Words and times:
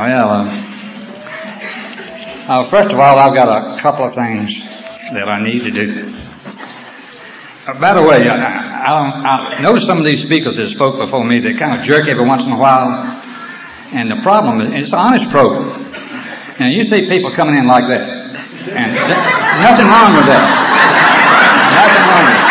Well, 0.00 0.32
uh, 0.32 0.48
uh, 2.48 2.70
first 2.72 2.88
of 2.88 2.96
all, 2.96 3.20
I've 3.20 3.36
got 3.36 3.52
a 3.52 3.76
couple 3.84 4.08
of 4.08 4.16
things 4.16 4.48
that 5.12 5.28
I 5.28 5.44
need 5.44 5.60
to 5.60 5.68
do. 5.68 6.08
Uh, 7.68 7.76
by 7.76 7.92
the 7.92 8.00
way, 8.00 8.16
I, 8.24 8.32
I, 8.32 8.96
I 8.96 9.60
noticed 9.60 9.84
some 9.84 10.00
of 10.00 10.08
these 10.08 10.24
speakers 10.24 10.56
that 10.56 10.72
spoke 10.72 10.96
before 10.96 11.20
me, 11.28 11.44
they 11.44 11.52
kind 11.60 11.76
of 11.76 11.84
jerk 11.84 12.08
every 12.08 12.24
once 12.24 12.40
in 12.48 12.48
a 12.48 12.56
while. 12.56 12.88
And 13.92 14.08
the 14.08 14.24
problem 14.24 14.64
is, 14.72 14.88
it's 14.88 14.88
an 14.88 14.96
honest 14.96 15.28
program. 15.28 15.68
And 15.68 16.72
you 16.72 16.88
see 16.88 17.04
people 17.04 17.36
coming 17.36 17.60
in 17.60 17.68
like 17.68 17.84
that. 17.84 18.00
And 18.00 18.96
th- 18.96 19.24
nothing 19.68 19.84
wrong 19.84 20.16
with 20.16 20.32
that. 20.32 20.48
Nothing 21.76 22.04
wrong 22.08 22.24
with 22.24 22.40
it. 22.40 22.48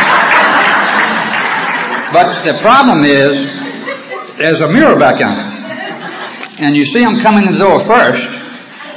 But 2.14 2.46
the 2.46 2.62
problem 2.62 3.02
is, 3.10 3.34
there's 4.38 4.62
a 4.62 4.70
mirror 4.70 5.02
back 5.02 5.18
on 5.18 5.34
it. 5.34 5.49
And 6.60 6.76
you 6.76 6.86
see 6.86 7.00
them 7.00 7.22
coming 7.22 7.48
in 7.48 7.54
the 7.54 7.60
door 7.60 7.88
first, 7.88 8.24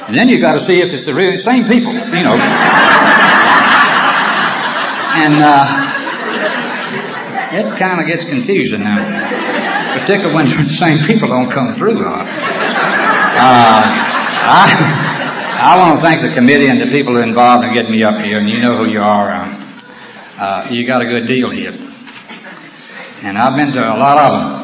and 0.09 0.17
then 0.17 0.29
you 0.29 0.41
got 0.41 0.59
to 0.59 0.67
see 0.67 0.83
if 0.83 0.91
it's 0.91 1.07
the 1.07 1.15
same 1.47 1.71
people, 1.71 1.95
you 1.95 2.23
know. 2.27 2.35
and 5.15 5.39
uh, 5.39 5.63
it 7.55 7.79
kind 7.79 8.01
of 8.03 8.07
gets 8.11 8.25
confusing 8.27 8.83
now, 8.83 8.99
particularly 10.01 10.35
when 10.35 10.47
the 10.51 10.75
same 10.83 11.07
people 11.07 11.29
don't 11.29 11.53
come 11.53 11.75
through. 11.79 12.03
Uh, 12.03 12.27
I 14.43 15.03
I 15.63 15.79
want 15.79 15.95
to 15.95 16.03
thank 16.03 16.23
the 16.23 16.35
committee 16.35 16.67
and 16.67 16.81
the 16.81 16.91
people 16.91 17.23
involved 17.23 17.65
in 17.65 17.73
getting 17.73 17.93
me 17.93 18.03
up 18.03 18.19
here, 18.25 18.39
and 18.39 18.51
you 18.51 18.59
know 18.59 18.77
who 18.77 18.91
you 18.91 18.99
are. 18.99 19.31
Uh, 19.31 19.63
uh, 20.43 20.69
you 20.73 20.85
got 20.85 21.01
a 21.01 21.07
good 21.07 21.29
deal 21.29 21.51
here. 21.51 21.71
And 21.71 23.39
I've 23.39 23.55
been 23.55 23.71
to 23.71 23.79
a 23.79 23.95
lot 23.95 24.19
of 24.19 24.33
them. 24.33 24.62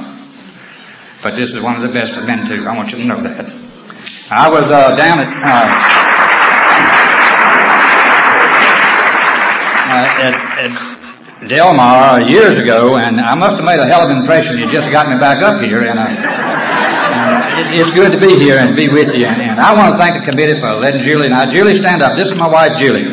But 1.22 1.34
this 1.34 1.50
is 1.50 1.58
one 1.66 1.74
of 1.74 1.82
the 1.82 1.90
best 1.90 2.14
I've 2.14 2.30
been 2.30 2.46
to. 2.46 2.56
I 2.62 2.76
want 2.78 2.94
you 2.94 2.98
to 3.02 3.06
know 3.06 3.18
that. 3.18 3.42
I 4.30 4.46
was 4.46 4.62
uh, 4.70 4.94
down 4.94 5.18
at, 5.18 5.26
uh, 5.26 5.66
uh, 9.82 10.26
at, 10.30 10.34
at 10.62 10.72
Delmar 11.50 12.22
years 12.30 12.54
ago, 12.62 13.02
and 13.02 13.18
I 13.18 13.34
must 13.34 13.58
have 13.58 13.66
made 13.66 13.82
a 13.82 13.90
hell 13.90 14.06
of 14.06 14.14
an 14.14 14.22
impression. 14.22 14.62
You 14.62 14.70
just 14.70 14.94
got 14.94 15.10
me 15.10 15.18
back 15.18 15.42
up 15.42 15.58
here, 15.58 15.82
and, 15.82 15.98
uh, 15.98 16.06
and 16.06 17.66
it, 17.66 17.82
it's 17.82 17.92
good 17.98 18.14
to 18.14 18.20
be 18.22 18.38
here 18.38 18.62
and 18.62 18.76
be 18.76 18.86
with 18.86 19.10
you. 19.10 19.26
And, 19.26 19.42
and 19.42 19.58
I 19.58 19.74
want 19.74 19.94
to 19.94 19.98
thank 19.98 20.22
the 20.22 20.24
committee 20.28 20.54
for 20.60 20.70
letting 20.78 21.02
Julie. 21.02 21.30
Now, 21.30 21.50
Julie, 21.50 21.82
stand 21.82 22.00
up. 22.00 22.14
This 22.14 22.30
is 22.30 22.38
my 22.38 22.46
wife, 22.46 22.78
Julie. 22.78 23.10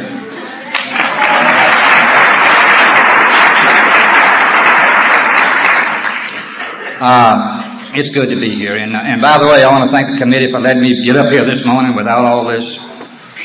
Uh, 7.02 7.55
it's 7.96 8.12
good 8.12 8.28
to 8.28 8.40
be 8.40 8.56
here. 8.56 8.76
And, 8.76 8.96
and 8.96 9.22
by 9.22 9.40
the 9.40 9.48
way, 9.48 9.64
I 9.64 9.72
want 9.72 9.88
to 9.88 9.92
thank 9.92 10.12
the 10.12 10.20
committee 10.20 10.52
for 10.52 10.60
letting 10.60 10.84
me 10.84 11.00
get 11.04 11.16
up 11.16 11.32
here 11.32 11.48
this 11.48 11.64
morning 11.66 11.96
without 11.96 12.28
all 12.28 12.44
this 12.44 12.64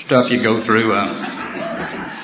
stuff 0.07 0.27
you 0.31 0.43
go 0.43 0.63
through. 0.67 0.91
Uh, 0.91 1.07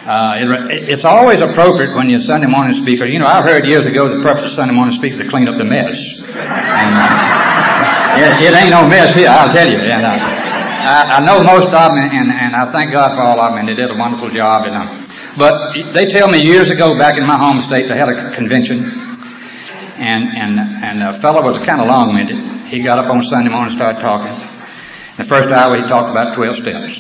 uh, 0.07 0.39
it, 0.39 0.99
it's 0.99 1.07
always 1.07 1.39
appropriate 1.43 1.95
when 1.95 2.11
you're 2.11 2.23
Sunday 2.27 2.47
morning 2.47 2.83
speaker. 2.83 3.07
You 3.07 3.19
know, 3.19 3.27
I've 3.27 3.47
heard 3.47 3.67
years 3.67 3.87
ago 3.87 4.11
the 4.11 4.23
purpose 4.23 4.51
of 4.51 4.59
Sunday 4.59 4.75
morning 4.75 4.99
speaker 4.99 5.19
to 5.23 5.27
clean 5.31 5.47
up 5.47 5.59
the 5.59 5.67
mess. 5.67 5.99
And, 6.31 6.93
uh, 6.95 8.23
it, 8.23 8.51
it 8.51 8.53
ain't 8.55 8.71
no 8.71 8.87
mess 8.87 9.15
here, 9.15 9.31
I'll 9.31 9.53
tell 9.55 9.67
you. 9.67 9.79
And 9.79 10.03
uh, 10.03 10.47
I, 10.87 11.19
I 11.19 11.27
know 11.27 11.43
most 11.43 11.75
of 11.75 11.91
them, 11.91 11.99
and, 11.99 12.31
and 12.31 12.55
I 12.55 12.71
thank 12.71 12.95
God 12.95 13.19
for 13.19 13.23
all 13.23 13.39
of 13.39 13.55
them, 13.55 13.63
and 13.63 13.67
they 13.69 13.75
did 13.75 13.91
a 13.91 13.99
wonderful 13.99 14.31
job. 14.31 14.67
And, 14.67 14.75
but 15.39 15.75
they 15.93 16.11
tell 16.15 16.31
me 16.31 16.41
years 16.41 16.71
ago 16.71 16.97
back 16.97 17.19
in 17.19 17.27
my 17.27 17.37
home 17.37 17.67
state 17.67 17.91
they 17.91 17.99
had 17.99 18.09
a 18.09 18.35
convention, 18.35 18.87
and 19.97 20.23
and 20.29 20.53
and 20.61 20.97
a 21.03 21.21
fellow 21.21 21.41
was 21.43 21.61
kind 21.65 21.81
of 21.81 21.89
long-winded. 21.89 22.69
He 22.69 22.85
got 22.85 22.99
up 22.99 23.09
on 23.09 23.25
Sunday 23.27 23.51
morning 23.51 23.75
and 23.75 23.81
started 23.81 24.01
talking. 24.05 24.35
The 25.17 25.25
first 25.25 25.49
hour 25.49 25.77
he 25.77 25.85
talked 25.89 26.13
about 26.13 26.37
twelve 26.37 26.61
steps. 26.61 26.93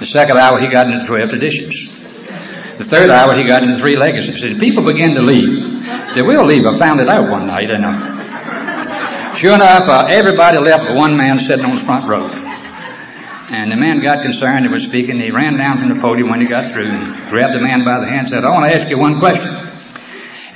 The 0.00 0.08
second 0.08 0.36
hour 0.36 0.60
he 0.60 0.68
got 0.68 0.88
into 0.88 1.06
twelve 1.08 1.30
traditions. 1.30 1.76
The 2.80 2.88
third 2.88 3.10
hour 3.12 3.36
he 3.36 3.44
got 3.44 3.62
into 3.62 3.80
three 3.80 3.96
legacies. 3.96 4.40
And 4.40 4.60
people 4.60 4.84
began 4.84 5.12
to 5.16 5.22
leave. 5.22 5.84
They 6.16 6.24
will 6.24 6.44
leave. 6.48 6.64
I 6.64 6.78
found 6.80 7.00
it 7.00 7.08
out 7.08 7.28
one 7.28 7.46
night, 7.46 7.68
and 7.68 7.84
uh, 7.84 9.38
sure 9.40 9.54
enough, 9.54 9.84
uh, 9.88 10.08
everybody 10.08 10.58
left 10.58 10.88
but 10.88 10.96
one 10.96 11.16
man 11.16 11.40
sitting 11.44 11.64
on 11.64 11.76
the 11.76 11.84
front 11.84 12.08
row. 12.08 12.24
And 13.50 13.72
the 13.72 13.76
man 13.76 14.00
got 14.00 14.22
concerned 14.22 14.64
and 14.64 14.72
was 14.72 14.84
speaking. 14.88 15.20
He 15.20 15.30
ran 15.30 15.58
down 15.58 15.82
from 15.82 15.90
the 15.90 16.00
podium 16.00 16.30
when 16.30 16.40
he 16.40 16.46
got 16.46 16.72
through 16.72 16.86
and 16.86 17.28
grabbed 17.28 17.52
the 17.52 17.60
man 17.60 17.84
by 17.84 17.98
the 17.98 18.06
hand 18.06 18.30
and 18.30 18.40
said, 18.40 18.44
I 18.46 18.50
want 18.50 18.70
to 18.70 18.72
ask 18.72 18.88
you 18.88 18.96
one 18.96 19.18
question. 19.18 19.69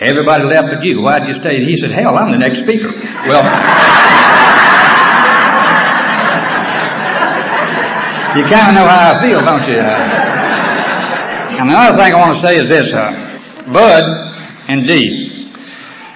Everybody 0.01 0.45
left 0.45 0.69
but 0.75 0.85
you. 0.85 1.01
Why'd 1.03 1.23
you 1.29 1.35
stay? 1.41 1.65
He 1.65 1.77
said, 1.79 1.93
hell, 1.93 2.19
I'm 2.19 2.33
the 2.33 2.39
next 2.39 2.63
speaker. 2.67 2.91
Well, 3.31 3.45
you 8.35 8.43
kind 8.51 8.75
of 8.75 8.83
know 8.83 8.91
how 8.91 9.15
I 9.15 9.23
feel, 9.23 9.39
don't 9.39 9.63
you? 9.71 9.79
Uh, 9.79 11.63
and 11.63 11.71
another 11.71 11.95
thing 11.97 12.11
I 12.11 12.19
want 12.19 12.43
to 12.43 12.45
say 12.47 12.59
is 12.59 12.67
this, 12.67 12.91
uh, 12.91 13.71
Bud 13.71 14.03
and 14.67 14.83
Dee. 14.87 15.31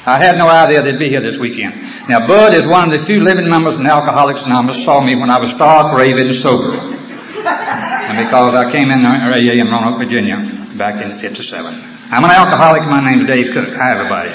I 0.05 0.19
had 0.19 0.37
no 0.37 0.49
idea 0.49 0.83
they'd 0.83 0.99
be 0.99 1.11
here 1.11 1.23
this 1.23 1.39
weekend. 1.39 2.09
Now, 2.09 2.27
Bud 2.27 2.55
is 2.55 2.67
one 2.67 2.91
of 2.91 2.99
the 2.99 3.07
few 3.07 3.21
living 3.23 3.49
members 3.49 3.79
in 3.79 3.87
Alcoholics 3.87 4.41
Anonymous 4.43 4.85
saw 4.85 5.01
me 5.05 5.15
when 5.15 5.31
I 5.31 5.39
was 5.39 5.55
stark, 5.55 5.95
raving, 5.95 6.33
sober. 6.43 6.75
and 6.75 8.27
because 8.27 8.57
I 8.57 8.73
came 8.73 8.91
in 8.91 9.07
AA 9.07 9.55
in 9.55 9.71
Roanoke, 9.71 9.99
Virginia, 10.03 10.75
back 10.77 10.99
in 11.05 11.21
57. 11.21 11.98
I'm 12.09 12.25
an 12.25 12.33
alcoholic. 12.33 12.89
My 12.89 13.05
name's 13.05 13.29
Dave 13.29 13.53
Cook. 13.53 13.69
Hi, 13.77 13.93
everybody. 13.93 14.33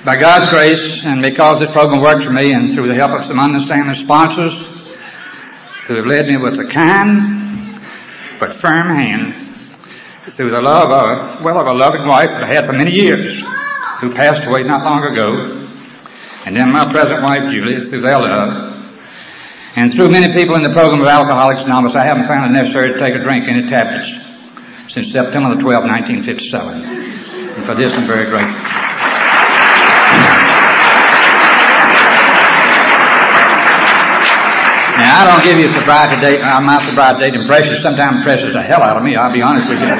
By 0.00 0.16
God's 0.16 0.48
grace, 0.48 0.80
and 1.04 1.20
because 1.20 1.60
this 1.60 1.68
program 1.76 2.00
worked 2.00 2.24
for 2.24 2.32
me, 2.32 2.56
and 2.56 2.72
through 2.72 2.88
the 2.88 2.96
help 2.96 3.12
of 3.12 3.28
some 3.28 3.36
understanding 3.36 3.92
sponsors 4.08 4.56
who 5.84 6.00
have 6.00 6.08
led 6.08 6.24
me 6.24 6.40
with 6.40 6.56
a 6.56 6.72
kind 6.72 7.84
but 8.40 8.56
firm 8.64 8.96
hand, 8.96 10.32
through 10.40 10.56
the 10.56 10.64
love 10.64 10.88
of, 10.88 11.44
well, 11.44 11.60
of 11.60 11.68
a 11.68 11.76
loving 11.76 12.08
wife 12.08 12.32
that 12.32 12.48
I 12.48 12.48
had 12.48 12.64
for 12.64 12.72
many 12.72 12.96
years, 12.96 13.36
who 14.00 14.16
passed 14.16 14.48
away 14.48 14.64
not 14.64 14.88
long 14.88 15.04
ago, 15.04 15.28
and 16.48 16.56
then 16.56 16.72
my 16.72 16.88
present 16.88 17.20
wife, 17.20 17.44
Julie, 17.52 17.92
through 17.92 18.00
their 18.00 18.16
love, 18.16 18.72
and 19.76 19.92
through 19.92 20.08
many 20.08 20.32
people 20.32 20.56
in 20.56 20.64
the 20.64 20.72
program 20.72 21.04
of 21.04 21.12
Alcoholics 21.12 21.60
Anonymous, 21.60 21.92
I 21.92 22.08
haven't 22.08 22.24
found 22.24 22.48
it 22.48 22.56
necessary 22.56 22.96
to 22.96 22.98
take 23.04 23.12
a 23.12 23.20
drink 23.20 23.44
in 23.44 23.60
any 23.60 23.68
tablets 23.68 24.27
since 24.94 25.12
September 25.12 25.52
the 25.52 25.60
12th, 25.60 25.84
1957. 25.84 27.58
And 27.58 27.62
for 27.68 27.74
this, 27.76 27.92
I'm 27.92 28.06
very 28.08 28.30
grateful. 28.32 28.56
Now, 34.98 35.22
I 35.22 35.30
don't 35.30 35.44
give 35.46 35.62
you 35.62 35.70
a 35.70 35.74
sobriety 35.78 36.18
date. 36.18 36.42
Uh, 36.42 36.58
my 36.64 36.82
sobriety 36.88 37.30
date 37.30 37.34
impresses 37.38 37.78
sometimes 37.86 38.18
impresses 38.18 38.50
the 38.50 38.66
hell 38.66 38.82
out 38.82 38.98
of 38.98 39.04
me. 39.06 39.14
I'll 39.14 39.30
be 39.32 39.42
honest 39.44 39.70
with 39.70 39.78
you. 39.78 39.86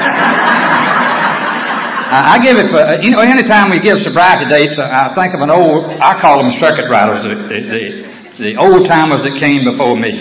I, 2.09 2.35
I 2.35 2.43
give 2.43 2.57
it 2.57 2.67
for 2.67 2.81
you 2.99 3.15
know. 3.15 3.21
Anytime 3.23 3.71
we 3.71 3.79
give 3.79 4.01
sobriety 4.03 4.49
dates, 4.51 4.75
I 4.75 5.13
think 5.15 5.31
of 5.37 5.41
an 5.45 5.53
old. 5.53 5.87
I 6.03 6.19
call 6.19 6.43
them 6.43 6.51
circuit 6.59 6.91
riders, 6.91 7.23
the 7.23 7.31
the, 7.47 7.59
the, 7.69 7.83
the 8.43 8.51
old 8.59 8.89
timers 8.89 9.23
that 9.23 9.39
came 9.39 9.63
before 9.63 9.95
me. 9.95 10.11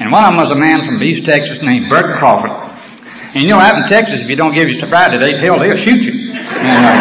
And 0.00 0.10
one 0.10 0.26
of 0.26 0.34
them 0.34 0.40
was 0.42 0.50
a 0.50 0.58
man 0.58 0.82
from 0.82 0.98
East 1.02 1.26
Texas 1.28 1.62
named 1.62 1.86
Bert 1.86 2.18
Crawford. 2.18 2.67
And 3.34 3.44
you 3.44 3.48
know, 3.48 3.60
out 3.60 3.76
in 3.76 3.88
Texas, 3.88 4.24
if 4.24 4.28
you 4.28 4.36
don't 4.36 4.54
give 4.54 4.68
your 4.68 4.80
sobriety 4.80 5.18
date, 5.18 5.44
hell, 5.44 5.60
they'll 5.60 5.84
shoot 5.84 6.00
you. 6.00 6.14
And, 6.32 6.80
uh, 6.86 6.96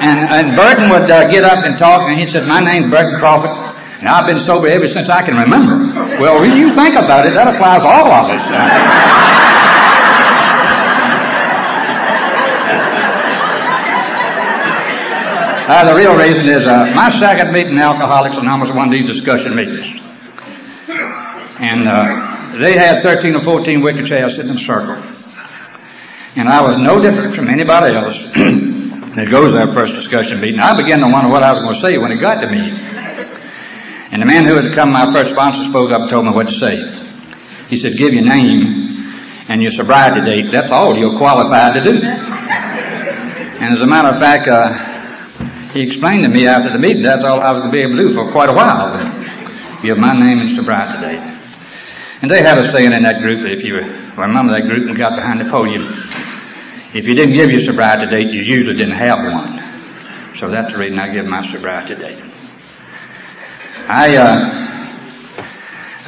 and, 0.00 0.18
and 0.32 0.56
Burton 0.56 0.88
would 0.88 1.10
uh, 1.10 1.28
get 1.28 1.44
up 1.44 1.64
and 1.64 1.78
talk, 1.78 2.00
and 2.08 2.18
he 2.20 2.32
said, 2.32 2.48
"My 2.48 2.60
name's 2.60 2.90
Burton 2.90 3.20
Crawford." 3.20 3.70
and 4.00 4.08
I've 4.08 4.24
been 4.24 4.40
sober 4.48 4.66
ever 4.66 4.88
since 4.88 5.12
I 5.12 5.20
can 5.20 5.36
remember. 5.36 5.76
Well, 6.24 6.40
when 6.40 6.56
you 6.56 6.72
think 6.72 6.96
about 6.96 7.28
it, 7.28 7.36
that 7.36 7.52
applies 7.52 7.84
all 7.84 8.08
of 8.08 8.32
us. 8.32 8.40
Uh, 15.70 15.84
the 15.84 15.94
real 15.94 16.16
reason 16.16 16.48
is 16.48 16.66
uh, 16.66 16.90
my 16.96 17.12
second 17.20 17.52
meeting 17.52 17.74
in 17.74 17.78
Alcoholics 17.78 18.34
Anonymous 18.34 18.74
one 18.74 18.88
of 18.88 18.92
these 18.92 19.06
discussion 19.06 19.54
meetings. 19.54 19.86
And 21.60 21.86
uh, 21.86 22.29
they 22.58 22.74
had 22.74 23.06
13 23.06 23.38
or 23.38 23.44
14 23.46 23.78
wicker 23.78 24.02
chairs 24.08 24.34
sitting 24.34 24.50
in 24.50 24.58
a 24.58 24.66
circle. 24.66 24.98
And 26.34 26.50
I 26.50 26.62
was 26.62 26.78
no 26.82 26.98
different 26.98 27.38
from 27.38 27.46
anybody 27.46 27.94
else 27.94 28.18
that 29.18 29.26
goes 29.30 29.50
to 29.50 29.56
that 29.58 29.70
first 29.74 29.94
discussion 29.94 30.42
meeting. 30.42 30.58
I 30.58 30.74
began 30.74 31.02
to 31.02 31.10
wonder 31.10 31.30
what 31.30 31.42
I 31.42 31.54
was 31.54 31.62
going 31.62 31.78
to 31.78 31.82
say 31.82 31.98
when 31.98 32.10
it 32.10 32.22
got 32.22 32.42
to 32.42 32.48
me. 32.50 32.62
And 34.10 34.22
the 34.22 34.26
man 34.26 34.46
who 34.46 34.58
had 34.58 34.74
come, 34.74 34.90
my 34.90 35.10
first 35.14 35.30
sponsor, 35.34 35.70
spoke 35.70 35.94
up 35.94 36.06
and 36.06 36.10
told 36.10 36.26
me 36.26 36.34
what 36.34 36.50
to 36.50 36.56
say. 36.58 36.74
He 37.70 37.78
said, 37.78 37.94
give 37.94 38.10
your 38.10 38.26
name 38.26 39.46
and 39.46 39.62
your 39.62 39.70
sobriety 39.74 40.22
date. 40.26 40.50
That's 40.50 40.70
all 40.74 40.98
you're 40.98 41.18
qualified 41.18 41.78
to 41.78 41.82
do. 41.86 41.94
And 41.94 43.78
as 43.78 43.82
a 43.82 43.86
matter 43.86 44.10
of 44.10 44.18
fact, 44.18 44.50
uh, 44.50 45.74
he 45.74 45.86
explained 45.86 46.26
to 46.26 46.30
me 46.30 46.46
after 46.46 46.74
the 46.74 46.78
meeting 46.82 47.02
that's 47.02 47.22
all 47.22 47.38
I 47.38 47.54
was 47.54 47.62
going 47.62 47.70
to 47.70 47.76
be 47.78 47.82
able 47.82 47.94
to 47.98 48.02
do 48.10 48.14
for 48.14 48.30
quite 48.34 48.50
a 48.50 48.56
while. 48.58 48.90
Give 49.82 49.98
my 49.98 50.14
name 50.18 50.42
and 50.42 50.58
sobriety 50.58 50.98
date. 50.98 51.29
And 52.20 52.28
they 52.30 52.44
had 52.44 52.60
a 52.60 52.68
saying 52.76 52.92
in 52.92 53.02
that 53.02 53.24
group, 53.24 53.40
that 53.40 53.52
if 53.56 53.64
you 53.64 53.80
remember 54.20 54.52
that 54.52 54.68
group 54.68 54.84
and 54.84 54.92
got 54.96 55.16
behind 55.16 55.40
the 55.40 55.48
podium, 55.48 55.88
if 56.92 57.08
you 57.08 57.16
didn't 57.16 57.32
give 57.32 57.48
your 57.48 57.64
sobriety 57.64 58.12
date, 58.12 58.28
you 58.28 58.44
usually 58.44 58.76
didn't 58.76 59.00
have 59.00 59.24
one. 59.24 59.56
So 60.36 60.52
that's 60.52 60.68
the 60.68 60.78
reason 60.78 61.00
I 61.00 61.08
give 61.08 61.24
my 61.24 61.40
sobriety 61.48 61.96
date. 61.96 62.20
I, 63.88 64.20
uh, 64.20 64.36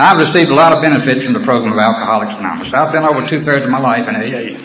I've 0.05 0.21
received 0.21 0.53
a 0.53 0.59
lot 0.59 0.77
of 0.77 0.85
benefits 0.85 1.25
from 1.25 1.33
the 1.33 1.45
program 1.49 1.73
of 1.73 1.81
Alcoholics 1.81 2.37
Anonymous. 2.37 2.77
I've 2.77 2.93
been 2.93 3.09
over 3.09 3.25
two 3.33 3.41
thirds 3.49 3.65
of 3.65 3.73
my 3.73 3.81
life 3.81 4.05
in 4.05 4.13
AA. 4.13 4.57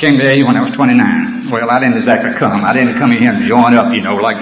Came 0.00 0.16
to 0.16 0.24
AA 0.24 0.46
when 0.46 0.56
I 0.56 0.64
was 0.64 0.72
29. 0.78 1.52
Well, 1.52 1.68
I 1.68 1.76
didn't 1.82 2.00
exactly 2.00 2.32
come. 2.38 2.64
I 2.64 2.72
didn't 2.72 2.96
come 2.96 3.12
in 3.12 3.18
here 3.20 3.34
and 3.34 3.44
join 3.44 3.76
up, 3.76 3.92
you 3.92 4.00
know, 4.00 4.16
like, 4.16 4.38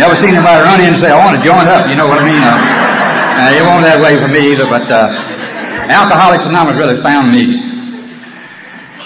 never 0.00 0.16
seen 0.22 0.32
anybody 0.32 0.64
run 0.64 0.80
in 0.80 0.94
and 0.96 1.00
say, 1.02 1.10
I 1.10 1.18
want 1.18 1.36
to 1.36 1.42
join 1.42 1.66
up, 1.68 1.90
you 1.90 1.96
know 1.98 2.06
what 2.08 2.22
I 2.22 2.24
mean? 2.24 2.40
Uh, 2.40 2.91
uh, 3.38 3.56
it 3.56 3.62
wasn't 3.64 3.86
that 3.88 4.00
way 4.00 4.14
for 4.20 4.28
me 4.28 4.52
either, 4.52 4.68
but, 4.68 4.84
uh, 4.90 5.32
Alcoholics 5.88 6.44
Anonymous 6.46 6.78
really 6.78 7.02
found 7.02 7.32
me. 7.32 7.42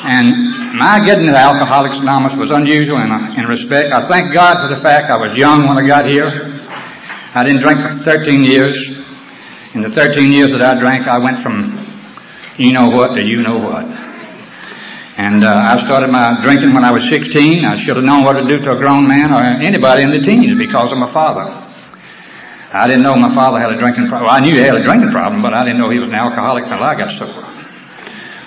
And 0.07 0.79
my 0.79 1.01
getting 1.05 1.27
to 1.27 1.35
Alcoholics 1.35 1.97
Anonymous 1.99 2.37
was 2.37 2.53
unusual 2.53 3.01
in, 3.01 3.11
in 3.41 3.45
respect. 3.49 3.91
I 3.91 4.07
thank 4.07 4.35
God 4.35 4.61
for 4.61 4.69
the 4.71 4.85
fact 4.85 5.11
I 5.11 5.17
was 5.17 5.33
young 5.35 5.67
when 5.67 5.81
I 5.81 5.87
got 5.89 6.05
here. 6.05 6.29
I 7.35 7.43
didn't 7.43 7.65
drink 7.65 7.81
for 7.81 8.05
13 8.05 8.45
years. 8.45 8.77
In 9.75 9.83
the 9.83 9.91
13 9.91 10.33
years 10.33 10.49
that 10.53 10.63
I 10.63 10.79
drank, 10.79 11.09
I 11.09 11.19
went 11.19 11.43
from 11.43 11.75
you 12.59 12.73
know 12.73 12.89
what 12.89 13.17
to 13.17 13.21
you 13.21 13.43
know 13.43 13.59
what. 13.59 13.85
And 15.17 15.45
uh, 15.45 15.49
I 15.49 15.81
started 15.89 16.09
my 16.09 16.41
drinking 16.45 16.73
when 16.73 16.85
I 16.85 16.93
was 16.93 17.05
16. 17.09 17.65
I 17.65 17.85
should 17.85 17.97
have 17.97 18.05
known 18.05 18.25
what 18.25 18.41
to 18.41 18.45
do 18.45 18.61
to 18.63 18.77
a 18.77 18.79
grown 18.79 19.09
man 19.09 19.33
or 19.33 19.41
anybody 19.43 20.03
in 20.05 20.13
the 20.13 20.21
teens 20.25 20.57
because 20.57 20.93
of 20.93 20.99
my 20.99 21.13
father. 21.13 21.66
I 22.77 22.85
didn't 22.87 23.03
know 23.03 23.17
my 23.17 23.33
father 23.33 23.57
had 23.57 23.73
a 23.73 23.81
drinking 23.81 24.13
problem. 24.13 24.29
Well, 24.29 24.37
I 24.37 24.41
knew 24.45 24.53
he 24.53 24.61
had 24.61 24.77
a 24.77 24.85
drinking 24.85 25.11
problem, 25.11 25.41
but 25.41 25.57
I 25.57 25.65
didn't 25.65 25.81
know 25.81 25.89
he 25.89 25.99
was 25.99 26.13
an 26.13 26.19
alcoholic 26.19 26.69
until 26.69 26.85
I 26.85 26.93
got 26.93 27.09
sober. 27.17 27.41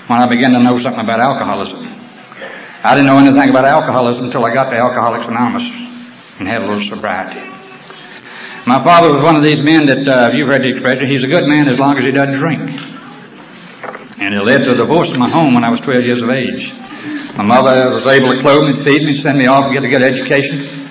When 0.06 0.22
I 0.22 0.30
began 0.30 0.54
to 0.54 0.62
know 0.62 0.78
something 0.82 1.02
about 1.02 1.18
alcoholism. 1.18 1.82
I 2.80 2.96
didn't 2.96 3.12
know 3.12 3.20
anything 3.20 3.50
about 3.50 3.66
alcoholism 3.66 4.32
until 4.32 4.46
I 4.46 4.54
got 4.54 4.72
to 4.72 4.78
Alcoholics 4.78 5.28
Anonymous 5.28 5.68
and 6.40 6.48
had 6.48 6.64
a 6.64 6.68
little 6.70 6.86
sobriety. 6.88 7.44
My 8.70 8.80
father 8.88 9.12
was 9.12 9.20
one 9.20 9.36
of 9.36 9.44
these 9.44 9.60
men 9.60 9.84
that, 9.90 10.06
uh, 10.08 10.32
you've 10.32 10.48
heard 10.48 10.64
the 10.64 10.72
expression, 10.72 11.12
he's 11.12 11.26
a 11.26 11.32
good 11.32 11.50
man 11.50 11.68
as 11.68 11.76
long 11.76 12.00
as 12.00 12.06
he 12.06 12.14
doesn't 12.16 12.40
drink. 12.40 12.62
And 14.20 14.32
it 14.32 14.44
led 14.48 14.64
to 14.64 14.76
a 14.76 14.80
divorce 14.80 15.12
in 15.12 15.20
my 15.20 15.28
home 15.28 15.56
when 15.56 15.64
I 15.64 15.72
was 15.72 15.84
12 15.84 16.08
years 16.08 16.24
of 16.24 16.30
age. 16.32 16.64
My 17.36 17.44
mother 17.44 17.92
was 17.92 18.08
able 18.08 18.32
to 18.32 18.40
clothe 18.44 18.64
me, 18.64 18.84
feed 18.84 19.04
me, 19.04 19.20
send 19.24 19.40
me 19.40 19.48
off 19.48 19.68
to 19.68 19.74
get 19.76 19.84
a 19.84 19.92
good 19.92 20.04
education. 20.04 20.88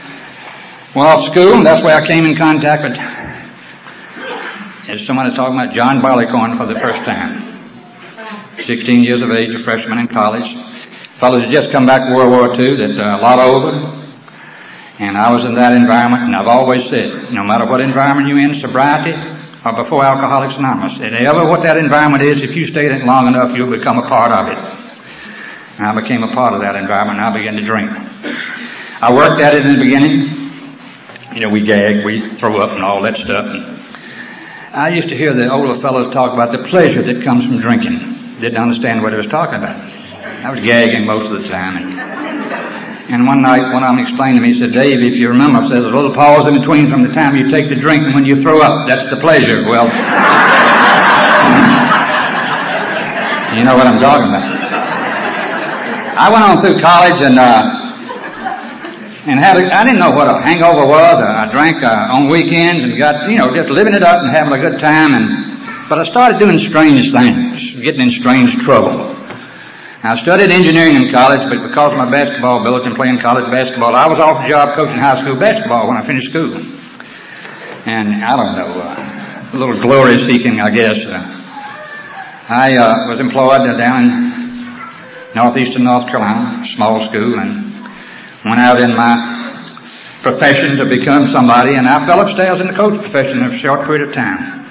Went 0.97 1.09
off 1.09 1.29
school, 1.33 1.57
and 1.57 1.65
that's 1.65 1.85
where 1.85 1.97
I 1.97 2.05
came 2.09 2.25
in 2.25 2.37
contact 2.37 2.85
with, 2.85 2.97
as 4.89 5.05
someone 5.05 5.29
is 5.29 5.37
talking 5.37 5.53
about 5.53 5.77
John 5.77 6.01
Barleycorn 6.01 6.57
for 6.57 6.65
the 6.65 6.81
first 6.81 7.05
time. 7.05 7.61
16 8.65 9.05
years 9.05 9.21
of 9.21 9.29
age, 9.29 9.53
a 9.53 9.61
freshman 9.61 10.01
in 10.01 10.09
college. 10.09 10.49
Fellows 11.21 11.45
had 11.45 11.53
just 11.53 11.69
come 11.77 11.85
back 11.85 12.09
from 12.09 12.17
World 12.17 12.33
War 12.33 12.57
II, 12.57 12.81
that's 12.81 12.97
uh, 12.97 13.21
a 13.21 13.23
lot 13.23 13.37
older. 13.37 13.77
And 14.99 15.15
I 15.15 15.29
was 15.29 15.45
in 15.45 15.53
that 15.61 15.77
environment, 15.77 16.27
and 16.27 16.33
I've 16.33 16.49
always 16.49 16.83
said, 16.89 17.31
no 17.37 17.45
matter 17.45 17.69
what 17.69 17.85
environment 17.85 18.33
you're 18.33 18.41
in, 18.41 18.59
sobriety, 18.65 19.13
or 19.63 19.77
before 19.77 20.03
Alcoholics 20.09 20.57
Anonymous. 20.57 20.97
And 21.05 21.15
ever 21.21 21.45
what 21.47 21.61
that 21.69 21.77
environment 21.77 22.25
is, 22.25 22.41
if 22.41 22.57
you 22.57 22.73
stay 22.73 22.89
in 22.89 22.97
it 22.97 23.05
long 23.05 23.29
enough, 23.29 23.53
you'll 23.55 23.71
become 23.71 24.01
a 24.01 24.09
part 24.09 24.33
of 24.33 24.49
it. 24.49 24.59
And 25.79 25.85
I 25.85 25.93
became 25.95 26.25
a 26.25 26.33
part 26.33 26.57
of 26.57 26.65
that 26.65 26.75
environment 26.75 27.21
and 27.21 27.29
I 27.29 27.33
began 27.37 27.55
to 27.61 27.63
drink. 27.63 27.93
I 27.93 29.13
worked 29.13 29.39
at 29.39 29.55
it 29.55 29.63
in 29.69 29.79
the 29.79 29.85
beginning. 29.85 30.17
You 31.37 31.47
know, 31.47 31.51
we 31.53 31.63
gag, 31.63 32.03
we 32.03 32.35
throw 32.41 32.59
up 32.59 32.75
and 32.75 32.83
all 32.83 32.99
that 33.07 33.15
stuff. 33.23 33.47
And 33.47 33.78
I 34.69 34.93
used 34.93 35.09
to 35.09 35.17
hear 35.17 35.33
the 35.33 35.49
older 35.49 35.81
fellows 35.81 36.13
talk 36.13 36.37
about 36.37 36.53
the 36.53 36.61
pleasure 36.69 37.01
that 37.01 37.25
comes 37.25 37.49
from 37.49 37.57
drinking. 37.57 38.37
Didn't 38.37 38.61
understand 38.61 39.01
what 39.01 39.17
he 39.17 39.19
was 39.19 39.33
talking 39.33 39.57
about. 39.57 39.73
I 39.75 40.53
was 40.53 40.61
gagging 40.61 41.09
most 41.09 41.33
of 41.33 41.41
the 41.41 41.49
time. 41.49 41.81
And 41.81 41.97
and 43.09 43.25
one 43.25 43.41
night, 43.41 43.65
one 43.73 43.81
of 43.81 43.97
them 43.97 44.05
explained 44.05 44.37
to 44.37 44.45
me, 44.45 44.53
he 44.53 44.61
said, 44.61 44.77
Dave, 44.77 45.01
if 45.01 45.17
you 45.17 45.33
remember, 45.33 45.65
there's 45.73 45.89
a 45.89 45.95
little 45.97 46.13
pause 46.13 46.45
in 46.45 46.61
between 46.61 46.93
from 46.93 47.09
the 47.09 47.17
time 47.17 47.33
you 47.33 47.49
take 47.49 47.73
the 47.73 47.81
drink 47.81 48.05
and 48.05 48.13
when 48.13 48.29
you 48.29 48.45
throw 48.45 48.61
up. 48.61 48.85
That's 48.85 49.09
the 49.09 49.17
pleasure. 49.25 49.65
Well, 49.65 49.89
you 53.57 53.65
know 53.65 53.73
what 53.73 53.89
I'm 53.89 53.97
talking 54.05 54.29
about. 54.29 54.53
I 56.21 56.29
went 56.29 56.45
on 56.45 56.61
through 56.61 56.77
college 56.85 57.17
and, 57.25 57.41
uh, 57.41 57.78
and 59.29 59.37
had 59.37 59.61
a, 59.61 59.65
I 59.69 59.85
didn't 59.85 60.01
know 60.01 60.17
what 60.17 60.25
a 60.25 60.41
hangover 60.41 60.89
was. 60.89 61.21
I 61.21 61.53
drank, 61.53 61.85
uh, 61.85 62.17
on 62.17 62.33
weekends 62.33 62.81
and 62.81 62.97
got, 62.97 63.29
you 63.29 63.37
know, 63.37 63.53
just 63.53 63.69
living 63.69 63.93
it 63.93 64.01
up 64.01 64.25
and 64.25 64.33
having 64.33 64.57
a 64.57 64.61
good 64.61 64.81
time 64.81 65.13
and, 65.13 65.89
but 65.93 66.01
I 66.01 66.09
started 66.09 66.41
doing 66.41 66.57
strange 66.73 67.13
things, 67.13 67.85
getting 67.85 68.09
in 68.09 68.13
strange 68.25 68.49
trouble. 68.65 69.05
I 70.01 70.17
studied 70.25 70.49
engineering 70.49 70.97
in 70.97 71.13
college, 71.13 71.45
but 71.45 71.61
because 71.61 71.93
of 71.93 71.99
my 72.01 72.09
basketball 72.09 72.65
ability 72.65 72.89
and 72.89 72.97
playing 72.97 73.21
college 73.21 73.45
basketball, 73.53 73.93
I 73.93 74.09
was 74.09 74.17
off 74.17 74.41
the 74.41 74.49
job 74.49 74.73
coaching 74.73 74.97
high 74.97 75.21
school 75.21 75.37
basketball 75.37 75.93
when 75.93 76.01
I 76.01 76.07
finished 76.09 76.33
school. 76.33 76.57
And 76.57 78.25
I 78.25 78.33
don't 78.33 78.55
know, 78.57 78.73
uh, 78.81 79.53
a 79.53 79.57
little 79.61 79.77
glory 79.85 80.17
seeking, 80.25 80.61
I 80.61 80.73
guess. 80.73 80.97
Uh, 81.05 81.21
I 82.49 82.77
uh, 82.81 83.13
was 83.13 83.21
employed 83.21 83.69
down 83.77 84.09
in 84.09 85.37
northeastern 85.37 85.85
North 85.85 86.09
Carolina, 86.09 86.65
small 86.77 87.05
school, 87.13 87.41
and 87.41 87.68
went 88.45 88.61
out 88.61 88.81
in 88.81 88.95
my 88.95 89.39
profession 90.23 90.77
to 90.79 90.87
become 90.87 91.31
somebody, 91.33 91.75
and 91.75 91.87
I 91.87 92.07
fell 92.07 92.21
upstairs 92.21 92.61
in 92.61 92.67
the 92.67 92.77
coach 92.77 92.99
profession 93.01 93.39
in 93.43 93.55
a 93.55 93.59
short 93.59 93.87
period 93.87 94.09
of 94.09 94.15
time. 94.15 94.67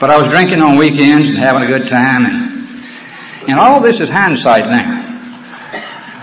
But 0.00 0.10
I 0.10 0.18
was 0.20 0.32
drinking 0.32 0.60
on 0.60 0.76
weekends 0.76 1.28
and 1.32 1.38
having 1.38 1.62
a 1.62 1.70
good 1.70 1.88
time, 1.88 2.26
and 2.26 2.54
and 3.48 3.60
all 3.60 3.82
this 3.82 4.00
is 4.00 4.08
hindsight 4.08 4.64
now. 4.72 5.04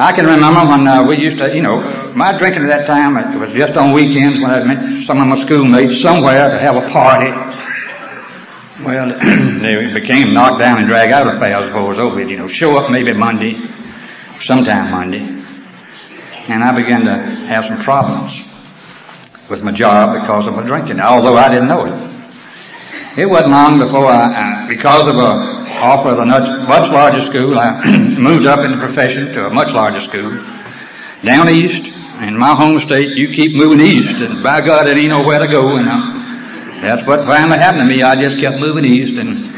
I 0.01 0.11
can 0.17 0.25
remember 0.25 0.65
when 0.65 0.87
uh, 0.87 1.05
we 1.05 1.17
used 1.17 1.37
to, 1.37 1.53
you 1.53 1.61
know, 1.61 1.77
my 2.17 2.33
drinking 2.39 2.65
at 2.65 2.73
that 2.73 2.87
time, 2.87 3.13
it 3.17 3.37
was 3.37 3.53
just 3.53 3.77
on 3.77 3.93
weekends 3.93 4.41
when 4.41 4.49
I 4.49 4.65
met 4.65 5.05
some 5.05 5.21
of 5.21 5.27
my 5.29 5.37
schoolmates 5.45 6.01
somewhere 6.01 6.49
to 6.49 6.57
have 6.57 6.73
a 6.73 6.89
party. 6.89 7.29
Well, 8.81 9.13
they 9.61 9.93
became 9.93 10.33
knocked 10.33 10.57
down 10.57 10.81
and 10.81 10.89
dragged 10.89 11.13
out 11.13 11.29
of 11.29 11.37
affairs 11.37 11.69
before 11.69 11.93
it 11.93 11.97
was 11.97 12.01
over. 12.01 12.21
You 12.25 12.37
know, 12.37 12.49
show 12.49 12.73
up 12.77 12.89
maybe 12.89 13.13
Monday, 13.13 13.53
sometime 14.41 14.89
Monday. 14.89 15.40
And 16.49 16.63
I 16.63 16.73
began 16.73 17.05
to 17.05 17.15
have 17.53 17.69
some 17.69 17.85
problems 17.85 18.33
with 19.51 19.61
my 19.61 19.75
job 19.75 20.15
because 20.17 20.47
of 20.47 20.55
my 20.57 20.65
drinking, 20.65 20.97
although 20.97 21.35
I 21.35 21.51
didn't 21.51 21.67
know 21.67 21.85
it. 21.85 21.93
It 23.19 23.27
wasn't 23.27 23.51
long 23.51 23.75
before 23.75 24.07
I, 24.07 24.23
uh, 24.23 24.71
because 24.71 25.03
of 25.03 25.19
a 25.19 25.31
offer 25.83 26.15
of 26.15 26.19
a 26.23 26.25
much, 26.25 26.87
larger 26.95 27.27
school, 27.27 27.59
I 27.59 27.83
moved 28.17 28.47
up 28.47 28.63
in 28.63 28.71
the 28.71 28.79
profession 28.79 29.35
to 29.35 29.51
a 29.51 29.51
much 29.51 29.67
larger 29.75 29.99
school. 30.07 30.31
Down 31.27 31.51
east, 31.51 31.83
in 32.23 32.39
my 32.39 32.55
home 32.55 32.79
state, 32.87 33.11
you 33.19 33.35
keep 33.35 33.51
moving 33.51 33.83
east, 33.83 34.15
and 34.23 34.39
by 34.41 34.63
God, 34.63 34.87
it 34.87 34.95
ain't 34.95 35.11
nowhere 35.11 35.43
to 35.43 35.49
go, 35.51 35.75
and 35.75 35.85
uh, 35.85 35.99
that's 36.87 37.03
what 37.03 37.27
finally 37.27 37.59
happened 37.59 37.83
to 37.83 37.89
me. 37.91 37.99
I 38.01 38.15
just 38.15 38.39
kept 38.39 38.63
moving 38.63 38.87
east, 38.87 39.19
and 39.19 39.51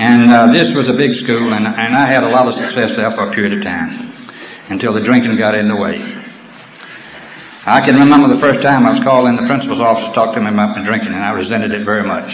and 0.00 0.32
uh, 0.32 0.48
this 0.56 0.72
was 0.72 0.88
a 0.88 0.96
big 0.96 1.12
school, 1.20 1.52
and 1.52 1.68
and 1.68 1.92
I 1.92 2.08
had 2.08 2.24
a 2.24 2.32
lot 2.32 2.48
of 2.48 2.56
success 2.56 2.96
there 2.96 3.12
for 3.12 3.28
a 3.28 3.32
period 3.36 3.60
of 3.60 3.62
time 3.62 4.15
until 4.68 4.94
the 4.94 5.02
drinking 5.02 5.38
got 5.38 5.54
in 5.54 5.68
the 5.68 5.76
way. 5.76 5.98
I 7.66 7.82
can 7.82 7.98
remember 7.98 8.30
the 8.30 8.38
first 8.38 8.62
time 8.62 8.86
I 8.86 8.94
was 8.94 9.02
called 9.02 9.26
in 9.26 9.34
the 9.34 9.46
principal's 9.50 9.82
office 9.82 10.06
to 10.06 10.14
talk 10.14 10.30
to 10.34 10.38
him 10.38 10.46
about 10.46 10.78
my 10.78 10.86
drinking, 10.86 11.10
and 11.10 11.18
I 11.18 11.34
resented 11.34 11.74
it 11.74 11.82
very 11.82 12.06
much. 12.06 12.30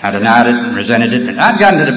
I 0.00 0.08
denied 0.08 0.48
it 0.48 0.56
and 0.56 0.72
resented 0.72 1.12
it. 1.12 1.28
And 1.28 1.36
I'd 1.36 1.60
gotten 1.60 1.84
to 1.84 1.86
the, 1.88 1.96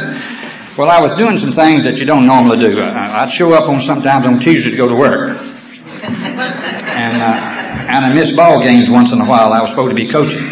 well, 0.76 0.92
I 0.92 1.00
was 1.00 1.16
doing 1.16 1.40
some 1.40 1.56
things 1.56 1.88
that 1.88 1.96
you 1.96 2.04
don't 2.04 2.28
normally 2.28 2.60
do. 2.60 2.76
I'd 2.76 3.32
show 3.40 3.56
up 3.56 3.72
on 3.72 3.80
sometimes 3.88 4.28
on 4.28 4.44
Tuesday 4.44 4.72
to 4.72 4.80
go 4.80 4.92
to 4.92 5.00
work. 5.00 5.32
and, 5.88 7.16
uh, 7.24 7.96
and 7.96 8.04
I 8.04 8.12
missed 8.12 8.36
ball 8.36 8.60
games 8.60 8.92
once 8.92 9.16
in 9.16 9.24
a 9.24 9.28
while. 9.28 9.56
I 9.56 9.64
was 9.64 9.72
supposed 9.72 9.96
to 9.96 10.00
be 10.00 10.12
coaching. 10.12 10.44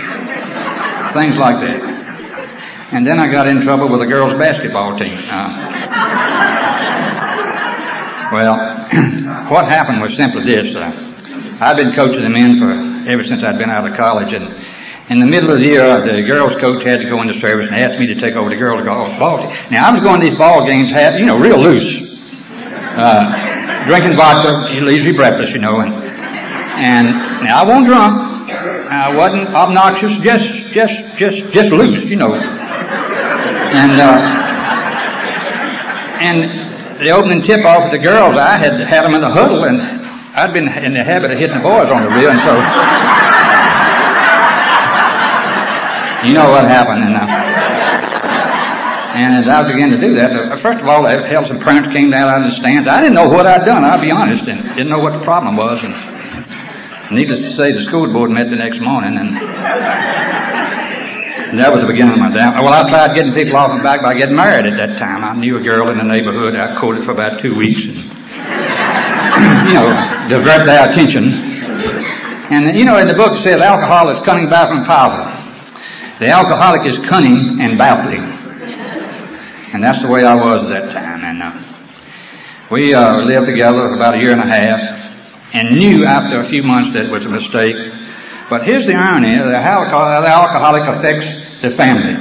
Things 1.16 1.36
like 1.36 1.60
that. 1.68 1.80
And 2.96 3.04
then 3.04 3.20
I 3.20 3.28
got 3.28 3.48
in 3.48 3.60
trouble 3.68 3.92
with 3.92 4.00
the 4.00 4.08
girls' 4.08 4.40
basketball 4.40 4.96
team. 4.96 5.20
Uh, 5.20 6.55
well, 8.34 8.56
what 9.54 9.68
happened 9.70 10.02
was 10.02 10.16
simply 10.18 10.46
this. 10.46 10.74
Uh, 10.74 10.90
I've 11.62 11.78
been 11.78 11.94
coaching 11.96 12.24
the 12.24 12.34
men 12.34 12.58
for 12.58 12.72
ever 13.10 13.24
since 13.26 13.44
I'd 13.46 13.58
been 13.58 13.70
out 13.70 13.86
of 13.86 13.94
college, 13.98 14.34
and 14.34 14.50
in 15.14 15.20
the 15.22 15.30
middle 15.30 15.54
of 15.54 15.62
the 15.62 15.70
year, 15.70 15.86
the 15.86 16.26
girls' 16.26 16.58
coach 16.58 16.82
had 16.82 16.98
to 16.98 17.08
go 17.08 17.22
into 17.22 17.38
service 17.40 17.70
and 17.70 17.78
asked 17.78 18.02
me 18.02 18.10
to 18.10 18.18
take 18.18 18.34
over 18.34 18.50
the 18.50 18.58
girls' 18.58 18.82
ball. 18.86 19.46
Now 19.70 19.90
I 19.90 19.94
was 19.94 20.02
going 20.02 20.20
to 20.22 20.26
these 20.26 20.38
ball 20.38 20.66
games, 20.66 20.90
had 20.90 21.20
you 21.22 21.26
know, 21.26 21.38
real 21.38 21.62
loose, 21.62 22.18
uh, 22.98 23.86
drinking 23.86 24.18
vodka, 24.18 24.74
leisurely 24.82 25.14
breakfast, 25.14 25.54
you 25.54 25.62
know, 25.62 25.80
and 25.86 25.94
and 25.94 27.06
now 27.46 27.62
I 27.62 27.66
wasn't 27.66 27.88
drunk, 27.88 28.14
I 28.50 29.16
wasn't 29.16 29.48
obnoxious, 29.54 30.18
just 30.26 30.46
just 30.74 30.96
just 31.22 31.38
just 31.54 31.70
loose, 31.70 32.10
you 32.10 32.18
know, 32.18 32.34
and 32.34 34.02
uh, 34.02 34.18
and 36.26 36.65
the 37.04 37.12
opening 37.12 37.44
tip 37.44 37.66
off 37.66 37.88
of 37.88 37.92
the 37.92 38.00
girls, 38.00 38.38
I 38.38 38.58
had 38.58 38.80
had 38.88 39.04
them 39.04 39.16
in 39.16 39.22
the 39.22 39.34
huddle 39.34 39.64
and 39.66 40.06
I'd 40.36 40.52
been 40.52 40.68
in 40.68 40.92
the 40.92 41.04
habit 41.04 41.32
of 41.32 41.40
hitting 41.40 41.56
the 41.56 41.64
boys 41.64 41.88
on 41.88 42.04
the 42.04 42.12
rear, 42.12 42.28
and 42.28 42.44
so 42.44 42.52
you 46.28 46.36
know 46.36 46.52
what 46.52 46.68
happened. 46.68 47.08
And, 47.08 47.16
uh, 47.16 47.24
and 49.16 49.32
as 49.40 49.48
I 49.48 49.64
began 49.64 49.96
to 49.96 50.00
do 50.04 50.12
that, 50.20 50.36
uh, 50.36 50.60
first 50.60 50.84
of 50.84 50.88
all, 50.92 51.08
I 51.08 51.24
held 51.32 51.48
some 51.48 51.64
parents 51.64 51.88
came 51.96 52.12
down 52.12 52.28
out 52.28 52.44
of 52.44 52.52
the 52.52 52.60
stands. 52.60 52.84
I 52.84 53.00
didn't 53.00 53.16
know 53.16 53.32
what 53.32 53.48
I'd 53.48 53.64
done. 53.64 53.88
I'll 53.88 54.04
be 54.04 54.12
honest, 54.12 54.44
and 54.44 54.76
didn't 54.76 54.92
know 54.92 55.00
what 55.00 55.16
the 55.16 55.24
problem 55.24 55.56
was. 55.56 55.80
And 55.80 55.96
Needless 57.16 57.40
to 57.40 57.52
say, 57.56 57.72
the 57.72 57.86
school 57.88 58.12
board 58.12 58.32
met 58.32 58.50
the 58.50 58.58
next 58.58 58.82
morning, 58.82 59.16
and, 59.16 59.38
and 61.52 61.62
that 61.62 61.70
was 61.70 61.86
the 61.86 61.92
beginning 61.92 62.18
of 62.18 62.22
my 62.22 62.34
down. 62.34 62.58
Well, 62.58 62.74
I 62.74 62.82
tried 62.90 63.14
getting 63.14 63.34
people 63.38 63.56
off 63.56 63.70
my 63.70 63.84
back 63.84 64.02
by 64.02 64.18
getting 64.18 64.36
married 64.36 64.66
at 64.66 64.76
that 64.82 64.98
time. 64.98 65.22
I 65.22 65.38
knew 65.38 65.58
a 65.58 65.64
girl 65.64 65.94
in 65.94 65.98
the 65.98 66.08
neighborhood. 66.08 66.58
I 66.58 66.80
courted 66.82 67.06
for 67.06 67.14
about 67.14 67.42
two 67.42 67.54
weeks, 67.54 67.82
and 67.86 67.98
you 69.70 69.76
know, 69.78 69.88
divert 70.30 70.66
their 70.66 70.90
attention. 70.90 71.26
And 72.50 72.78
you 72.78 72.86
know, 72.86 72.98
in 72.98 73.08
the 73.08 73.18
book 73.18 73.34
it 73.38 73.46
says 73.46 73.62
alcohol 73.62 74.10
is 74.10 74.22
cunning, 74.26 74.50
baffling, 74.50 74.86
powerful. 74.86 75.30
The 76.22 76.34
alcoholic 76.34 76.86
is 76.90 76.98
cunning 77.10 77.60
and 77.62 77.78
baffling, 77.78 78.26
and 79.74 79.84
that's 79.84 80.02
the 80.02 80.10
way 80.10 80.26
I 80.26 80.34
was 80.34 80.66
at 80.66 80.74
that 80.74 80.88
time. 80.94 81.22
And 81.26 81.38
uh, 81.42 81.66
we 82.72 82.94
uh, 82.94 83.22
lived 83.30 83.46
together 83.46 83.94
for 83.94 83.96
about 83.96 84.16
a 84.16 84.22
year 84.22 84.34
and 84.34 84.42
a 84.42 84.50
half 84.50 84.82
and 85.54 85.78
knew 85.78 86.06
after 86.06 86.44
a 86.44 86.50
few 86.50 86.64
months 86.64 86.92
that 86.98 87.06
it 87.06 87.12
was 87.14 87.24
a 87.24 87.30
mistake. 87.30 87.78
But 88.50 88.62
here's 88.62 88.86
the 88.86 88.94
irony, 88.94 89.34
the 89.34 89.58
alcohol, 89.58 90.22
the 90.22 90.30
alcoholic 90.30 90.86
affects 90.86 91.66
the 91.66 91.74
family, 91.74 92.14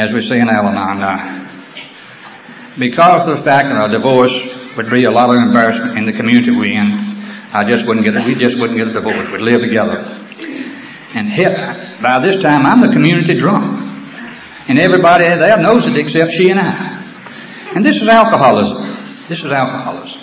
as 0.00 0.08
we 0.16 0.24
see 0.24 0.40
in 0.40 0.48
Al-Anon. 0.48 1.44
because 2.80 3.28
of 3.28 3.36
the 3.36 3.44
fact 3.44 3.68
that 3.68 3.76
a 3.76 3.92
divorce 3.92 4.32
would 4.80 4.88
be 4.88 5.04
a 5.04 5.12
lot 5.12 5.28
of 5.28 5.36
embarrassment 5.36 5.98
in 6.00 6.08
the 6.08 6.16
community 6.16 6.56
we're 6.56 6.72
in, 6.72 6.88
I 7.52 7.68
just 7.68 7.84
wouldn't 7.84 8.08
get 8.08 8.16
it, 8.16 8.24
we 8.24 8.40
just 8.40 8.56
wouldn't 8.56 8.80
get 8.80 8.88
a 8.88 8.96
divorce. 8.96 9.28
We'd 9.28 9.44
live 9.44 9.60
together. 9.60 10.00
And 11.12 11.36
hit, 11.36 11.52
by 12.00 12.24
this 12.24 12.40
time 12.40 12.64
I'm 12.64 12.80
the 12.80 12.92
community 12.92 13.36
drunk. 13.36 13.84
And 14.72 14.80
everybody 14.80 15.24
there 15.24 15.60
knows 15.60 15.84
it 15.84 16.00
except 16.00 16.32
she 16.32 16.48
and 16.48 16.60
I. 16.60 17.76
And 17.76 17.84
this 17.84 17.96
is 17.96 18.08
alcoholism. 18.08 19.28
This 19.28 19.40
is 19.40 19.52
alcoholism. 19.52 20.16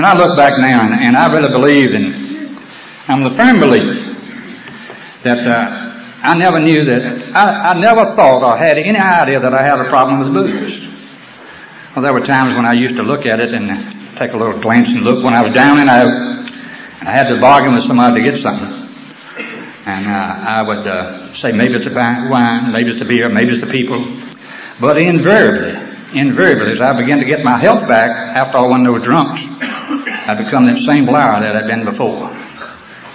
And 0.00 0.04
I 0.04 0.16
look 0.16 0.32
back 0.36 0.56
now, 0.60 0.88
and, 0.88 0.92
and 0.96 1.16
I 1.16 1.28
really 1.32 1.52
believe, 1.52 1.92
and 1.92 2.25
I'm 3.06 3.22
the 3.22 3.38
firm 3.38 3.62
believer 3.62 3.94
that 5.22 5.38
uh, 5.38 6.26
I 6.26 6.34
never 6.34 6.58
knew 6.58 6.82
that 6.90 7.02
I, 7.38 7.70
I 7.70 7.72
never 7.78 8.18
thought 8.18 8.42
or 8.42 8.58
had 8.58 8.82
any 8.82 8.98
idea 8.98 9.38
that 9.38 9.54
I 9.54 9.62
had 9.62 9.78
a 9.78 9.86
problem 9.86 10.26
with 10.26 10.34
booze. 10.34 10.74
Well, 11.94 12.02
there 12.02 12.10
were 12.10 12.26
times 12.26 12.58
when 12.58 12.66
I 12.66 12.74
used 12.74 12.98
to 12.98 13.06
look 13.06 13.22
at 13.22 13.38
it 13.38 13.54
and 13.54 14.18
take 14.18 14.34
a 14.34 14.38
little 14.38 14.58
glance 14.58 14.90
and 14.90 15.06
look 15.06 15.22
when 15.22 15.38
I 15.38 15.46
was 15.46 15.54
down 15.54 15.78
and 15.78 15.86
out, 15.86 16.02
and 16.02 17.06
I 17.06 17.14
had 17.14 17.30
to 17.30 17.38
bargain 17.38 17.78
with 17.78 17.86
somebody 17.86 18.18
to 18.18 18.22
get 18.26 18.42
something. 18.42 18.74
And 19.86 20.10
uh, 20.10 20.58
I 20.58 20.66
would 20.66 20.82
uh, 20.82 21.30
say 21.46 21.54
maybe 21.54 21.78
it's 21.78 21.86
a 21.86 21.94
wine, 21.94 22.74
maybe 22.74 22.90
it's 22.90 23.02
a 23.02 23.06
beer, 23.06 23.30
maybe 23.30 23.54
it's 23.54 23.62
the 23.62 23.70
people. 23.70 24.02
But 24.82 24.98
invariably, 24.98 25.78
invariably, 26.18 26.74
as 26.74 26.82
I 26.82 26.90
began 26.98 27.22
to 27.22 27.28
get 27.28 27.46
my 27.46 27.62
health 27.62 27.86
back 27.86 28.10
after 28.34 28.58
all 28.58 28.74
one 28.74 28.82
of 28.82 28.98
those 28.98 29.06
drunks, 29.06 29.46
I 30.26 30.34
become 30.34 30.66
that 30.66 30.82
same 30.90 31.06
liar 31.06 31.38
that 31.38 31.54
I'd 31.54 31.70
been 31.70 31.86
before. 31.86 32.45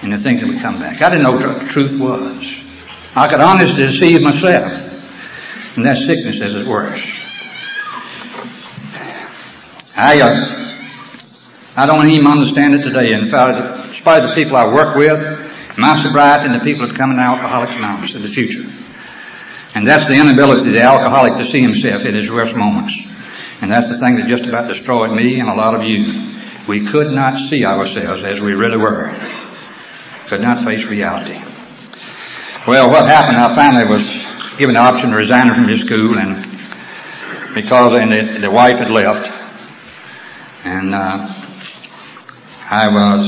And 0.02 0.14
the 0.14 0.22
things 0.24 0.42
that 0.42 0.50
would 0.50 0.62
come 0.62 0.82
back. 0.82 1.02
I 1.02 1.10
didn't 1.10 1.24
know 1.24 1.38
what 1.38 1.62
the 1.62 1.70
truth 1.70 1.94
was. 2.02 2.42
I 3.14 3.30
could 3.30 3.42
honestly 3.42 3.86
deceive 3.86 4.22
myself. 4.22 4.72
And 5.78 5.86
that 5.86 5.98
sickness 6.04 6.42
is 6.42 6.54
it 6.58 6.68
worst. 6.68 7.06
I, 9.96 10.20
uh, 10.20 10.62
I 11.76 11.86
don't 11.86 12.10
even 12.10 12.26
understand 12.26 12.76
it 12.76 12.84
today. 12.84 13.14
In 13.14 13.30
fact, 13.30 13.94
despite 13.94 14.26
the 14.26 14.34
people 14.34 14.58
I 14.58 14.68
work 14.68 14.98
with, 14.98 15.20
my 15.78 15.96
sobriety 16.04 16.52
and 16.52 16.60
the 16.60 16.66
people 16.66 16.88
that 16.88 16.98
come 16.98 17.12
into 17.12 17.24
Alcoholics 17.24 17.78
Anonymous 17.78 18.16
in 18.16 18.24
the 18.24 18.34
future. 18.34 18.66
And 19.76 19.88
that's 19.88 20.04
the 20.12 20.20
inability 20.20 20.68
of 20.68 20.76
the 20.76 20.84
alcoholic 20.84 21.40
to 21.40 21.48
see 21.48 21.64
himself 21.64 22.04
in 22.04 22.16
his 22.16 22.28
worst 22.28 22.56
moments. 22.56 22.92
And 23.64 23.72
that's 23.72 23.88
the 23.88 24.00
thing 24.04 24.20
that 24.20 24.28
just 24.28 24.44
about 24.44 24.68
destroyed 24.68 25.16
me 25.16 25.40
and 25.40 25.48
a 25.48 25.56
lot 25.56 25.72
of 25.78 25.88
you. 25.88 26.68
We 26.68 26.84
could 26.92 27.16
not 27.16 27.48
see 27.48 27.64
ourselves 27.64 28.24
as 28.28 28.44
we 28.44 28.52
really 28.52 28.76
were. 28.78 29.08
Could 30.32 30.40
not 30.40 30.64
face 30.64 30.88
reality. 30.88 31.36
Well, 32.66 32.90
what 32.90 33.04
happened, 33.04 33.36
I 33.36 33.52
finally 33.54 33.84
was 33.84 34.00
given 34.58 34.76
the 34.76 34.80
option 34.80 35.12
to 35.12 35.18
resign 35.18 35.52
from 35.52 35.68
this 35.68 35.84
school 35.84 36.16
and 36.16 37.52
because 37.52 38.00
and 38.00 38.08
the, 38.16 38.48
the 38.48 38.50
wife 38.50 38.80
had 38.80 38.96
left. 38.96 39.28
And 40.64 40.96
uh, 40.96 41.28
I 42.72 42.88
was 42.88 43.28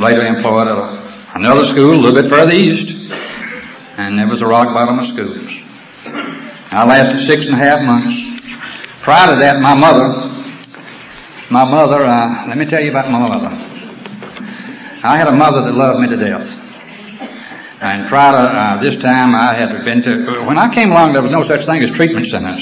later 0.00 0.24
employed 0.24 0.72
at 0.72 1.36
another 1.36 1.68
school 1.68 1.92
a 1.92 2.00
little 2.00 2.16
bit 2.16 2.32
further 2.32 2.56
east. 2.56 3.12
And 4.00 4.16
there 4.16 4.26
was 4.26 4.40
a 4.40 4.48
rock 4.48 4.72
bottom 4.72 5.00
of 5.00 5.06
schools. 5.12 5.52
I 6.72 6.88
lasted 6.88 7.28
six 7.28 7.44
and 7.44 7.60
a 7.60 7.62
half 7.62 7.84
months. 7.84 8.16
Prior 9.04 9.36
to 9.36 9.36
that, 9.44 9.60
my 9.60 9.76
mother, 9.76 10.16
my 11.52 11.68
mother, 11.68 12.06
uh, 12.06 12.48
let 12.48 12.56
me 12.56 12.64
tell 12.64 12.80
you 12.80 12.88
about 12.88 13.10
my 13.10 13.20
mother. 13.20 13.67
I 14.98 15.14
had 15.14 15.30
a 15.30 15.36
mother 15.36 15.62
that 15.62 15.78
loved 15.78 16.02
me 16.02 16.10
to 16.10 16.18
death. 16.18 16.42
And 17.78 18.10
prior 18.10 18.34
to 18.34 18.42
uh, 18.42 18.82
this 18.82 18.98
time, 18.98 19.30
I 19.30 19.54
had 19.54 19.70
been 19.86 20.02
to, 20.02 20.42
when 20.42 20.58
I 20.58 20.74
came 20.74 20.90
along, 20.90 21.14
there 21.14 21.22
was 21.22 21.30
no 21.30 21.46
such 21.46 21.62
thing 21.70 21.78
as 21.86 21.94
treatment 21.94 22.26
centers. 22.26 22.58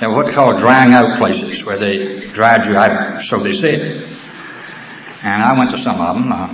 There 0.00 0.08
were 0.08 0.24
what 0.24 0.32
they 0.32 0.32
call 0.32 0.56
drying 0.56 0.96
out 0.96 1.20
places, 1.20 1.60
where 1.68 1.76
they 1.76 2.32
dried 2.32 2.64
you 2.64 2.72
out, 2.72 3.20
so 3.28 3.44
they 3.44 3.52
said. 3.60 4.08
And 5.20 5.44
I 5.44 5.52
went 5.52 5.76
to 5.76 5.80
some 5.84 6.00
of 6.00 6.16
them, 6.16 6.32
uh, 6.32 6.48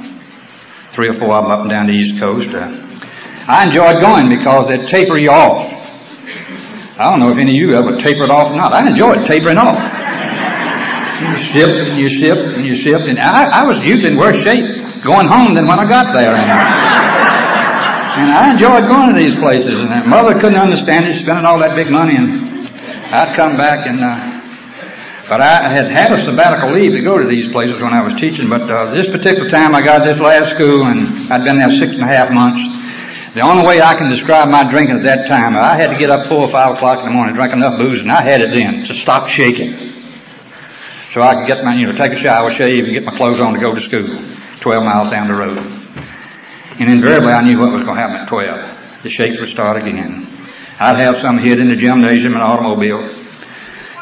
three 0.98 1.14
or 1.14 1.16
four 1.22 1.38
of 1.38 1.46
them 1.46 1.54
up 1.54 1.62
and 1.62 1.70
down 1.70 1.86
the 1.86 1.94
East 1.94 2.18
Coast. 2.18 2.50
Uh, 2.50 2.66
I 3.46 3.70
enjoyed 3.70 4.02
going 4.02 4.26
because 4.26 4.66
they'd 4.66 4.90
taper 4.90 5.22
you 5.22 5.30
off. 5.30 5.70
I 6.98 7.06
don't 7.06 7.22
know 7.22 7.30
if 7.30 7.38
any 7.38 7.54
of 7.54 7.58
you 7.62 7.78
ever 7.78 8.02
tapered 8.02 8.34
off 8.34 8.50
or 8.50 8.58
not. 8.58 8.74
I 8.74 8.82
enjoyed 8.90 9.22
tapering 9.30 9.62
off. 9.62 9.78
You 11.22 11.34
sipped 11.54 11.78
and 11.86 11.98
you 12.02 12.10
sipped 12.18 12.46
and 12.58 12.66
you 12.66 12.82
sipped, 12.82 13.06
and 13.06 13.22
I, 13.22 13.62
I 13.62 13.66
was 13.66 13.78
usually 13.86 14.10
in 14.10 14.18
worse 14.18 14.42
shape 14.42 14.81
going 15.04 15.28
home 15.28 15.54
than 15.54 15.66
when 15.66 15.78
I 15.78 15.86
got 15.86 16.14
there. 16.14 16.34
And, 16.34 16.50
and 18.12 18.28
I 18.30 18.54
enjoyed 18.54 18.86
going 18.86 19.14
to 19.14 19.18
these 19.18 19.36
places, 19.38 19.74
and 19.74 19.90
mother 20.06 20.34
couldn't 20.38 20.58
understand 20.58 21.06
it, 21.06 21.22
spending 21.22 21.44
all 21.44 21.58
that 21.60 21.74
big 21.74 21.90
money, 21.90 22.16
and 22.16 22.68
I'd 23.10 23.36
come 23.36 23.56
back 23.56 23.86
and. 23.86 24.00
Uh, 24.00 24.32
but 25.32 25.40
I 25.40 25.72
had 25.72 25.88
had 25.94 26.12
a 26.12 26.20
sabbatical 26.28 26.76
leave 26.76 26.92
to 26.92 27.00
go 27.00 27.16
to 27.16 27.24
these 27.24 27.48
places 27.56 27.80
when 27.80 27.94
I 27.94 28.04
was 28.04 28.12
teaching. 28.20 28.52
But 28.52 28.68
uh, 28.68 28.92
this 28.92 29.08
particular 29.08 29.48
time, 29.48 29.72
I 29.72 29.80
got 29.80 30.04
this 30.04 30.20
last 30.20 30.58
school, 30.58 30.84
and 30.84 31.32
I'd 31.32 31.46
been 31.46 31.56
there 31.56 31.72
six 31.72 31.94
and 31.94 32.04
a 32.04 32.10
half 32.10 32.28
months. 32.28 32.60
The 33.32 33.40
only 33.40 33.64
way 33.64 33.80
I 33.80 33.96
can 33.96 34.12
describe 34.12 34.52
my 34.52 34.68
drinking 34.68 35.00
at 35.00 35.06
that 35.08 35.24
time, 35.32 35.56
I 35.56 35.72
had 35.78 35.88
to 35.88 35.96
get 35.96 36.12
up 36.12 36.28
four 36.28 36.44
or 36.44 36.52
five 36.52 36.76
o'clock 36.76 37.00
in 37.00 37.08
the 37.08 37.16
morning, 37.16 37.32
drink 37.32 37.54
enough 37.54 37.80
booze, 37.80 38.04
and 38.04 38.12
I 38.12 38.20
had 38.20 38.44
it 38.44 38.52
then 38.52 38.84
to 38.84 38.92
stop 39.00 39.32
shaking. 39.32 39.72
So 41.16 41.24
I 41.24 41.40
could 41.40 41.48
get 41.48 41.64
my, 41.64 41.80
you 41.80 41.88
know, 41.88 41.96
take 41.96 42.12
a 42.12 42.20
shower, 42.20 42.52
shave, 42.52 42.84
and 42.84 42.92
get 42.92 43.08
my 43.08 43.16
clothes 43.16 43.40
on 43.40 43.56
to 43.56 43.60
go 43.60 43.72
to 43.72 43.80
school, 43.88 44.04
12 44.62 44.82
miles 44.82 45.10
down 45.10 45.28
the 45.28 45.36
road. 45.36 45.58
And 45.58 46.88
invariably 46.88 47.34
I 47.34 47.42
knew 47.44 47.58
what 47.58 47.74
was 47.74 47.84
going 47.84 47.98
to 47.98 48.02
happen 48.02 48.16
at 48.22 48.30
12. 48.30 49.04
The 49.04 49.10
shakes 49.10 49.36
would 49.42 49.52
start 49.52 49.76
again. 49.76 50.30
I'd 50.78 50.98
have 50.98 51.20
some 51.20 51.38
hid 51.42 51.58
in 51.58 51.68
the 51.68 51.78
gymnasium 51.78 52.34
and 52.34 52.42
automobile. 52.42 53.02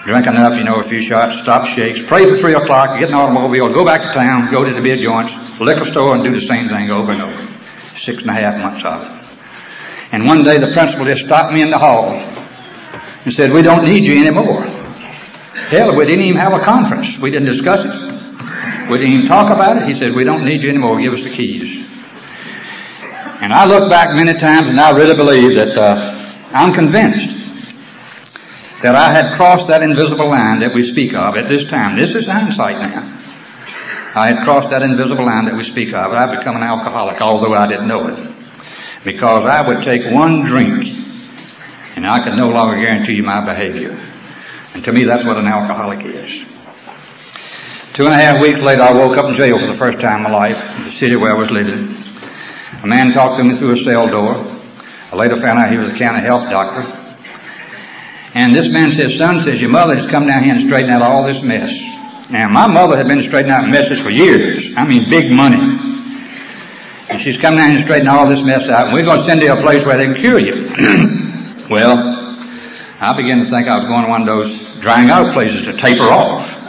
Drink 0.09 0.25
enough, 0.25 0.57
you 0.57 0.65
know, 0.65 0.81
a 0.81 0.89
few 0.89 1.05
shots, 1.05 1.45
stop 1.45 1.69
shakes, 1.77 2.01
pray 2.09 2.25
for 2.25 2.41
three 2.41 2.57
o'clock, 2.57 2.97
get 2.97 3.13
an 3.13 3.19
automobile, 3.19 3.69
go 3.69 3.85
back 3.85 4.01
to 4.01 4.11
town, 4.17 4.49
go 4.49 4.65
to 4.65 4.73
the 4.73 4.81
beer 4.81 4.97
joints, 4.97 5.33
liquor 5.61 5.85
store, 5.93 6.17
and 6.17 6.25
do 6.25 6.33
the 6.33 6.47
same 6.49 6.73
thing 6.73 6.89
over 6.89 7.13
and 7.13 7.21
over. 7.21 7.41
Six 8.01 8.17
and 8.25 8.33
a 8.33 8.37
half 8.37 8.57
months 8.57 8.81
of 8.81 8.97
it. 8.97 9.13
And 10.17 10.25
one 10.25 10.43
day 10.43 10.57
the 10.57 10.73
principal 10.73 11.05
just 11.05 11.29
stopped 11.29 11.53
me 11.53 11.61
in 11.61 11.69
the 11.69 11.79
hall 11.79 12.17
and 12.17 13.31
said, 13.35 13.53
we 13.53 13.61
don't 13.61 13.85
need 13.85 14.09
you 14.09 14.17
anymore. 14.25 14.65
Hell, 15.69 15.93
we 15.93 16.07
didn't 16.09 16.25
even 16.25 16.41
have 16.41 16.57
a 16.57 16.65
conference. 16.65 17.21
We 17.21 17.31
didn't 17.31 17.53
discuss 17.53 17.85
it. 17.85 18.10
We 18.91 18.99
didn't 18.99 19.15
even 19.15 19.29
talk 19.29 19.55
about 19.55 19.79
it. 19.79 19.87
He 19.87 19.95
said, 19.99 20.13
we 20.19 20.25
don't 20.25 20.45
need 20.45 20.63
you 20.63 20.69
anymore. 20.69 21.01
Give 21.01 21.15
us 21.15 21.23
the 21.23 21.31
keys. 21.33 21.63
And 23.41 23.55
I 23.55 23.65
look 23.65 23.89
back 23.89 24.13
many 24.13 24.35
times 24.35 24.67
and 24.69 24.81
I 24.81 24.91
really 24.91 25.17
believe 25.17 25.57
that, 25.57 25.73
uh, 25.73 26.21
I'm 26.51 26.75
convinced 26.75 27.39
that 28.83 28.99
I 28.99 29.15
had 29.15 29.39
crossed 29.39 29.71
that 29.71 29.87
invisible 29.87 30.27
line 30.27 30.59
that 30.67 30.75
we 30.75 30.91
speak 30.91 31.15
of 31.15 31.39
at 31.39 31.47
this 31.47 31.63
time. 31.71 31.95
This 31.95 32.11
is 32.11 32.27
hindsight 32.27 32.83
now. 32.83 33.07
I 34.19 34.35
had 34.35 34.43
crossed 34.43 34.75
that 34.75 34.83
invisible 34.83 35.23
line 35.23 35.47
that 35.47 35.55
we 35.55 35.63
speak 35.71 35.95
of. 35.95 36.11
I'd 36.11 36.35
become 36.35 36.59
an 36.59 36.67
alcoholic, 36.67 37.23
although 37.23 37.55
I 37.55 37.71
didn't 37.71 37.87
know 37.87 38.11
it 38.11 38.19
because 39.07 39.47
I 39.47 39.63
would 39.63 39.87
take 39.87 40.03
one 40.11 40.43
drink 40.51 40.83
and 41.95 42.03
I 42.03 42.27
could 42.27 42.35
no 42.35 42.51
longer 42.51 42.83
guarantee 42.83 43.15
you 43.15 43.23
my 43.23 43.47
behavior. 43.47 43.95
And 44.75 44.83
to 44.83 44.93
me, 44.93 45.05
that's 45.07 45.23
what 45.23 45.39
an 45.39 45.47
alcoholic 45.47 46.03
is. 46.03 46.31
Two 47.99 48.07
and 48.07 48.15
a 48.15 48.23
half 48.23 48.39
weeks 48.39 48.63
later, 48.63 48.87
I 48.87 48.95
woke 48.95 49.19
up 49.19 49.27
in 49.27 49.35
jail 49.35 49.59
for 49.59 49.67
the 49.67 49.79
first 49.79 49.99
time 49.99 50.23
in 50.23 50.31
my 50.31 50.35
life 50.35 50.55
in 50.55 50.95
the 50.95 50.97
city 51.03 51.19
where 51.19 51.35
I 51.35 51.39
was 51.39 51.51
living. 51.51 51.91
A 52.83 52.87
man 52.87 53.11
talked 53.11 53.35
to 53.39 53.45
me 53.45 53.59
through 53.59 53.77
a 53.77 53.83
cell 53.83 54.07
door. 54.07 54.39
I 54.39 55.15
later 55.19 55.43
found 55.43 55.59
out 55.59 55.75
he 55.75 55.81
was 55.81 55.91
a 55.91 55.99
county 55.99 56.23
health 56.23 56.47
doctor. 56.55 56.87
And 58.39 58.55
this 58.55 58.71
man 58.71 58.95
says, 58.95 59.19
son, 59.19 59.43
says, 59.43 59.59
your 59.59 59.75
mother 59.75 59.99
has 59.99 60.07
come 60.15 60.31
down 60.31 60.47
here 60.47 60.55
and 60.55 60.71
straightened 60.71 60.95
out 60.95 61.03
all 61.03 61.27
this 61.27 61.43
mess. 61.43 61.75
Now, 62.31 62.47
my 62.47 62.71
mother 62.71 62.95
had 62.95 63.11
been 63.11 63.27
straightening 63.27 63.51
out 63.51 63.67
messes 63.67 63.99
for 64.07 64.15
years. 64.15 64.63
I 64.79 64.87
mean, 64.87 65.11
big 65.11 65.35
money. 65.35 65.59
And 67.11 67.19
she's 67.27 67.43
come 67.43 67.59
down 67.59 67.75
here 67.75 67.83
and 67.83 67.87
straightened 67.91 68.07
all 68.07 68.31
this 68.31 68.39
mess 68.47 68.71
out, 68.71 68.87
and 68.87 68.95
we're 68.95 69.03
going 69.03 69.19
to 69.19 69.27
send 69.27 69.43
you 69.43 69.51
to 69.51 69.59
a 69.59 69.63
place 69.67 69.83
where 69.83 69.99
they 69.99 70.07
can 70.07 70.23
cure 70.23 70.39
you. 70.39 70.55
well, 71.75 71.99
I 73.03 73.19
began 73.19 73.43
to 73.43 73.51
think 73.51 73.67
I 73.67 73.83
was 73.83 73.91
going 73.91 74.07
to 74.07 74.11
one 74.15 74.23
of 74.23 74.31
those 74.31 74.55
drying 74.79 75.11
out 75.11 75.35
places 75.35 75.67
to 75.67 75.75
taper 75.83 76.07
off. 76.07 76.60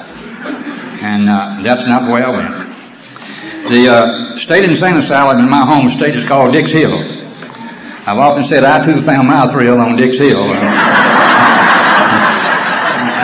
And 1.02 1.26
uh, 1.26 1.66
that's 1.66 1.82
not 1.90 2.06
way 2.14 2.22
I 2.22 2.30
went. 2.30 2.54
The 3.74 3.90
uh, 3.90 4.06
state 4.46 4.70
insane 4.70 5.02
asylum 5.02 5.42
in 5.42 5.50
my 5.50 5.66
home 5.66 5.90
state 5.98 6.14
is 6.14 6.30
called 6.30 6.54
Dix 6.54 6.70
Hill. 6.70 6.94
I've 8.06 8.22
often 8.22 8.46
said 8.46 8.62
I 8.62 8.86
too 8.86 9.02
found 9.02 9.26
my 9.26 9.50
thrill 9.50 9.82
on 9.82 9.98
Dix 9.98 10.14
Hill. 10.22 10.46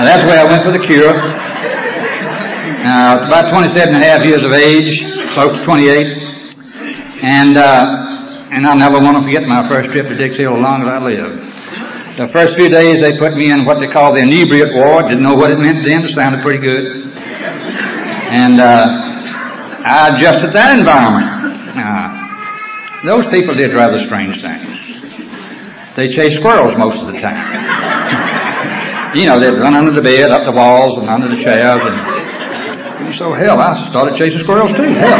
that's 0.05 0.25
where 0.25 0.41
I 0.41 0.45
went 0.49 0.65
for 0.65 0.73
the 0.73 0.81
cure. 0.89 1.13
Uh, 2.81 3.29
about 3.29 3.53
27 3.53 3.93
and 3.93 4.01
a 4.01 4.07
half 4.09 4.25
years 4.25 4.41
of 4.41 4.53
age, 4.53 4.89
close 5.37 5.53
to 5.53 5.61
28. 5.65 6.01
And, 7.21 7.57
uh, 7.57 8.53
and 8.53 8.65
I'll 8.65 8.77
never 8.77 8.97
want 8.97 9.21
to 9.21 9.23
forget 9.25 9.45
my 9.45 9.69
first 9.69 9.93
trip 9.93 10.09
to 10.09 10.17
Dix 10.17 10.37
Hill 10.37 10.57
as 10.57 10.61
long 10.61 10.81
as 10.81 10.89
I 10.89 10.97
live. 11.01 11.29
The 12.17 12.33
first 12.33 12.57
few 12.57 12.69
days 12.73 12.97
they 13.05 13.17
put 13.21 13.37
me 13.37 13.53
in 13.53 13.65
what 13.65 13.77
they 13.77 13.89
call 13.93 14.13
the 14.13 14.25
inebriate 14.25 14.73
ward. 14.73 15.09
Didn't 15.09 15.21
know 15.21 15.37
what 15.37 15.53
it 15.53 15.61
meant 15.61 15.85
then. 15.85 16.01
It 16.01 16.17
sounded 16.17 16.41
pretty 16.41 16.65
good. 16.65 17.06
And, 18.29 18.59
uh, 18.59 19.07
I 19.87 20.19
adjusted 20.19 20.51
that 20.51 20.75
environment. 20.75 21.31
Uh, 21.79 22.11
those 23.07 23.23
people 23.31 23.55
did 23.55 23.71
rather 23.71 24.03
strange 24.03 24.35
things. 24.43 24.67
They 25.95 26.11
chased 26.11 26.43
squirrels 26.43 26.75
most 26.75 26.99
of 26.99 27.07
the 27.07 27.17
time. 27.23 27.39
you 29.15 29.31
know, 29.31 29.39
they'd 29.39 29.55
run 29.55 29.79
under 29.79 29.95
the 29.95 30.03
bed, 30.03 30.29
up 30.35 30.43
the 30.43 30.51
walls, 30.51 30.99
and 30.99 31.07
under 31.07 31.31
the 31.31 31.39
chairs, 31.39 31.79
and, 31.79 33.15
so 33.15 33.31
hell, 33.31 33.61
I 33.63 33.87
started 33.95 34.19
chasing 34.19 34.43
squirrels 34.43 34.75
too. 34.75 34.91
Hell. 34.99 35.15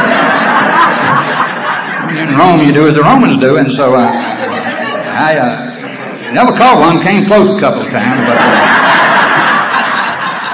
In 2.12 2.36
Rome, 2.36 2.60
you 2.68 2.74
do 2.76 2.92
as 2.92 2.94
the 2.94 3.08
Romans 3.08 3.40
do, 3.40 3.56
and 3.56 3.72
so 3.80 3.96
uh, 3.96 4.04
I 4.04 5.38
uh, 5.40 6.34
never 6.36 6.52
caught 6.60 6.82
one. 6.82 7.00
Came 7.06 7.26
close 7.32 7.48
a 7.56 7.60
couple 7.62 7.88
of 7.88 7.94
times, 7.94 8.20
but. 8.28 8.36
Uh, 8.36 9.07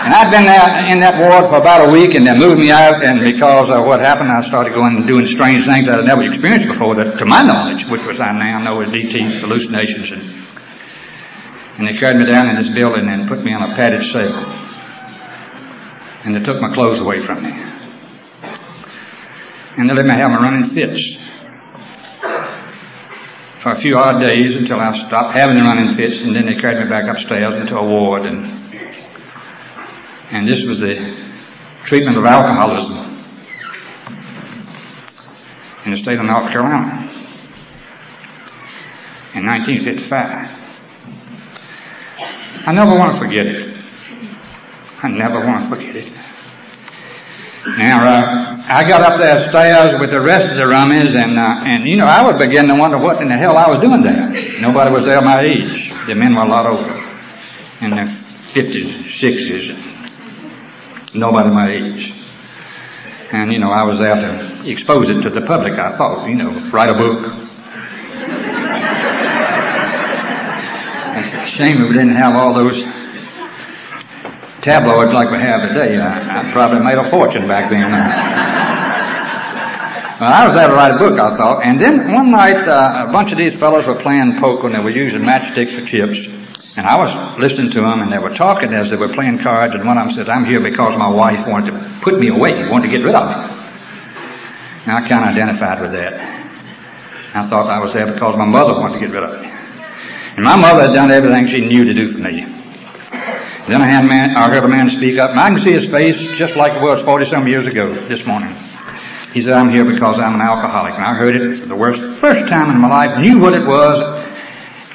and 0.04 0.12
I'd 0.12 0.28
been 0.28 0.44
there 0.44 0.60
in 0.92 1.00
that 1.00 1.16
ward 1.16 1.48
for 1.48 1.64
about 1.64 1.88
a 1.88 1.90
week, 1.96 2.12
and 2.12 2.28
they 2.28 2.36
moved 2.36 2.60
me 2.60 2.76
out. 2.76 3.00
And 3.00 3.24
because 3.24 3.72
of 3.72 3.88
what 3.88 4.04
happened, 4.04 4.28
I 4.28 4.44
started 4.52 4.76
going 4.76 5.00
and 5.00 5.08
doing 5.08 5.24
strange 5.32 5.64
things 5.64 5.88
that 5.88 6.04
I'd 6.04 6.10
never 6.12 6.28
experienced 6.28 6.68
before, 6.68 7.00
that, 7.00 7.16
to 7.16 7.26
my 7.26 7.40
knowledge, 7.40 7.88
which 7.88 8.04
was 8.04 8.20
I 8.20 8.36
now 8.36 8.60
know 8.60 8.84
as 8.84 8.92
DT 8.92 9.16
hallucinations. 9.40 10.12
And, 10.12 10.24
and 11.80 11.84
they 11.88 11.96
carried 12.04 12.20
me 12.20 12.28
down 12.28 12.52
in 12.52 12.60
this 12.60 12.76
building 12.76 13.08
and 13.08 13.32
put 13.32 13.48
me 13.48 13.56
on 13.56 13.64
a 13.64 13.72
padded 13.80 14.04
cell. 14.12 14.36
And 16.28 16.36
they 16.36 16.44
took 16.44 16.60
my 16.60 16.76
clothes 16.76 17.00
away 17.00 17.24
from 17.24 17.40
me. 17.40 17.56
And 19.80 19.88
they 19.88 19.96
let 19.96 20.04
me 20.04 20.20
have 20.20 20.36
my 20.36 20.44
running 20.44 20.76
fits 20.76 21.00
for 23.64 23.72
a 23.72 23.80
few 23.80 23.96
odd 23.96 24.20
days 24.20 24.52
until 24.60 24.84
I 24.84 24.92
stopped 25.08 25.40
having 25.40 25.56
the 25.56 25.64
running 25.64 25.96
fits, 25.96 26.20
and 26.20 26.36
then 26.36 26.44
they 26.44 26.60
carried 26.60 26.84
me 26.84 26.92
back 26.92 27.08
upstairs 27.08 27.56
into 27.64 27.80
a 27.80 27.86
ward 27.88 28.28
and 28.28 28.63
and 30.34 30.50
this 30.50 30.58
was 30.66 30.80
the 30.80 30.96
treatment 31.86 32.18
of 32.18 32.26
alcoholism 32.26 32.98
in 35.86 35.92
the 35.94 36.02
state 36.02 36.18
of 36.18 36.26
North 36.26 36.50
Carolina 36.50 37.06
in 39.38 39.46
1955. 39.46 40.10
I 42.66 42.74
never 42.74 42.98
want 42.98 43.14
to 43.14 43.22
forget 43.22 43.46
it. 43.46 43.78
I 45.04 45.10
never 45.14 45.46
want 45.46 45.70
to 45.70 45.76
forget 45.76 45.96
it. 46.02 46.10
Now, 47.78 48.02
uh, 48.02 48.58
I 48.68 48.84
got 48.90 49.04
up 49.06 49.22
there 49.22 49.52
stairs 49.52 50.00
with 50.02 50.10
the 50.12 50.20
rest 50.20 50.44
of 50.50 50.58
the 50.58 50.66
rummies, 50.68 51.16
and 51.16 51.38
uh, 51.38 51.62
and 51.64 51.88
you 51.88 51.96
know, 51.96 52.06
I 52.06 52.22
would 52.26 52.38
begin 52.40 52.68
to 52.68 52.76
wonder 52.76 52.98
what 52.98 53.22
in 53.22 53.30
the 53.30 53.38
hell 53.38 53.56
I 53.56 53.70
was 53.70 53.80
doing 53.80 54.02
there. 54.04 54.34
Nobody 54.60 54.92
was 54.92 55.06
there 55.06 55.22
my 55.22 55.40
age. 55.46 55.94
The 56.08 56.16
men 56.16 56.36
were 56.36 56.44
a 56.44 56.50
lot 56.50 56.66
older, 56.68 57.00
in 57.82 57.92
their 57.96 58.10
fifties, 58.52 59.16
sixties, 59.22 59.72
nobody 61.16 61.50
my 61.50 61.70
age. 61.70 62.14
And, 63.34 63.52
you 63.52 63.60
know, 63.60 63.72
I 63.72 63.82
was 63.82 63.98
there 63.98 64.14
to 64.14 64.62
expose 64.70 65.10
it 65.10 65.22
to 65.26 65.30
the 65.34 65.42
public, 65.48 65.74
I 65.74 65.98
thought, 65.98 66.30
you 66.30 66.36
know, 66.38 66.70
write 66.70 66.90
a 66.90 66.98
book. 66.98 67.34
it's 71.18 71.34
a 71.34 71.46
shame 71.58 71.82
we 71.82 71.98
didn't 71.98 72.16
have 72.18 72.38
all 72.38 72.54
those 72.54 72.78
tabloids 74.62 75.14
like 75.14 75.34
we 75.34 75.42
have 75.42 75.66
today. 75.70 75.98
I, 75.98 76.46
I 76.46 76.54
probably 76.54 76.86
made 76.86 76.98
a 76.98 77.10
fortune 77.10 77.50
back 77.50 77.74
then. 77.74 77.90
well, 80.22 80.30
I 80.30 80.46
was 80.46 80.54
there 80.54 80.70
to 80.70 80.76
write 80.78 80.94
a 80.94 81.00
book, 81.02 81.18
I 81.18 81.34
thought. 81.38 81.66
And 81.66 81.82
then 81.82 82.14
one 82.14 82.30
night, 82.30 82.62
uh, 82.70 83.10
a 83.10 83.12
bunch 83.12 83.34
of 83.34 83.38
these 83.38 83.58
fellows 83.60 83.86
were 83.90 83.98
playing 84.02 84.38
poker 84.42 84.70
and 84.70 84.78
they 84.78 84.84
were 84.86 84.94
using 84.94 85.26
matchsticks 85.26 85.74
for 85.74 85.86
chips. 85.90 86.22
And 86.74 86.90
I 86.90 86.98
was 86.98 87.38
listening 87.38 87.70
to 87.78 87.82
them, 87.86 88.02
and 88.02 88.10
they 88.10 88.18
were 88.18 88.34
talking 88.34 88.74
as 88.74 88.90
they 88.90 88.98
were 88.98 89.14
playing 89.14 89.46
cards, 89.46 89.78
and 89.78 89.86
one 89.86 89.94
of 90.02 90.10
them 90.10 90.18
said, 90.18 90.26
I'm 90.26 90.42
here 90.50 90.58
because 90.58 90.98
my 90.98 91.10
wife 91.10 91.46
wanted 91.46 91.70
to 91.70 91.78
put 92.02 92.18
me 92.18 92.34
away, 92.34 92.66
wanted 92.74 92.90
to 92.90 92.94
get 92.98 93.06
rid 93.06 93.14
of 93.14 93.30
me. 93.30 93.38
And 94.90 94.92
I 94.98 95.06
kind 95.06 95.22
of 95.22 95.38
identified 95.38 95.86
with 95.86 95.94
that. 95.94 96.14
I 97.38 97.46
thought 97.46 97.70
I 97.70 97.78
was 97.78 97.94
there 97.94 98.10
because 98.10 98.34
my 98.42 98.50
mother 98.50 98.74
wanted 98.74 98.98
to 98.98 99.02
get 99.06 99.14
rid 99.14 99.22
of 99.22 99.38
me. 99.38 99.50
And 100.34 100.42
my 100.42 100.58
mother 100.58 100.90
had 100.90 100.98
done 100.98 101.14
everything 101.14 101.46
she 101.54 101.62
knew 101.62 101.86
to 101.86 101.94
do 101.94 102.18
for 102.18 102.22
me. 102.26 102.42
Then 103.70 103.80
I, 103.80 103.88
had 103.88 104.10
man, 104.10 104.34
I 104.34 104.50
heard 104.50 104.66
a 104.66 104.68
man 104.68 104.90
speak 104.98 105.22
up, 105.22 105.30
and 105.30 105.40
I 105.40 105.54
can 105.54 105.62
see 105.62 105.78
his 105.78 105.94
face 105.94 106.18
just 106.42 106.58
like 106.58 106.74
it 106.74 106.82
was 106.82 107.06
40 107.06 107.30
some 107.30 107.46
years 107.46 107.70
ago 107.70 108.10
this 108.10 108.26
morning. 108.26 108.50
He 109.38 109.46
said, 109.46 109.54
I'm 109.54 109.70
here 109.70 109.86
because 109.86 110.18
I'm 110.18 110.36
an 110.36 110.42
alcoholic. 110.42 110.98
And 110.98 111.06
I 111.06 111.14
heard 111.14 111.38
it 111.38 111.62
for 111.62 111.70
the 111.70 111.78
worst, 111.78 112.02
first 112.18 112.50
time 112.50 112.74
in 112.74 112.82
my 112.82 112.90
life, 112.90 113.22
knew 113.22 113.38
what 113.38 113.54
it 113.54 113.66
was, 113.66 113.98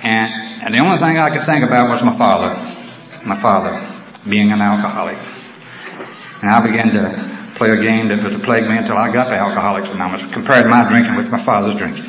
and 0.03 0.48
and 0.65 0.75
the 0.75 0.81
only 0.83 0.99
thing 0.99 1.19
I 1.19 1.31
could 1.31 1.47
think 1.47 1.63
about 1.63 1.89
was 1.89 2.03
my 2.03 2.19
father. 2.19 2.51
My 3.27 3.39
father 3.43 3.73
being 4.27 4.51
an 4.51 4.61
alcoholic. 4.61 5.19
And 6.43 6.51
I 6.51 6.59
began 6.63 6.91
to 6.95 7.05
play 7.59 7.71
a 7.71 7.81
game 7.81 8.11
that 8.11 8.23
was 8.23 8.35
to 8.35 8.43
plague 8.47 8.67
me 8.67 8.79
until 8.79 8.95
I 8.95 9.11
got 9.11 9.31
to 9.31 9.35
Alcoholics 9.35 9.91
Anonymous, 9.91 10.31
compared 10.35 10.71
my 10.71 10.87
drinking 10.87 11.19
with 11.19 11.27
my 11.31 11.43
father's 11.43 11.75
drinking. 11.79 12.07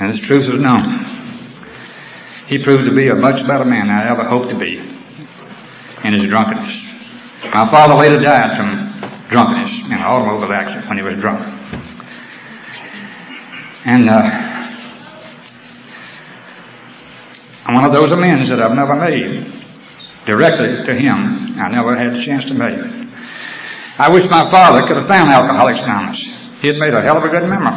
And 0.00 0.16
the 0.16 0.22
truth 0.24 0.48
was 0.48 0.60
known. 0.60 0.84
He 2.48 2.64
proved 2.64 2.88
to 2.88 2.94
be 2.96 3.12
a 3.12 3.16
much 3.16 3.44
better 3.44 3.68
man 3.68 3.92
than 3.92 3.96
I 3.96 4.08
ever 4.08 4.24
hoped 4.24 4.48
to 4.48 4.58
be 4.58 4.80
in 4.80 6.10
his 6.16 6.24
drunkenness. 6.32 6.72
My 7.52 7.68
father 7.68 8.00
later 8.00 8.20
died 8.20 8.56
from 8.56 9.28
drunkenness 9.28 9.84
in 9.84 9.92
an 9.92 10.04
automobile 10.04 10.48
accident 10.52 10.88
when 10.88 10.96
he 10.96 11.04
was 11.04 11.20
drunk. 11.20 11.44
And 13.84 14.08
uh, 14.08 14.57
I'm 17.68 17.74
one 17.74 17.84
of 17.84 17.92
those 17.92 18.10
amends 18.10 18.48
that 18.48 18.64
I've 18.64 18.72
never 18.72 18.96
made 18.96 19.44
directly 20.24 20.72
to 20.88 20.92
him. 20.96 21.52
I 21.60 21.68
never 21.68 21.92
had 21.92 22.16
the 22.16 22.24
chance 22.24 22.48
to 22.48 22.54
make. 22.56 22.72
It. 22.72 23.08
I 24.00 24.08
wish 24.08 24.24
my 24.30 24.50
father 24.50 24.88
could 24.88 24.96
have 24.96 25.06
found 25.06 25.28
Alcoholics 25.28 25.84
Anonymous. 25.84 26.16
He 26.64 26.68
had 26.68 26.80
made 26.80 26.94
a 26.96 27.02
hell 27.04 27.18
of 27.18 27.24
a 27.24 27.28
good 27.28 27.44
memory. 27.44 27.76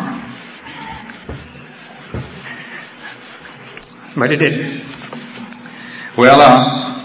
But 4.15 4.31
he 4.31 4.37
didn't. 4.37 4.79
Well, 6.17 6.39
uh, 6.39 7.03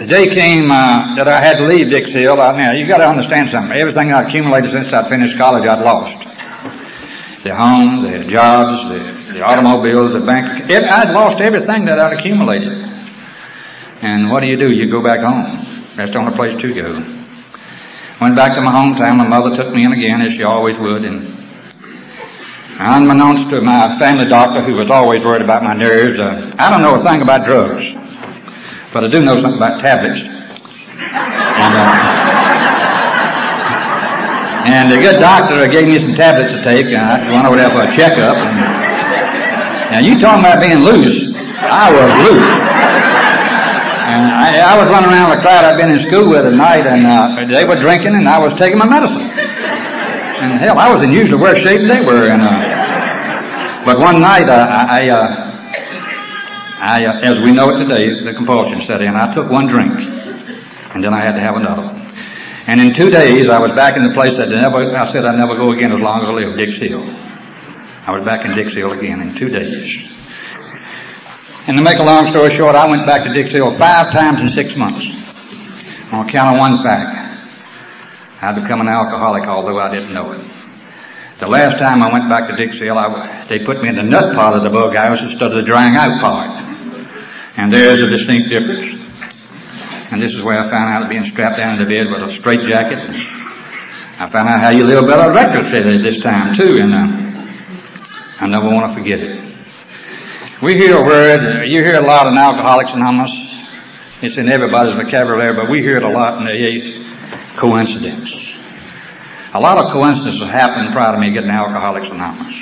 the 0.00 0.06
day 0.12 0.28
came 0.28 0.70
uh, 0.70 1.16
that 1.16 1.28
I 1.28 1.40
had 1.40 1.56
to 1.56 1.68
leave 1.68 1.88
Dix 1.88 2.12
Hill. 2.12 2.40
Uh, 2.40 2.52
now, 2.52 2.72
you've 2.72 2.88
got 2.88 2.98
to 2.98 3.08
understand 3.08 3.48
something. 3.48 3.72
Everything 3.72 4.12
I 4.12 4.28
accumulated 4.28 4.72
since 4.72 4.92
I 4.92 5.08
finished 5.08 5.38
college, 5.38 5.64
I'd 5.64 5.80
lost. 5.80 6.20
The 7.44 7.56
home, 7.56 8.04
the 8.04 8.28
jobs, 8.28 8.92
the 8.92 9.21
the 9.32 9.42
automobiles, 9.42 10.12
the 10.12 10.24
bank. 10.24 10.70
It, 10.70 10.84
I'd 10.84 11.10
lost 11.10 11.40
everything 11.40 11.84
that 11.86 11.98
I'd 11.98 12.20
accumulated. 12.20 12.72
And 14.02 14.30
what 14.30 14.40
do 14.40 14.50
you 14.50 14.58
do? 14.58 14.70
You 14.70 14.90
go 14.90 15.02
back 15.02 15.20
home. 15.20 15.46
That's 15.96 16.10
the 16.10 16.18
only 16.18 16.34
place 16.34 16.58
to 16.58 16.68
go. 16.74 16.90
Went 18.20 18.34
back 18.34 18.54
to 18.54 18.62
my 18.62 18.74
hometown. 18.74 19.18
My 19.18 19.26
mother 19.26 19.54
took 19.56 19.74
me 19.74 19.84
in 19.84 19.92
again, 19.92 20.22
as 20.22 20.34
she 20.34 20.42
always 20.42 20.74
would. 20.78 21.06
And 21.06 21.22
unbeknownst 22.82 23.50
to 23.54 23.60
my 23.62 23.98
family 23.98 24.26
doctor, 24.28 24.66
who 24.66 24.74
was 24.74 24.90
always 24.90 25.22
worried 25.22 25.42
about 25.42 25.62
my 25.62 25.74
nerves, 25.74 26.18
uh, 26.18 26.54
I 26.58 26.70
don't 26.70 26.82
know 26.82 26.98
a 26.98 27.02
thing 27.06 27.22
about 27.22 27.46
drugs, 27.46 27.82
but 28.92 29.04
I 29.04 29.08
do 29.08 29.22
know 29.22 29.38
something 29.38 29.58
about 29.58 29.82
tablets. 29.82 30.18
And, 30.18 31.72
uh, 31.78 32.22
and 34.66 34.84
the 34.90 34.98
good 34.98 35.20
doctor 35.20 35.66
gave 35.70 35.86
me 35.86 35.98
some 35.98 36.14
tablets 36.18 36.58
to 36.58 36.60
take. 36.66 36.86
And 36.86 36.98
I 36.98 37.30
went 37.30 37.46
over 37.46 37.56
there 37.56 37.70
for 37.70 37.86
a 37.86 37.90
checkup. 37.94 38.34
And, 38.34 38.81
now 39.92 40.00
you 40.00 40.16
talking 40.24 40.40
about 40.40 40.64
being 40.64 40.80
loose. 40.80 41.36
I 41.36 41.92
was 41.92 42.08
loose. 42.24 42.48
And 44.02 44.24
I, 44.24 44.72
I 44.72 44.74
was 44.80 44.88
running 44.88 45.12
around 45.12 45.28
with 45.28 45.40
a 45.40 45.42
crowd 45.44 45.68
I'd 45.68 45.76
been 45.76 45.92
in 45.92 46.08
school 46.08 46.32
with 46.32 46.48
at 46.48 46.56
night 46.56 46.88
and 46.88 47.04
uh, 47.04 47.44
they 47.52 47.68
were 47.68 47.76
drinking 47.76 48.16
and 48.16 48.24
I 48.24 48.40
was 48.40 48.56
taking 48.56 48.80
my 48.80 48.88
medicine. 48.88 49.20
And 49.20 50.56
hell, 50.64 50.80
I 50.80 50.88
was 50.88 51.04
in 51.04 51.12
usually 51.12 51.36
worse 51.36 51.60
shape 51.60 51.84
than 51.84 51.92
they 51.92 52.00
were. 52.08 52.24
And, 52.24 52.40
uh, 52.40 53.84
but 53.84 54.00
one 54.00 54.16
night 54.20 54.48
uh, 54.48 54.64
I, 54.64 55.12
uh, 55.12 55.28
I 56.80 56.96
uh, 57.12 57.28
as 57.28 57.36
we 57.44 57.52
know 57.52 57.68
it 57.68 57.84
today, 57.84 58.08
the 58.16 58.32
compulsion 58.32 58.80
set 58.88 59.04
in. 59.04 59.12
I 59.12 59.28
took 59.36 59.52
one 59.52 59.68
drink 59.68 59.92
and 59.92 61.04
then 61.04 61.12
I 61.12 61.20
had 61.20 61.36
to 61.36 61.42
have 61.44 61.60
another 61.60 61.84
one. 61.84 62.00
And 62.64 62.80
in 62.80 62.96
two 62.96 63.12
days, 63.12 63.44
I 63.52 63.60
was 63.60 63.76
back 63.76 64.00
in 64.00 64.08
the 64.08 64.14
place 64.16 64.32
that 64.40 64.48
I 64.48 64.56
never, 64.56 64.88
I 64.88 65.12
said 65.12 65.28
I'd 65.28 65.36
never 65.36 65.56
go 65.56 65.76
again 65.76 65.92
as 65.92 66.00
long 66.00 66.24
as 66.24 66.28
I 66.28 66.32
live, 66.32 66.56
Dix 66.56 66.80
Hill. 66.80 67.31
I 68.02 68.10
was 68.10 68.26
back 68.26 68.42
in 68.42 68.50
Dix 68.58 68.74
Hill 68.74 68.90
again 68.98 69.22
in 69.22 69.38
two 69.38 69.46
days. 69.46 69.78
And 71.70 71.78
to 71.78 71.82
make 71.86 72.02
a 72.02 72.02
long 72.02 72.34
story 72.34 72.50
short, 72.58 72.74
I 72.74 72.90
went 72.90 73.06
back 73.06 73.22
to 73.22 73.30
Dix 73.30 73.54
Hill 73.54 73.70
five 73.78 74.10
times 74.10 74.42
in 74.42 74.50
six 74.58 74.74
months. 74.74 75.06
On 76.10 76.26
account 76.26 76.54
of 76.54 76.56
one 76.58 76.82
fact. 76.82 77.14
I'd 78.42 78.58
become 78.58 78.82
an 78.82 78.90
alcoholic, 78.90 79.46
although 79.46 79.78
I 79.78 79.94
didn't 79.94 80.10
know 80.10 80.34
it. 80.34 80.42
The 81.38 81.46
last 81.46 81.78
time 81.78 82.02
I 82.02 82.10
went 82.10 82.26
back 82.26 82.50
to 82.50 82.58
Dix 82.58 82.74
Hill, 82.82 82.98
they 83.46 83.62
put 83.62 83.78
me 83.78 83.94
in 83.94 83.94
the 83.94 84.10
nut 84.10 84.34
part 84.34 84.58
of 84.58 84.66
the 84.66 84.74
bug 84.74 84.98
house 84.98 85.22
instead 85.22 85.54
of 85.54 85.62
the 85.62 85.66
drying 85.70 85.94
out 85.94 86.18
part. 86.18 86.50
And 87.54 87.70
there's 87.70 88.02
a 88.02 88.10
distinct 88.10 88.50
difference. 88.50 88.98
And 90.10 90.18
this 90.18 90.34
is 90.34 90.42
where 90.42 90.58
I 90.58 90.66
found 90.66 90.90
out 90.90 91.06
being 91.06 91.30
strapped 91.30 91.54
down 91.54 91.78
to 91.78 91.86
bed 91.86 92.10
with 92.10 92.18
a 92.18 92.34
straight 92.42 92.66
jacket. 92.66 92.98
I 92.98 94.26
found 94.34 94.50
out 94.50 94.58
how 94.58 94.74
you 94.74 94.90
live 94.90 95.06
better 95.06 95.30
record 95.30 95.70
said 95.70 95.86
this 95.86 96.18
time 96.26 96.58
too, 96.58 96.82
and 96.82 96.90
uh, 96.90 97.31
I 98.42 98.50
never 98.50 98.66
want 98.66 98.90
to 98.90 98.98
forget 98.98 99.22
it. 99.22 99.38
We 100.66 100.74
hear 100.74 100.98
a 100.98 101.06
word, 101.06 101.70
you 101.70 101.78
hear 101.78 101.94
a 101.94 102.02
lot 102.02 102.26
in 102.26 102.34
Alcoholics 102.34 102.90
Anonymous. 102.90 103.30
It's 104.18 104.34
in 104.34 104.50
everybody's 104.50 104.98
vocabulary, 104.98 105.54
but 105.54 105.70
we 105.70 105.78
hear 105.78 106.02
it 106.02 106.02
a 106.02 106.10
lot 106.10 106.42
in 106.42 106.50
the 106.50 106.58
eighth 106.58 106.90
coincidence. 107.62 108.26
A 109.54 109.62
lot 109.62 109.78
of 109.78 109.94
coincidences 109.94 110.42
happened 110.50 110.90
prior 110.90 111.14
to 111.14 111.22
me 111.22 111.30
getting 111.30 111.54
Alcoholics 111.54 112.10
Anonymous. 112.10 112.58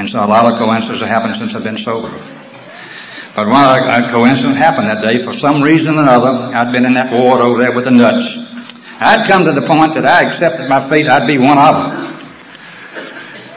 And 0.00 0.08
so 0.08 0.24
a 0.24 0.30
lot 0.30 0.48
of 0.48 0.56
coincidences 0.56 1.04
have 1.04 1.12
happened 1.12 1.36
since 1.36 1.52
I've 1.52 1.68
been 1.68 1.84
sober. 1.84 2.08
But 3.36 3.44
one 3.44 3.68
coincidence 4.16 4.56
happened 4.56 4.88
that 4.88 5.04
day. 5.04 5.20
For 5.20 5.36
some 5.36 5.60
reason 5.60 6.00
or 6.00 6.08
another, 6.08 6.48
I'd 6.56 6.72
been 6.72 6.88
in 6.88 6.96
that 6.96 7.12
ward 7.12 7.44
over 7.44 7.60
there 7.60 7.76
with 7.76 7.84
the 7.84 7.92
nuts. 7.92 8.24
I'd 9.04 9.28
come 9.28 9.44
to 9.44 9.52
the 9.52 9.68
point 9.68 9.92
that 10.00 10.08
I 10.08 10.32
accepted 10.32 10.64
my 10.64 10.88
fate. 10.88 11.12
I'd 11.12 11.28
be 11.28 11.36
one 11.36 11.60
of 11.60 11.76
them. 11.76 12.07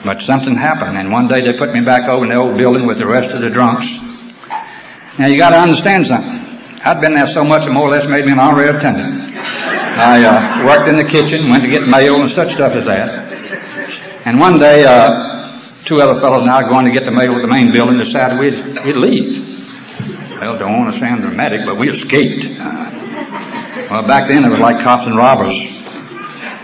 But 0.03 0.17
something 0.25 0.57
happened, 0.57 0.97
and 0.97 1.11
one 1.11 1.27
day 1.27 1.45
they 1.45 1.53
put 1.57 1.73
me 1.73 1.85
back 1.85 2.09
over 2.09 2.25
in 2.25 2.33
the 2.33 2.39
old 2.41 2.57
building 2.57 2.87
with 2.87 2.97
the 2.97 3.05
rest 3.05 3.29
of 3.29 3.41
the 3.41 3.53
drunks. 3.53 3.85
Now 5.19 5.29
you 5.29 5.37
got 5.37 5.53
to 5.53 5.61
understand 5.61 6.07
something. 6.09 6.41
I'd 6.81 6.99
been 6.99 7.13
there 7.13 7.29
so 7.29 7.45
much, 7.45 7.61
it 7.61 7.69
more 7.69 7.85
or 7.85 7.93
less 7.93 8.09
made 8.09 8.25
me 8.25 8.33
an 8.33 8.41
honorary 8.41 8.73
attendant. 8.73 9.37
I 9.37 10.25
uh, 10.25 10.65
worked 10.65 10.89
in 10.89 10.97
the 10.97 11.05
kitchen, 11.05 11.53
went 11.53 11.61
to 11.61 11.69
get 11.69 11.85
mail 11.85 12.17
and 12.17 12.33
such 12.33 12.49
stuff 12.57 12.73
as 12.73 12.89
that. 12.89 13.09
And 14.25 14.41
one 14.41 14.57
day, 14.57 14.81
uh, 14.85 15.61
two 15.85 16.01
other 16.01 16.17
fellows 16.17 16.41
and 16.41 16.49
I 16.49 16.65
going 16.65 16.89
to 16.89 16.93
get 16.93 17.05
the 17.05 17.13
mail 17.13 17.37
at 17.37 17.45
the 17.45 17.51
main 17.51 17.69
building 17.69 18.01
decided 18.01 18.41
we'd, 18.41 18.57
we'd 18.81 18.97
leave. 18.97 19.61
Well, 20.41 20.57
don't 20.57 20.73
want 20.73 20.89
to 20.95 20.97
sound 20.97 21.21
dramatic, 21.21 21.61
but 21.69 21.77
we 21.77 21.93
escaped. 21.93 22.41
Uh, 22.57 23.91
well, 23.93 24.07
back 24.09 24.25
then 24.25 24.41
it 24.41 24.49
was 24.49 24.57
like 24.57 24.81
cops 24.81 25.05
and 25.05 25.13
robbers. 25.13 25.53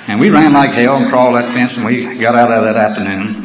And 0.07 0.19
we 0.19 0.29
ran 0.29 0.53
like 0.53 0.71
hell 0.71 0.95
and 0.95 1.11
crawled 1.11 1.35
that 1.35 1.51
fence 1.51 1.75
and 1.75 1.83
we 1.83 2.15
got 2.19 2.35
out 2.35 2.47
of 2.47 2.63
that 2.63 2.79
afternoon. 2.79 3.43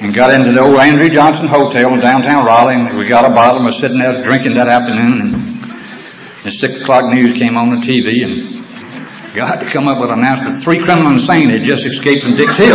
And 0.00 0.14
got 0.14 0.34
into 0.34 0.50
the 0.50 0.60
old 0.60 0.80
Andrew 0.80 1.08
Johnson 1.08 1.46
Hotel 1.46 1.92
in 1.94 2.00
downtown 2.00 2.44
Raleigh 2.44 2.74
and 2.74 2.98
we 2.98 3.06
got 3.06 3.22
a 3.24 3.30
bottle 3.30 3.62
and 3.62 3.66
was 3.66 3.78
sitting 3.78 4.00
there 4.00 4.22
drinking 4.26 4.54
that 4.54 4.66
afternoon 4.66 5.22
and 5.22 5.32
the 6.42 6.50
six 6.50 6.82
o'clock 6.82 7.04
news 7.12 7.38
came 7.38 7.54
on 7.56 7.70
the 7.70 7.80
TV 7.86 8.26
and 8.26 8.60
God 9.36 9.62
to 9.62 9.70
come 9.70 9.86
up 9.86 10.02
with 10.02 10.10
an 10.10 10.18
announcement, 10.18 10.64
three 10.66 10.82
criminals 10.82 11.22
insane 11.22 11.54
had 11.54 11.62
just 11.62 11.86
escaped 11.86 12.26
from 12.26 12.34
Dix 12.34 12.50
Hill. 12.58 12.74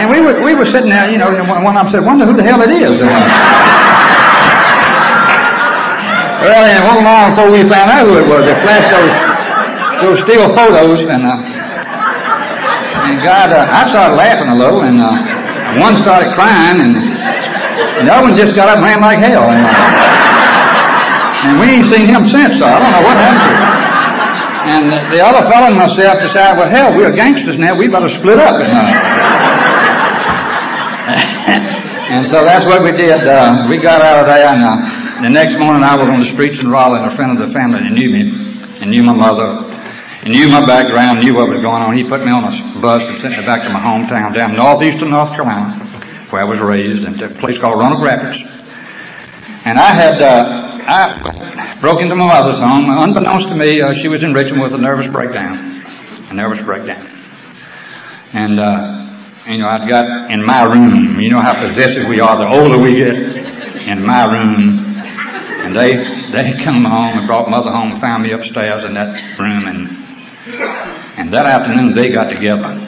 And 0.00 0.08
we 0.08 0.24
were, 0.24 0.40
we 0.40 0.56
were 0.56 0.64
sitting 0.72 0.88
there, 0.88 1.12
you 1.12 1.20
know, 1.20 1.28
and 1.28 1.44
one 1.44 1.76
of 1.76 1.84
them 1.84 1.92
said, 1.92 2.00
wonder 2.04 2.24
who 2.24 2.32
the 2.32 2.44
hell 2.44 2.64
it 2.64 2.72
is. 2.72 2.96
well, 6.40 6.64
and 6.64 6.80
one 6.88 7.04
long 7.04 7.36
before 7.36 7.52
we 7.52 7.68
found 7.68 7.92
out 7.92 8.08
who 8.08 8.16
it 8.16 8.24
was, 8.24 8.44
they 8.48 8.56
flashed 8.64 8.88
those, 8.88 9.35
those 10.02 10.18
still 10.28 10.48
photos, 10.54 11.00
and, 11.04 11.22
uh, 11.24 11.36
and 13.06 13.16
God, 13.24 13.52
uh, 13.52 13.66
I 13.70 13.88
started 13.92 14.16
laughing 14.16 14.50
a 14.50 14.56
little, 14.56 14.82
and, 14.82 15.00
uh, 15.00 15.12
one 15.80 15.96
started 16.02 16.34
crying, 16.34 16.80
and, 16.80 16.94
the 18.04 18.12
other 18.12 18.28
one 18.28 18.36
just 18.36 18.54
got 18.56 18.68
up 18.68 18.76
and 18.76 18.84
ran 18.84 19.00
like 19.00 19.18
hell. 19.24 19.48
And, 19.48 19.64
uh, 19.64 19.72
and 21.46 21.60
we 21.60 21.66
ain't 21.80 21.88
seen 21.92 22.06
him 22.08 22.28
since, 22.28 22.60
so 22.60 22.64
I 22.66 22.76
don't 22.76 22.92
know 22.92 23.04
what 23.04 23.16
happened 23.16 23.40
to 23.40 23.56
him. 23.56 23.76
And 24.66 25.14
the 25.14 25.22
other 25.22 25.46
fellow 25.48 25.70
and 25.70 25.78
myself 25.78 26.18
decided, 26.18 26.58
well, 26.58 26.68
hell, 26.68 26.90
we're 26.98 27.14
gangsters 27.14 27.54
now. 27.56 27.78
We 27.78 27.86
better 27.86 28.10
split 28.18 28.42
up. 28.42 28.58
And, 28.58 28.72
uh, 28.74 28.82
and 32.12 32.26
so 32.28 32.42
that's 32.42 32.66
what 32.66 32.82
we 32.82 32.90
did. 32.92 33.22
Uh, 33.22 33.70
we 33.70 33.78
got 33.78 34.02
out 34.02 34.26
of 34.26 34.26
there, 34.26 34.48
and 34.50 34.60
uh, 34.60 35.22
the 35.22 35.30
next 35.30 35.54
morning 35.56 35.86
I 35.86 35.94
was 35.94 36.10
on 36.10 36.20
the 36.20 36.30
streets 36.34 36.58
in 36.60 36.68
Raleigh, 36.68 36.98
a 36.98 37.14
friend 37.14 37.38
of 37.38 37.46
the 37.46 37.54
family 37.54 37.78
that 37.78 37.94
knew 37.94 38.10
me, 38.10 38.26
and 38.82 38.90
knew 38.90 39.04
my 39.06 39.14
mother, 39.14 39.65
knew 40.28 40.48
my 40.48 40.64
background, 40.66 41.20
knew 41.22 41.34
what 41.34 41.48
was 41.48 41.62
going 41.62 41.82
on. 41.82 41.94
He 41.94 42.02
put 42.08 42.22
me 42.22 42.30
on 42.30 42.42
a 42.42 42.52
bus 42.82 43.02
and 43.02 43.22
sent 43.22 43.38
me 43.38 43.44
back 43.46 43.62
to 43.62 43.70
my 43.70 43.82
hometown 43.82 44.34
down 44.34 44.58
northeastern 44.58 45.10
North 45.10 45.30
Carolina, 45.38 45.78
where 46.30 46.42
I 46.42 46.48
was 46.48 46.58
raised, 46.58 47.06
in 47.06 47.14
a 47.22 47.30
place 47.38 47.58
called 47.62 47.78
Roanoke 47.78 48.02
Rapids. 48.02 48.42
And 49.66 49.78
I 49.78 49.90
had, 49.94 50.22
uh, 50.22 50.78
I 50.86 51.78
broke 51.80 52.00
into 52.00 52.14
my 52.14 52.26
mother's 52.26 52.62
home. 52.62 52.86
Unbeknownst 52.86 53.50
to 53.50 53.56
me, 53.58 53.82
uh, 53.82 53.94
she 53.98 54.06
was 54.06 54.22
in 54.22 54.34
Richmond 54.34 54.62
with 54.62 54.74
a 54.74 54.82
nervous 54.82 55.10
breakdown. 55.10 55.82
A 56.30 56.34
nervous 56.34 56.64
breakdown. 56.64 57.02
And, 58.34 58.58
uh, 58.58 59.50
you 59.50 59.58
know, 59.58 59.66
I'd 59.66 59.86
got 59.90 60.30
in 60.30 60.42
my 60.42 60.62
room, 60.66 61.18
you 61.18 61.30
know 61.30 61.42
how 61.42 61.54
possessive 61.54 62.06
we 62.08 62.18
are 62.18 62.34
the 62.38 62.46
older 62.46 62.78
we 62.78 62.94
get, 62.98 63.14
in 63.14 64.06
my 64.06 64.26
room, 64.26 64.82
and 65.66 65.74
they, 65.74 65.94
they 66.34 66.64
come 66.64 66.82
home 66.82 67.18
and 67.18 67.26
brought 67.26 67.50
mother 67.50 67.70
home 67.70 67.92
and 67.92 68.00
found 68.00 68.22
me 68.22 68.32
upstairs 68.32 68.84
in 68.84 68.94
that 68.94 69.38
room 69.38 69.66
and, 69.66 70.05
and 70.46 71.32
that 71.34 71.46
afternoon 71.46 71.94
they 71.94 72.14
got 72.14 72.30
together. 72.30 72.78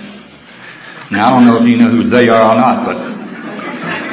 Now 1.10 1.26
I 1.26 1.30
don't 1.34 1.46
know 1.46 1.58
if 1.58 1.66
you 1.66 1.74
know 1.74 1.90
who 1.90 2.06
they 2.06 2.28
are 2.30 2.54
or 2.54 2.54
not, 2.54 2.86
but 2.86 2.98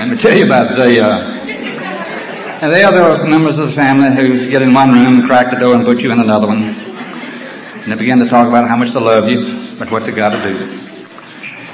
let 0.01 0.08
me 0.10 0.17
tell 0.17 0.34
you 0.34 0.49
about 0.49 0.73
they, 0.73 0.97
uh, 0.97 2.65
and 2.65 2.73
they 2.73 2.81
are 2.81 2.89
the 2.89 3.29
members 3.29 3.60
of 3.62 3.69
the 3.69 3.75
family 3.75 4.10
who 4.17 4.49
get 4.49 4.62
in 4.62 4.73
one 4.73 4.89
room, 4.97 5.27
crack 5.27 5.53
the 5.53 5.60
door 5.60 5.75
and 5.75 5.86
put 5.86 5.99
you 6.01 6.10
in 6.12 6.19
another 6.19 6.47
one. 6.47 6.63
And 6.63 7.93
they 7.93 7.97
begin 8.01 8.17
to 8.17 8.29
talk 8.34 8.47
about 8.49 8.65
how 8.65 8.77
much 8.77 8.89
they 8.95 8.99
love 8.99 9.29
you, 9.29 9.77
but 9.77 9.91
what 9.91 10.10
they 10.10 10.12
got 10.15 10.34
to 10.34 10.41
do. 10.41 10.55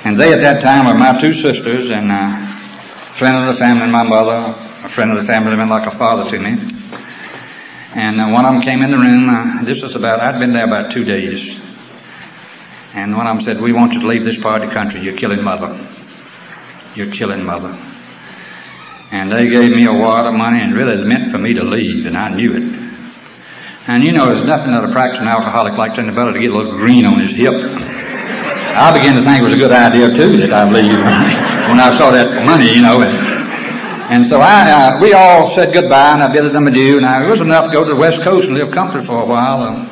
And 0.03 0.19
they 0.19 0.34
at 0.34 0.41
that 0.41 0.65
time 0.65 0.89
were 0.89 0.97
my 0.97 1.21
two 1.21 1.31
sisters 1.39 1.88
and 1.88 2.12
a 2.12 2.19
uh, 2.19 3.17
friend 3.19 3.38
of 3.38 3.53
the 3.53 3.60
family 3.62 3.88
and 3.88 3.93
my 3.93 4.03
mother, 4.03 4.57
a 4.84 4.91
friend 4.91 5.15
of 5.15 5.23
the 5.23 5.27
family, 5.29 5.55
been 5.55 5.69
like 5.69 5.88
a 5.88 5.95
father 5.95 6.27
to 6.27 6.38
me. 6.41 6.51
And 7.91 8.19
uh, 8.19 8.32
one 8.32 8.45
of 8.45 8.56
them 8.56 8.63
came 8.63 8.82
in 8.82 8.91
the 8.91 8.97
room. 8.97 9.27
Uh, 9.27 9.63
this 9.67 9.84
was 9.84 9.95
about, 9.95 10.19
I'd 10.19 10.39
been 10.39 10.54
there 10.54 10.65
about 10.65 10.93
two 10.95 11.04
days. 11.04 11.36
And 12.95 13.15
one 13.15 13.27
of 13.27 13.38
them 13.38 13.43
said, 13.43 13.62
we 13.62 13.71
want 13.73 13.93
you 13.93 13.99
to 13.99 14.08
leave 14.08 14.23
this 14.23 14.39
part 14.41 14.63
of 14.63 14.69
the 14.69 14.73
country. 14.75 15.04
You're 15.04 15.19
killing 15.19 15.43
mother. 15.43 15.75
You're 16.95 17.12
killing 17.15 17.43
mother. 17.43 17.71
And 19.12 19.32
they 19.32 19.51
gave 19.51 19.75
me 19.75 19.88
a 19.88 19.95
wad 19.95 20.27
of 20.27 20.36
money 20.36 20.63
and 20.63 20.75
really 20.75 21.04
meant 21.04 21.32
for 21.32 21.39
me 21.39 21.54
to 21.54 21.63
leave 21.63 22.06
and 22.08 22.15
I 22.15 22.32
knew 22.32 22.56
it. 22.56 22.63
And 23.91 24.04
you 24.04 24.13
know, 24.13 24.27
there's 24.27 24.47
nothing 24.47 24.71
that 24.71 24.88
a 24.88 24.91
practicing 24.91 25.27
alcoholic 25.27 25.75
likes 25.75 25.99
any 25.99 26.15
better 26.15 26.32
to 26.32 26.39
get 26.39 26.51
a 26.51 26.56
little 26.56 26.80
green 26.80 27.04
on 27.04 27.19
his 27.19 27.36
hip 27.36 27.56
I 28.71 28.89
began 28.95 29.19
to 29.19 29.23
think 29.23 29.43
it 29.43 29.45
was 29.45 29.54
a 29.54 29.60
good 29.60 29.75
idea 29.75 30.08
too 30.15 30.39
that 30.39 30.54
I 30.56 30.63
leave 30.63 30.88
when 31.69 31.80
I 31.80 31.91
saw 31.99 32.12
that 32.12 32.47
money, 32.47 32.71
you 32.71 32.82
know. 32.82 33.04
And, 33.04 33.31
and 34.12 34.28
so 34.28 34.43
I, 34.43 34.67
uh, 34.67 35.00
we 35.00 35.15
all 35.15 35.56
said 35.56 35.71
goodbye 35.71 36.12
and 36.12 36.19
I 36.21 36.28
bid 36.36 36.43
them 36.52 36.67
adieu 36.67 37.00
and 37.00 37.08
I, 37.08 37.24
it 37.24 37.32
was 37.32 37.39
enough 37.39 37.71
to 37.71 37.74
go 37.74 37.88
to 37.88 37.95
the 37.95 38.00
west 38.00 38.19
coast 38.28 38.43
and 38.43 38.60
live 38.60 38.67
comfortably 38.76 39.08
for 39.08 39.24
a 39.24 39.26
while. 39.26 39.63
Um, 39.63 39.88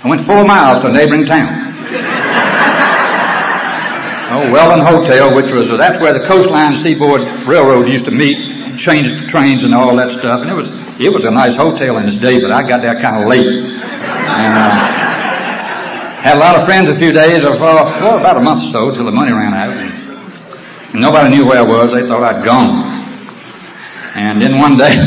I 0.00 0.08
went 0.08 0.24
four 0.24 0.48
miles 0.48 0.80
to 0.80 0.88
a 0.88 0.92
neighboring 0.96 1.28
town. 1.28 1.44
oh, 4.32 4.48
Weldon 4.48 4.80
Hotel, 4.80 5.36
which 5.36 5.52
was, 5.52 5.68
that's 5.76 6.00
where 6.00 6.16
the 6.16 6.24
Coastline 6.24 6.80
Seaboard 6.80 7.20
Railroad 7.44 7.92
used 7.92 8.08
to 8.08 8.16
meet, 8.16 8.40
change 8.80 9.04
trains 9.28 9.60
and 9.60 9.76
all 9.76 9.92
that 10.00 10.08
stuff. 10.24 10.40
And 10.40 10.48
it 10.48 10.56
was, 10.56 10.72
it 10.96 11.12
was 11.12 11.20
a 11.28 11.30
nice 11.30 11.52
hotel 11.52 12.00
in 12.00 12.08
its 12.08 12.16
day, 12.24 12.40
but 12.40 12.48
I 12.48 12.64
got 12.64 12.80
there 12.80 12.96
kind 12.96 13.20
of 13.20 13.28
late. 13.28 13.44
And, 13.44 14.56
uh, 14.56 14.72
had 16.24 16.34
a 16.34 16.40
lot 16.40 16.56
of 16.56 16.64
friends 16.64 16.88
a 16.88 16.96
few 16.96 17.12
days, 17.12 17.44
or 17.44 17.60
for, 17.60 17.76
well, 18.00 18.24
about 18.24 18.38
a 18.38 18.40
month 18.40 18.64
or 18.66 18.70
so, 18.72 18.90
till 18.96 19.04
the 19.04 19.12
money 19.12 19.36
ran 19.36 19.52
out. 19.52 19.76
And 19.76 19.92
nobody 21.04 21.36
knew 21.36 21.44
where 21.44 21.60
I 21.60 21.68
was. 21.68 21.92
They 21.92 22.08
thought 22.08 22.24
I'd 22.24 22.48
gone. 22.48 22.97
And 24.18 24.42
then 24.42 24.58
one 24.58 24.74
day, 24.74 24.98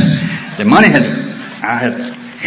the 0.56 0.64
money 0.64 0.88
had, 0.88 1.04
I 1.04 1.76
had 1.84 1.94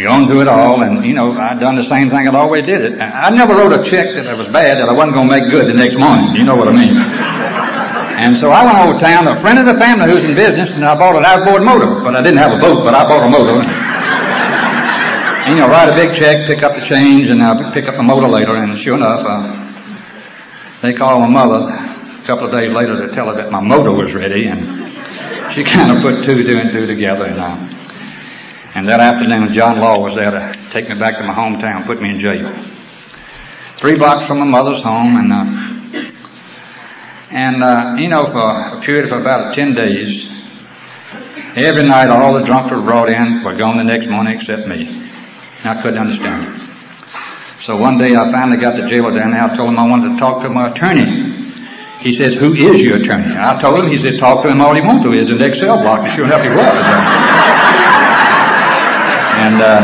gone 0.00 0.24
through 0.26 0.48
it 0.48 0.48
all, 0.48 0.80
and, 0.80 1.04
you 1.04 1.12
know, 1.12 1.36
I'd 1.36 1.60
done 1.60 1.76
the 1.76 1.84
same 1.92 2.08
thing 2.08 2.24
I'd 2.24 2.34
always 2.34 2.64
did 2.64 2.80
it. 2.80 2.96
I 2.96 3.28
never 3.28 3.52
wrote 3.52 3.76
a 3.76 3.84
check 3.92 4.16
that 4.16 4.32
was 4.32 4.48
bad 4.48 4.80
that 4.80 4.88
I 4.88 4.94
wasn't 4.96 5.12
going 5.12 5.28
to 5.28 5.34
make 5.36 5.44
good 5.52 5.68
the 5.68 5.76
next 5.76 6.00
morning. 6.00 6.32
You 6.34 6.48
know 6.48 6.56
what 6.56 6.72
I 6.72 6.74
mean. 6.74 6.96
And 6.96 8.40
so 8.40 8.48
I 8.48 8.64
went 8.64 8.80
over 8.80 8.96
town, 8.96 9.28
a 9.28 9.36
friend 9.44 9.60
of 9.60 9.68
the 9.68 9.76
family 9.76 10.08
who's 10.08 10.24
in 10.24 10.32
business, 10.32 10.72
and 10.72 10.80
I 10.88 10.96
bought 10.96 11.20
an 11.20 11.28
outboard 11.28 11.60
motor. 11.66 12.00
But 12.00 12.16
I 12.16 12.24
didn't 12.24 12.40
have 12.40 12.56
a 12.56 12.60
boat, 12.62 12.80
but 12.80 12.96
I 12.96 13.04
bought 13.04 13.28
a 13.28 13.30
motor 13.30 13.60
and, 13.60 13.68
you 15.52 15.60
know, 15.60 15.68
write 15.68 15.92
a 15.92 15.96
big 15.98 16.16
check, 16.16 16.48
pick 16.48 16.64
up 16.64 16.72
the 16.80 16.86
change, 16.88 17.28
and 17.28 17.44
uh, 17.44 17.74
pick 17.76 17.84
up 17.84 18.00
the 18.00 18.06
motor 18.06 18.32
later. 18.32 18.56
And 18.56 18.80
sure 18.80 18.96
enough, 18.96 19.20
uh, 19.20 20.80
they 20.80 20.96
called 20.96 21.20
my 21.20 21.28
mother 21.28 21.68
a 21.68 22.24
couple 22.24 22.48
of 22.48 22.52
days 22.56 22.72
later 22.72 22.96
to 23.04 23.12
tell 23.12 23.28
her 23.28 23.36
that 23.36 23.52
my 23.52 23.60
motor 23.60 23.92
was 23.92 24.14
ready, 24.14 24.48
and 24.48 24.93
she 25.54 25.62
kind 25.62 25.90
of 25.94 26.02
put 26.02 26.26
two, 26.26 26.42
two 26.42 26.58
and 26.58 26.72
two 26.72 26.86
together. 26.86 27.26
And, 27.26 27.38
uh, 27.38 27.56
and 28.74 28.88
that 28.88 29.00
afternoon, 29.00 29.54
John 29.54 29.78
Law 29.78 30.02
was 30.02 30.18
there 30.18 30.34
to 30.34 30.70
take 30.74 30.88
me 30.90 30.98
back 30.98 31.14
to 31.18 31.24
my 31.24 31.34
hometown, 31.34 31.86
put 31.86 32.02
me 32.02 32.10
in 32.10 32.18
jail. 32.18 32.50
Three 33.80 33.98
blocks 33.98 34.26
from 34.26 34.38
my 34.38 34.50
mother's 34.50 34.82
home, 34.82 35.14
and 35.14 35.30
uh, 35.30 35.46
and 37.30 37.62
uh, 37.62 37.94
you 37.98 38.08
know, 38.08 38.26
for 38.26 38.42
a 38.42 38.82
period 38.82 39.12
of 39.12 39.20
about 39.20 39.54
ten 39.54 39.74
days, 39.74 40.26
every 41.56 41.86
night 41.86 42.10
all 42.10 42.34
the 42.34 42.46
drunks 42.46 42.70
were 42.70 42.82
brought 42.82 43.08
in 43.08 43.42
were 43.44 43.56
gone 43.56 43.76
the 43.78 43.84
next 43.84 44.08
morning 44.08 44.38
except 44.38 44.66
me. 44.66 45.10
I 45.64 45.80
couldn't 45.82 45.98
understand 45.98 46.54
it. 46.54 46.74
So 47.64 47.76
one 47.76 47.98
day 47.98 48.14
I 48.14 48.30
finally 48.30 48.58
got 48.60 48.74
the 48.76 48.88
jailer 48.88 49.14
down 49.14 49.30
there. 49.30 49.42
I 49.42 49.56
told 49.56 49.70
him 49.70 49.78
I 49.78 49.86
wanted 49.86 50.14
to 50.14 50.18
talk 50.18 50.42
to 50.42 50.50
my 50.50 50.70
attorney. 50.70 51.43
He 52.04 52.12
says, 52.20 52.36
who 52.38 52.52
is 52.52 52.84
your 52.84 53.00
attorney? 53.00 53.32
I 53.32 53.56
told 53.64 53.80
him, 53.80 53.88
he 53.88 53.96
said, 53.96 54.20
talk 54.20 54.44
to 54.44 54.52
him 54.52 54.60
all 54.60 54.76
he 54.76 54.84
want 54.84 55.00
to. 55.08 55.10
In 55.16 55.24
the 55.24 55.46
Excel 55.48 55.80
block. 55.80 56.04
And 56.04 56.12
sure 56.12 56.28
enough, 56.28 56.44
he 56.44 56.52
was. 56.52 56.68
and, 59.40 59.56
uh, 59.56 59.80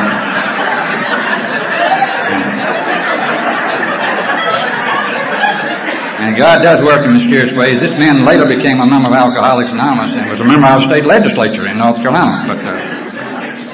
and 6.21 6.37
God 6.37 6.61
does 6.61 6.85
work 6.85 7.01
in 7.09 7.17
mysterious 7.17 7.57
ways. 7.57 7.81
This 7.81 7.97
man 7.97 8.29
later 8.29 8.45
became 8.45 8.85
a 8.85 8.87
member 8.87 9.09
of 9.09 9.17
Alcoholics 9.17 9.73
Anonymous 9.73 10.13
and 10.13 10.29
was 10.29 10.41
a 10.41 10.45
member 10.45 10.69
of 10.69 10.77
our 10.77 10.85
state 10.93 11.09
legislature 11.09 11.65
in 11.73 11.81
North 11.81 11.97
Carolina. 12.05 12.45
But 12.53 12.61
uh, 12.61 12.77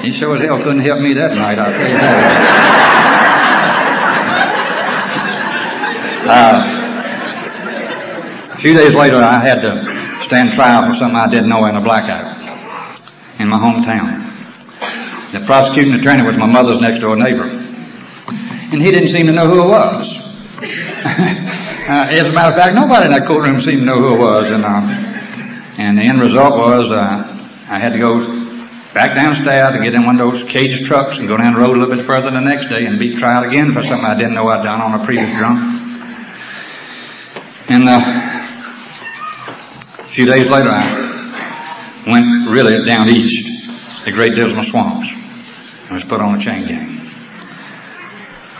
he 0.07 0.15
sure 0.23 0.39
as 0.39 0.47
hell 0.47 0.63
couldn't 0.63 0.87
help 0.87 1.03
me 1.03 1.11
that 1.19 1.35
night, 1.35 1.59
I'll 1.59 1.75
tell 1.75 1.83
you 1.83 1.99
that. 1.99 2.23
uh, 6.31 6.76
a 8.57 8.61
few 8.61 8.73
days 8.73 8.91
later, 8.97 9.21
I 9.21 9.37
had 9.45 9.61
to 9.61 10.25
stand 10.25 10.53
trial 10.57 10.89
for 10.89 10.97
something 10.97 11.15
I 11.15 11.29
didn't 11.29 11.49
know 11.49 11.65
in 11.69 11.75
a 11.77 11.81
blackout 11.81 12.25
in 13.37 13.47
my 13.47 13.57
hometown. 13.57 15.31
The 15.31 15.45
prosecuting 15.45 15.93
attorney 15.93 16.25
was 16.25 16.35
my 16.37 16.49
mother's 16.49 16.81
next 16.81 17.01
door 17.01 17.15
neighbor. 17.15 17.45
And 17.45 18.81
he 18.81 18.89
didn't 18.89 19.09
seem 19.09 19.27
to 19.27 19.33
know 19.33 19.45
who 19.45 19.61
I 19.61 19.67
was. 19.67 20.07
uh, 20.57 22.17
as 22.17 22.25
a 22.25 22.33
matter 22.33 22.55
of 22.55 22.57
fact, 22.57 22.73
nobody 22.73 23.05
in 23.05 23.13
that 23.13 23.27
courtroom 23.27 23.61
seemed 23.61 23.85
to 23.85 23.85
know 23.85 24.01
who 24.01 24.15
I 24.15 24.19
was. 24.19 24.45
And, 24.49 24.65
uh, 24.65 24.81
and 25.77 25.97
the 25.97 26.03
end 26.03 26.19
result 26.19 26.57
was 26.57 26.89
uh, 26.89 27.69
I 27.69 27.77
had 27.77 27.93
to 27.93 27.99
go 27.99 28.25
back 28.97 29.13
downstairs 29.13 29.77
to 29.77 29.83
get 29.85 29.93
in 29.93 30.01
one 30.03 30.19
of 30.19 30.33
those 30.33 30.49
cages 30.49 30.81
trucks 30.87 31.19
and 31.19 31.27
go 31.27 31.37
down 31.37 31.53
the 31.53 31.61
road 31.61 31.77
a 31.77 31.79
little 31.79 31.95
bit 31.95 32.07
further 32.07 32.31
the 32.31 32.41
next 32.41 32.73
day 32.73 32.89
and 32.89 32.97
be 32.97 33.13
tried 33.21 33.45
again 33.45 33.69
for 33.77 33.85
something 33.85 34.09
I 34.09 34.17
didn't 34.17 34.33
know 34.33 34.49
I'd 34.49 34.65
done 34.65 34.81
on 34.81 34.97
a 34.97 35.05
previous 35.05 35.29
drunk. 35.37 35.61
And 37.69 37.83
uh, 37.87 38.46
few 40.17 40.25
days 40.25 40.49
later, 40.49 40.73
I 40.73 42.01
went 42.09 42.49
really 42.49 42.83
down 42.89 43.07
east, 43.07 43.69
the 44.03 44.09
Great 44.09 44.33
Dismal 44.33 44.65
Swamps, 44.73 45.05
and 45.05 45.93
was 45.93 46.03
put 46.09 46.17
on 46.17 46.41
a 46.41 46.43
chain 46.43 46.65
gang 46.65 46.97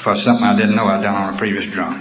for 0.05 0.13
something 0.21 0.45
I 0.45 0.55
didn't 0.55 0.75
know 0.75 0.85
I'd 0.85 1.01
done 1.01 1.17
on 1.17 1.33
a 1.33 1.37
previous 1.39 1.65
drunk. 1.73 1.97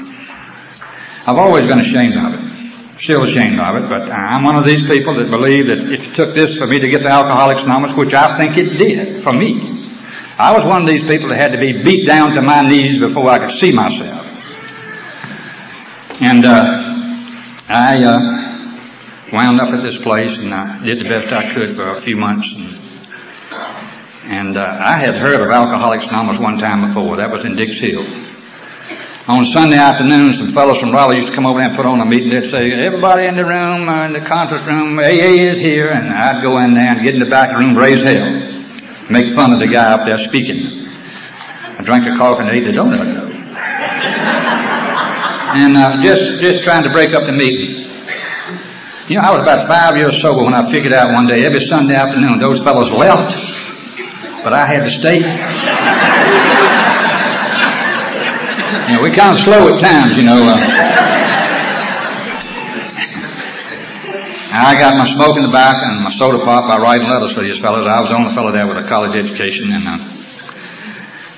I've 1.25 1.41
always 1.41 1.65
been 1.65 1.81
ashamed 1.81 2.21
of 2.21 2.37
it, 2.37 3.01
still 3.01 3.25
ashamed 3.25 3.57
of 3.57 3.81
it, 3.81 3.89
but 3.89 4.13
I'm 4.13 4.45
one 4.45 4.57
of 4.57 4.67
these 4.67 4.85
people 4.93 5.17
that 5.17 5.31
believe 5.33 5.73
that 5.73 5.89
it 5.89 6.15
took 6.21 6.37
this 6.37 6.53
for 6.59 6.67
me 6.67 6.79
to 6.79 6.89
get 6.93 7.01
to 7.01 7.09
Alcoholics 7.09 7.65
Anonymous, 7.65 7.97
which 7.97 8.13
I 8.13 8.37
think 8.37 8.59
it 8.59 8.77
did 8.77 9.25
for 9.25 9.33
me, 9.33 9.57
I 10.37 10.53
was 10.53 10.69
one 10.69 10.83
of 10.83 10.89
these 10.89 11.09
people 11.09 11.31
that 11.31 11.41
had 11.41 11.57
to 11.57 11.59
be 11.59 11.83
beat 11.83 12.07
down 12.07 12.37
to 12.37 12.43
my 12.43 12.61
knees 12.61 13.01
before 13.01 13.31
I 13.31 13.39
could 13.39 13.57
see 13.57 13.73
myself. 13.73 14.21
And 16.21 16.45
uh, 16.45 16.61
I 17.73 18.05
uh, 18.05 18.56
wound 19.33 19.61
up 19.61 19.75
at 19.75 19.83
this 19.83 19.99
place 20.03 20.39
and 20.39 20.55
I 20.55 20.85
did 20.85 21.01
the 21.01 21.09
best 21.09 21.33
I 21.33 21.53
could 21.55 21.75
for 21.75 21.99
a 21.99 22.03
few 22.03 22.17
months. 22.17 22.49
And, 22.55 22.79
and 24.27 24.57
uh, 24.57 24.63
I 24.63 24.99
had 24.99 25.17
heard 25.17 25.41
of 25.41 25.51
Alcoholics 25.51 26.05
Anonymous 26.09 26.41
one 26.41 26.59
time 26.59 26.89
before. 26.89 27.17
That 27.17 27.31
was 27.31 27.45
in 27.45 27.57
Dix 27.57 27.79
Hill. 27.81 28.05
On 29.27 29.45
Sunday 29.47 29.77
afternoon, 29.77 30.37
some 30.39 30.55
fellows 30.55 30.79
from 30.79 30.95
Raleigh 30.95 31.19
used 31.19 31.31
to 31.31 31.35
come 31.35 31.47
over 31.47 31.59
there 31.59 31.67
and 31.67 31.77
put 31.77 31.85
on 31.85 32.01
a 32.01 32.07
meeting. 32.07 32.31
They'd 32.31 32.49
say, 32.49 32.71
everybody 32.87 33.27
in 33.27 33.35
the 33.35 33.45
room, 33.45 33.89
uh, 33.89 34.07
in 34.07 34.13
the 34.13 34.23
conference 34.23 34.65
room, 34.65 34.97
AA 34.99 35.35
is 35.35 35.59
here. 35.59 35.91
And 35.91 36.15
I'd 36.15 36.43
go 36.47 36.59
in 36.63 36.75
there 36.75 36.95
and 36.95 37.03
get 37.03 37.15
in 37.15 37.21
the 37.21 37.31
back 37.31 37.51
room, 37.51 37.77
raise 37.77 38.07
hell. 38.07 38.31
Make 39.11 39.35
fun 39.35 39.53
of 39.53 39.59
the 39.59 39.67
guy 39.67 39.91
up 39.91 40.07
there 40.07 40.23
speaking. 40.31 40.63
I 41.75 41.83
drank 41.83 42.07
a 42.07 42.15
coffee 42.17 42.47
and 42.47 42.55
ate 42.55 42.71
the 42.71 42.79
donut. 42.79 43.03
and 45.59 45.77
uh, 45.77 45.99
just, 46.07 46.23
just 46.41 46.63
trying 46.63 46.85
to 46.85 46.91
break 46.91 47.11
up 47.11 47.27
the 47.27 47.35
meeting. 47.35 47.86
You 49.07 49.15
know, 49.15 49.23
I 49.23 49.31
was 49.39 49.47
about 49.47 49.71
five 49.71 49.95
years 49.95 50.19
sober 50.19 50.43
when 50.43 50.51
I 50.51 50.67
figured 50.67 50.91
out 50.91 51.15
one 51.15 51.31
day, 51.31 51.47
every 51.47 51.63
Sunday 51.71 51.95
afternoon, 51.95 52.43
those 52.43 52.59
fellows 52.67 52.91
left, 52.91 53.39
but 54.43 54.51
I 54.51 54.67
had 54.67 54.83
to 54.83 54.91
stay. 54.99 55.23
you 58.91 58.99
know, 58.99 59.07
we 59.07 59.15
kind 59.15 59.39
of 59.39 59.47
slow 59.47 59.71
at 59.71 59.79
times, 59.79 60.19
you 60.19 60.27
know. 60.27 60.43
Uh, 60.43 60.59
I 64.51 64.75
got 64.75 64.99
my 64.99 65.07
smoke 65.15 65.39
in 65.39 65.47
the 65.47 65.55
back 65.55 65.79
and 65.87 66.03
my 66.03 66.11
soda 66.11 66.43
pop 66.43 66.67
by 66.67 66.75
writing 66.83 67.07
letters 67.07 67.31
for 67.31 67.47
these 67.47 67.63
fellows. 67.63 67.87
I 67.87 68.03
was 68.03 68.11
the 68.11 68.19
only 68.19 68.35
fellow 68.35 68.51
there 68.51 68.67
with 68.67 68.83
a 68.83 68.91
college 68.91 69.15
education, 69.15 69.71
and, 69.71 69.87
uh, 69.87 70.03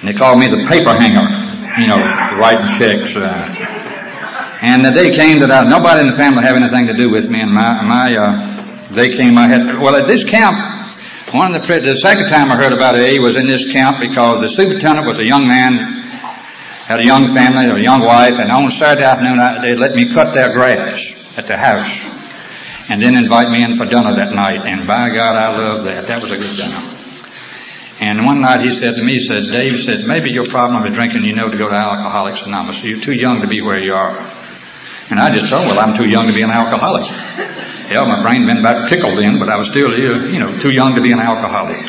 and 0.00 0.08
they 0.08 0.16
called 0.16 0.40
me 0.40 0.48
the 0.48 0.64
paper 0.72 0.96
hanger, 0.96 1.20
you 1.84 1.88
know, 1.92 2.00
writing 2.40 2.80
checks. 2.80 3.12
Uh, 3.12 3.77
and 4.60 4.82
the 4.84 4.90
day 4.90 5.14
came 5.14 5.38
that 5.38 5.54
I, 5.54 5.62
nobody 5.70 6.02
in 6.02 6.10
the 6.10 6.18
family 6.18 6.42
had 6.42 6.58
anything 6.58 6.90
to 6.90 6.96
do 6.98 7.10
with 7.14 7.30
me, 7.30 7.38
and 7.38 7.54
my, 7.54 7.78
my, 7.86 8.10
uh, 8.10 8.94
they 8.94 9.14
came, 9.14 9.38
I 9.38 9.46
had, 9.46 9.78
well, 9.78 9.94
at 9.94 10.10
this 10.10 10.26
camp, 10.26 10.58
one 11.30 11.54
of 11.54 11.62
the, 11.62 11.68
the 11.84 12.00
second 12.02 12.26
time 12.32 12.50
I 12.50 12.56
heard 12.56 12.72
about 12.72 12.98
AA 12.98 13.22
was 13.22 13.38
in 13.38 13.46
this 13.46 13.70
camp 13.70 14.02
because 14.02 14.42
the 14.42 14.50
superintendent 14.50 15.06
was 15.06 15.20
a 15.20 15.28
young 15.28 15.46
man, 15.46 15.78
had 16.88 16.98
a 16.98 17.06
young 17.06 17.30
family, 17.36 17.68
a 17.68 17.78
young 17.78 18.00
wife, 18.00 18.34
and 18.34 18.50
on 18.50 18.72
Saturday 18.80 19.04
afternoon 19.04 19.38
I, 19.38 19.60
they 19.60 19.76
let 19.76 19.92
me 19.92 20.10
cut 20.10 20.34
their 20.34 20.50
grass 20.56 20.98
at 21.36 21.46
the 21.46 21.54
house 21.54 21.92
and 22.88 22.98
then 22.98 23.14
invite 23.14 23.52
me 23.52 23.62
in 23.62 23.76
for 23.76 23.84
dinner 23.84 24.16
that 24.16 24.32
night. 24.32 24.64
And 24.64 24.88
by 24.88 25.12
God, 25.12 25.36
I 25.36 25.52
love 25.52 25.84
that. 25.84 26.08
That 26.08 26.24
was 26.24 26.32
a 26.32 26.40
good 26.40 26.56
dinner. 26.56 26.82
And 28.00 28.24
one 28.24 28.40
night 28.40 28.64
he 28.64 28.72
said 28.72 28.96
to 28.96 29.02
me, 29.04 29.20
he 29.20 29.24
said, 29.28 29.52
Dave 29.52 29.84
said, 29.84 30.08
maybe 30.08 30.30
your 30.32 30.48
problem 30.48 30.86
is 30.88 30.96
drinking, 30.96 31.28
you 31.28 31.36
know, 31.36 31.50
to 31.50 31.58
go 31.58 31.68
to 31.68 31.74
Alcoholics 31.74 32.40
Anonymous. 32.46 32.80
You're 32.82 33.04
too 33.04 33.12
young 33.12 33.42
to 33.42 33.48
be 33.48 33.60
where 33.60 33.78
you 33.78 33.92
are. 33.92 34.37
And 35.10 35.18
I 35.18 35.32
just 35.32 35.48
thought, 35.48 35.64
well, 35.64 35.78
I'm 35.78 35.96
too 35.96 36.04
young 36.04 36.26
to 36.28 36.34
be 36.34 36.42
an 36.42 36.50
alcoholic. 36.50 37.08
Hell, 37.88 38.04
my 38.04 38.20
brain 38.20 38.44
been 38.44 38.60
about 38.60 38.88
tickled 38.92 39.16
then, 39.16 39.40
but 39.40 39.48
I 39.48 39.56
was 39.56 39.68
still, 39.72 39.88
you 39.96 40.38
know, 40.38 40.52
too 40.60 40.70
young 40.70 40.94
to 40.94 41.00
be 41.00 41.12
an 41.12 41.20
alcoholic. 41.20 41.80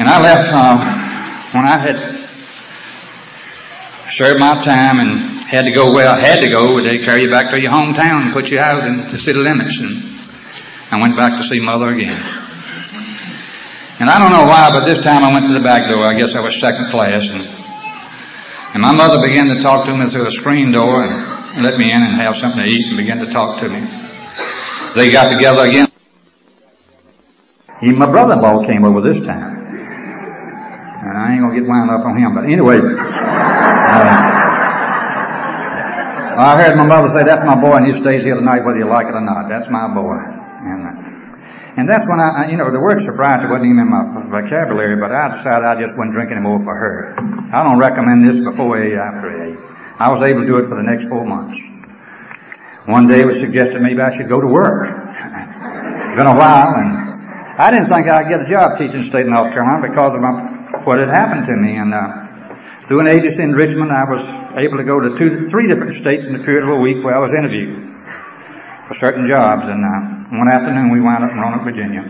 And 0.00 0.08
I 0.08 0.16
left 0.16 0.48
uh, 0.48 0.76
when 1.52 1.66
I 1.68 1.76
had 1.76 1.98
served 4.16 4.40
my 4.40 4.64
time 4.64 5.00
and 5.00 5.44
had 5.44 5.68
to 5.68 5.72
go 5.72 5.92
where 5.92 6.08
I 6.08 6.20
had 6.24 6.40
to 6.40 6.48
go. 6.48 6.80
They 6.80 7.04
carry 7.04 7.22
you 7.24 7.30
back 7.30 7.50
to 7.50 7.60
your 7.60 7.70
hometown 7.70 8.24
and 8.24 8.32
put 8.32 8.48
you 8.48 8.58
out 8.58 8.88
in 8.88 9.12
the 9.12 9.18
city 9.18 9.38
limits. 9.38 9.76
And 9.76 9.92
I 10.90 11.00
went 11.00 11.16
back 11.16 11.36
to 11.36 11.44
see 11.44 11.60
mother 11.60 11.92
again. 11.92 12.16
And 14.00 14.08
I 14.08 14.18
don't 14.18 14.32
know 14.32 14.46
why, 14.46 14.70
but 14.70 14.86
this 14.86 15.04
time 15.04 15.24
I 15.24 15.32
went 15.32 15.46
to 15.46 15.52
the 15.52 15.60
back 15.60 15.90
door. 15.90 16.06
I 16.06 16.16
guess 16.16 16.30
I 16.34 16.40
was 16.40 16.58
second 16.60 16.88
class. 16.90 17.28
And, 17.28 17.42
and 18.72 18.80
my 18.80 18.92
mother 18.92 19.20
began 19.20 19.48
to 19.48 19.60
talk 19.60 19.84
to 19.86 19.92
me 19.96 20.08
through 20.08 20.28
a 20.28 20.32
screen 20.32 20.72
door. 20.72 21.02
And 21.02 21.37
let 21.58 21.78
me 21.78 21.90
in 21.90 22.00
and 22.02 22.14
have 22.22 22.36
something 22.36 22.62
to 22.62 22.70
eat 22.70 22.86
and 22.86 22.96
begin 22.96 23.18
to 23.18 23.32
talk 23.32 23.60
to 23.62 23.68
me. 23.68 23.82
They 24.94 25.10
got 25.10 25.30
together 25.34 25.66
again. 25.66 25.90
Even 27.82 27.98
my 27.98 28.10
brother-in-law 28.10 28.66
came 28.66 28.84
over 28.84 29.02
this 29.02 29.18
time. 29.26 29.54
And 30.98 31.14
I 31.18 31.34
ain't 31.34 31.42
gonna 31.42 31.54
get 31.54 31.66
wound 31.66 31.90
up 31.90 32.06
on 32.06 32.18
him, 32.18 32.34
but 32.34 32.44
anyway. 32.46 32.78
Uh, 32.78 34.38
I 36.38 36.54
heard 36.62 36.78
my 36.78 36.86
mother 36.86 37.10
say, 37.10 37.26
that's 37.26 37.42
my 37.42 37.58
boy 37.58 37.82
and 37.82 37.86
he 37.90 37.98
stays 37.98 38.22
here 38.22 38.38
tonight 38.38 38.62
whether 38.62 38.78
you 38.78 38.86
like 38.86 39.06
it 39.10 39.14
or 39.14 39.22
not. 39.22 39.50
That's 39.50 39.66
my 39.70 39.90
boy. 39.90 40.14
And, 40.14 40.86
uh, 40.86 41.78
and 41.78 41.86
that's 41.86 42.06
when 42.06 42.18
I, 42.18 42.50
you 42.50 42.58
know, 42.58 42.70
the 42.70 42.78
word 42.78 43.02
sobriety 43.02 43.46
wasn't 43.50 43.74
even 43.74 43.86
in 43.86 43.90
my 43.90 44.02
vocabulary, 44.30 44.98
but 44.98 45.10
I 45.10 45.34
decided 45.34 45.66
I 45.66 45.74
just 45.78 45.98
wasn't 45.98 46.14
drinking 46.14 46.38
anymore 46.38 46.62
for 46.62 46.74
her. 46.74 47.18
I 47.54 47.62
don't 47.66 47.78
recommend 47.78 48.26
this 48.26 48.38
before 48.42 48.78
A 48.78 48.94
after 48.98 49.30
A. 49.30 49.67
I 49.98 50.14
was 50.14 50.22
able 50.22 50.46
to 50.46 50.46
do 50.46 50.62
it 50.62 50.70
for 50.70 50.78
the 50.78 50.86
next 50.86 51.10
four 51.10 51.26
months. 51.26 51.58
One 52.86 53.10
day 53.10 53.20
it 53.20 53.26
was 53.26 53.42
suggested 53.42 53.82
maybe 53.82 53.98
I 53.98 54.14
should 54.14 54.30
go 54.30 54.40
to 54.40 54.46
work. 54.46 54.94
it's 54.94 56.14
been 56.18 56.30
a 56.30 56.38
while 56.38 56.70
and 56.78 57.10
I 57.58 57.74
didn't 57.74 57.90
think 57.90 58.06
I'd 58.06 58.30
get 58.30 58.40
a 58.40 58.48
job 58.48 58.78
teaching 58.78 59.02
state 59.02 59.26
in 59.26 59.34
North 59.34 59.50
Carolina 59.50 59.82
because 59.90 60.14
of 60.14 60.22
my, 60.22 60.38
what 60.86 61.02
had 61.02 61.10
happened 61.10 61.50
to 61.50 61.54
me 61.58 61.82
and 61.82 61.90
uh, 61.90 62.30
through 62.86 63.02
an 63.02 63.10
agency 63.10 63.42
in 63.42 63.58
Richmond 63.58 63.90
I 63.90 64.06
was 64.06 64.22
able 64.62 64.78
to 64.78 64.86
go 64.86 65.02
to 65.02 65.18
two, 65.18 65.50
three 65.50 65.66
different 65.66 65.98
states 65.98 66.30
in 66.30 66.32
the 66.32 66.46
period 66.46 66.62
of 66.62 66.78
a 66.78 66.80
week 66.80 67.02
where 67.02 67.18
I 67.18 67.20
was 67.20 67.34
interviewed 67.34 67.74
for 68.86 68.94
certain 68.94 69.26
jobs 69.26 69.66
and 69.66 69.82
uh, 69.82 70.38
one 70.38 70.46
afternoon 70.46 70.94
we 70.94 71.02
wound 71.02 71.26
up 71.26 71.34
in 71.34 71.42
Roanoke, 71.42 71.66
Virginia 71.66 72.06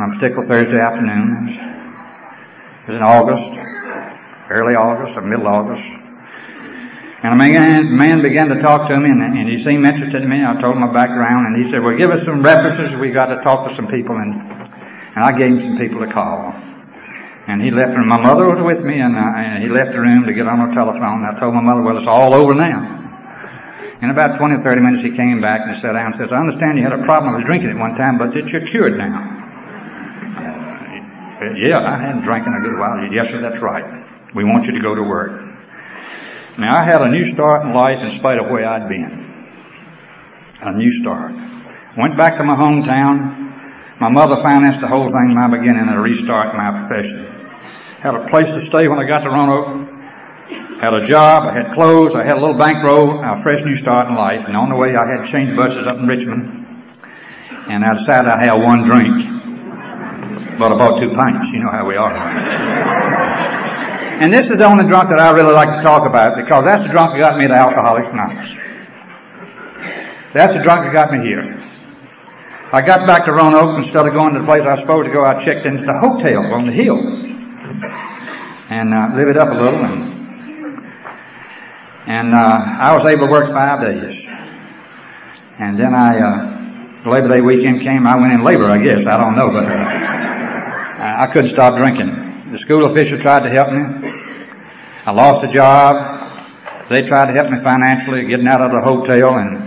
on 0.00 0.08
a 0.08 0.14
particular 0.16 0.48
Thursday 0.48 0.80
afternoon. 0.80 1.52
It 1.52 2.88
was 2.88 2.96
in 2.96 3.04
August, 3.04 3.52
early 4.48 4.74
August 4.74 5.16
or 5.16 5.22
middle 5.22 5.46
August. 5.48 6.05
And 7.22 7.32
a 7.32 7.36
man, 7.36 7.96
man 7.96 8.20
began 8.20 8.48
to 8.48 8.60
talk 8.60 8.88
to 8.88 8.96
me, 8.98 9.08
and, 9.10 9.22
and 9.22 9.48
he 9.48 9.56
seemed 9.56 9.86
interested 9.86 10.22
in 10.22 10.28
me. 10.28 10.44
I 10.44 10.60
told 10.60 10.74
him 10.74 10.80
my 10.80 10.92
background, 10.92 11.46
and 11.46 11.56
he 11.56 11.70
said, 11.70 11.82
"Well, 11.82 11.96
give 11.96 12.10
us 12.10 12.24
some 12.24 12.42
references. 12.42 12.94
We 12.94 13.10
got 13.10 13.26
to 13.32 13.42
talk 13.42 13.68
to 13.68 13.74
some 13.74 13.88
people." 13.88 14.16
And 14.16 14.34
and 14.34 15.24
I 15.24 15.32
gave 15.32 15.56
him 15.56 15.60
some 15.60 15.78
people 15.78 16.00
to 16.00 16.12
call. 16.12 16.52
And 17.48 17.62
he 17.62 17.70
left, 17.70 17.96
and 17.96 18.06
my 18.06 18.20
mother 18.20 18.44
was 18.44 18.60
with 18.60 18.84
me, 18.84 19.00
and, 19.00 19.16
uh, 19.16 19.20
and 19.20 19.62
he 19.62 19.68
left 19.68 19.92
the 19.92 20.00
room 20.00 20.26
to 20.26 20.34
get 20.34 20.46
on 20.46 20.68
the 20.68 20.74
telephone. 20.74 21.24
And 21.24 21.36
I 21.36 21.40
told 21.40 21.54
my 21.54 21.62
mother, 21.62 21.82
"Well, 21.82 21.96
it's 21.96 22.06
all 22.06 22.34
over 22.34 22.54
now." 22.54 23.06
In 24.02 24.10
about 24.10 24.36
20 24.36 24.56
or 24.56 24.60
30 24.60 24.82
minutes, 24.82 25.02
he 25.02 25.16
came 25.16 25.40
back 25.40 25.62
and 25.64 25.74
sat 25.78 25.92
down 25.92 26.12
and 26.12 26.14
says, 26.14 26.30
I 26.30 26.36
understand 26.36 26.76
you 26.76 26.84
had 26.84 26.92
a 26.92 27.02
problem 27.04 27.34
with 27.34 27.46
drinking 27.46 27.70
at 27.70 27.78
one 27.78 27.96
time, 27.96 28.18
but 28.18 28.34
that 28.34 28.46
you're 28.48 28.60
cured 28.60 28.98
now. 28.98 29.24
Uh, 31.40 31.54
yeah, 31.56 31.80
I 31.80 31.96
hadn't 31.96 32.22
drank 32.22 32.46
in 32.46 32.52
a 32.52 32.60
good 32.60 32.78
while. 32.78 33.00
Yes, 33.10 33.30
sir, 33.30 33.40
that's 33.40 33.62
right. 33.62 33.84
We 34.34 34.44
want 34.44 34.66
you 34.66 34.72
to 34.72 34.80
go 34.80 34.94
to 34.94 35.02
work. 35.02 35.55
Now 36.58 36.74
I 36.80 36.84
had 36.88 37.02
a 37.02 37.10
new 37.10 37.24
start 37.24 37.66
in 37.66 37.74
life 37.74 38.00
in 38.00 38.18
spite 38.18 38.38
of 38.38 38.48
where 38.48 38.64
I'd 38.64 38.88
been. 38.88 39.12
A 40.62 40.72
new 40.72 40.90
start. 40.90 41.32
Went 41.98 42.16
back 42.16 42.38
to 42.38 42.44
my 42.44 42.56
hometown. 42.56 44.00
My 44.00 44.08
mother 44.08 44.40
financed 44.40 44.80
the 44.80 44.88
whole 44.88 45.04
thing, 45.04 45.34
my 45.36 45.48
beginning, 45.52 45.88
a 45.88 46.00
restart 46.00 46.52
in 46.52 46.56
my 46.56 46.72
profession. 46.80 47.28
Had 48.00 48.14
a 48.14 48.28
place 48.28 48.48
to 48.52 48.60
stay 48.60 48.88
when 48.88 48.98
I 48.98 49.04
got 49.04 49.20
to 49.24 49.28
Roanoke. 49.28 49.84
Had 50.80 50.94
a 50.94 51.06
job, 51.06 51.44
I 51.44 51.52
had 51.52 51.72
clothes, 51.72 52.14
I 52.14 52.24
had 52.24 52.36
a 52.36 52.40
little 52.40 52.56
bankroll, 52.56 53.20
a 53.20 53.36
fresh 53.42 53.62
new 53.62 53.76
start 53.76 54.08
in 54.08 54.16
life, 54.16 54.46
and 54.46 54.56
on 54.56 54.70
the 54.70 54.76
way 54.76 54.96
I 54.96 55.04
had 55.04 55.26
to 55.26 55.28
change 55.30 55.54
buses 55.56 55.86
up 55.86 55.98
in 55.98 56.06
Richmond. 56.06 56.40
And 57.68 57.84
I 57.84 57.92
decided 58.00 58.32
I'd 58.32 58.48
have 58.48 58.64
one 58.64 58.84
drink. 58.88 59.12
But 60.58 60.72
I 60.72 60.76
bought 60.76 61.00
two 61.00 61.12
pints, 61.12 61.52
you 61.52 61.60
know 61.60 61.70
how 61.70 61.84
we 61.86 61.96
are. 61.96 63.15
And 64.20 64.32
this 64.32 64.50
is 64.50 64.58
the 64.58 64.64
only 64.64 64.84
drunk 64.84 65.10
that 65.10 65.20
I 65.20 65.30
really 65.30 65.52
like 65.52 65.68
to 65.76 65.82
talk 65.82 66.06
about 66.08 66.36
because 66.36 66.64
that's 66.64 66.82
the 66.82 66.88
drunk 66.88 67.12
that 67.12 67.18
got 67.18 67.38
me 67.38 67.46
to 67.48 67.54
Alcoholics 67.54 68.08
Anonymous. 68.08 68.56
That's 70.32 70.54
the 70.54 70.62
drunk 70.62 70.84
that 70.84 70.92
got 70.92 71.12
me 71.12 71.20
here. 71.20 71.44
I 72.72 72.80
got 72.80 73.06
back 73.06 73.26
to 73.26 73.32
Roanoke 73.32 73.78
instead 73.78 74.06
of 74.06 74.12
going 74.12 74.34
to 74.34 74.40
the 74.40 74.46
place 74.46 74.62
I 74.62 74.72
was 74.72 74.80
supposed 74.80 75.06
to 75.06 75.12
go. 75.12 75.24
I 75.24 75.44
checked 75.44 75.66
into 75.66 75.84
the 75.84 75.98
hotel 75.98 76.52
on 76.52 76.66
the 76.66 76.72
hill 76.72 76.98
and 78.68 78.92
uh, 78.92 79.14
live 79.14 79.28
it 79.28 79.36
up 79.36 79.48
a 79.48 79.54
little 79.54 79.84
and 79.84 80.16
and 82.06 82.32
uh, 82.32 82.38
I 82.38 82.94
was 82.94 83.04
able 83.04 83.26
to 83.26 83.32
work 83.32 83.50
five 83.50 83.80
days. 83.80 84.24
And 85.58 85.76
then 85.76 85.92
I, 85.92 86.20
uh, 86.20 87.10
Labor 87.10 87.28
Day 87.28 87.40
weekend 87.40 87.82
came, 87.82 88.06
I 88.06 88.16
went 88.20 88.32
in 88.32 88.44
labor, 88.44 88.70
I 88.70 88.78
guess. 88.78 89.06
I 89.06 89.16
don't 89.16 89.34
know, 89.34 89.50
but 89.50 89.64
uh, 89.64 91.24
I 91.24 91.26
couldn't 91.32 91.50
stop 91.50 91.74
drinking. 91.76 92.35
The 92.46 92.58
school 92.58 92.86
official 92.86 93.18
tried 93.18 93.42
to 93.42 93.50
help 93.50 93.72
me. 93.72 93.82
I 95.04 95.10
lost 95.10 95.42
a 95.42 95.52
job. 95.52 95.98
They 96.88 97.02
tried 97.02 97.26
to 97.26 97.32
help 97.32 97.50
me 97.50 97.58
financially, 97.58 98.24
getting 98.26 98.46
out 98.46 98.60
of 98.60 98.70
the 98.70 98.80
hotel, 98.80 99.34
and 99.34 99.58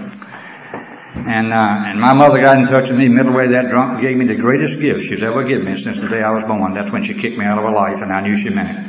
and 1.27 1.51
uh, 1.51 1.91
and 1.91 1.99
my 1.99 2.13
mother 2.13 2.39
got 2.39 2.57
in 2.57 2.63
touch 2.63 2.87
with 2.87 2.97
me 2.97 3.09
middle 3.09 3.33
way 3.33 3.47
that 3.47 3.69
drunk 3.69 3.99
gave 3.99 4.15
me 4.15 4.27
the 4.27 4.35
greatest 4.35 4.79
gift 4.79 5.01
she's 5.01 5.21
ever 5.21 5.43
given 5.43 5.65
me 5.65 5.81
since 5.81 5.99
the 5.99 6.07
day 6.07 6.23
I 6.23 6.31
was 6.31 6.45
born. 6.45 6.73
That's 6.73 6.89
when 6.89 7.03
she 7.03 7.13
kicked 7.13 7.37
me 7.37 7.43
out 7.43 7.57
of 7.57 7.65
her 7.65 7.75
life, 7.75 8.01
and 8.01 8.13
I 8.13 8.21
knew 8.21 8.37
she 8.37 8.49
meant 8.49 8.71
it. 8.71 8.85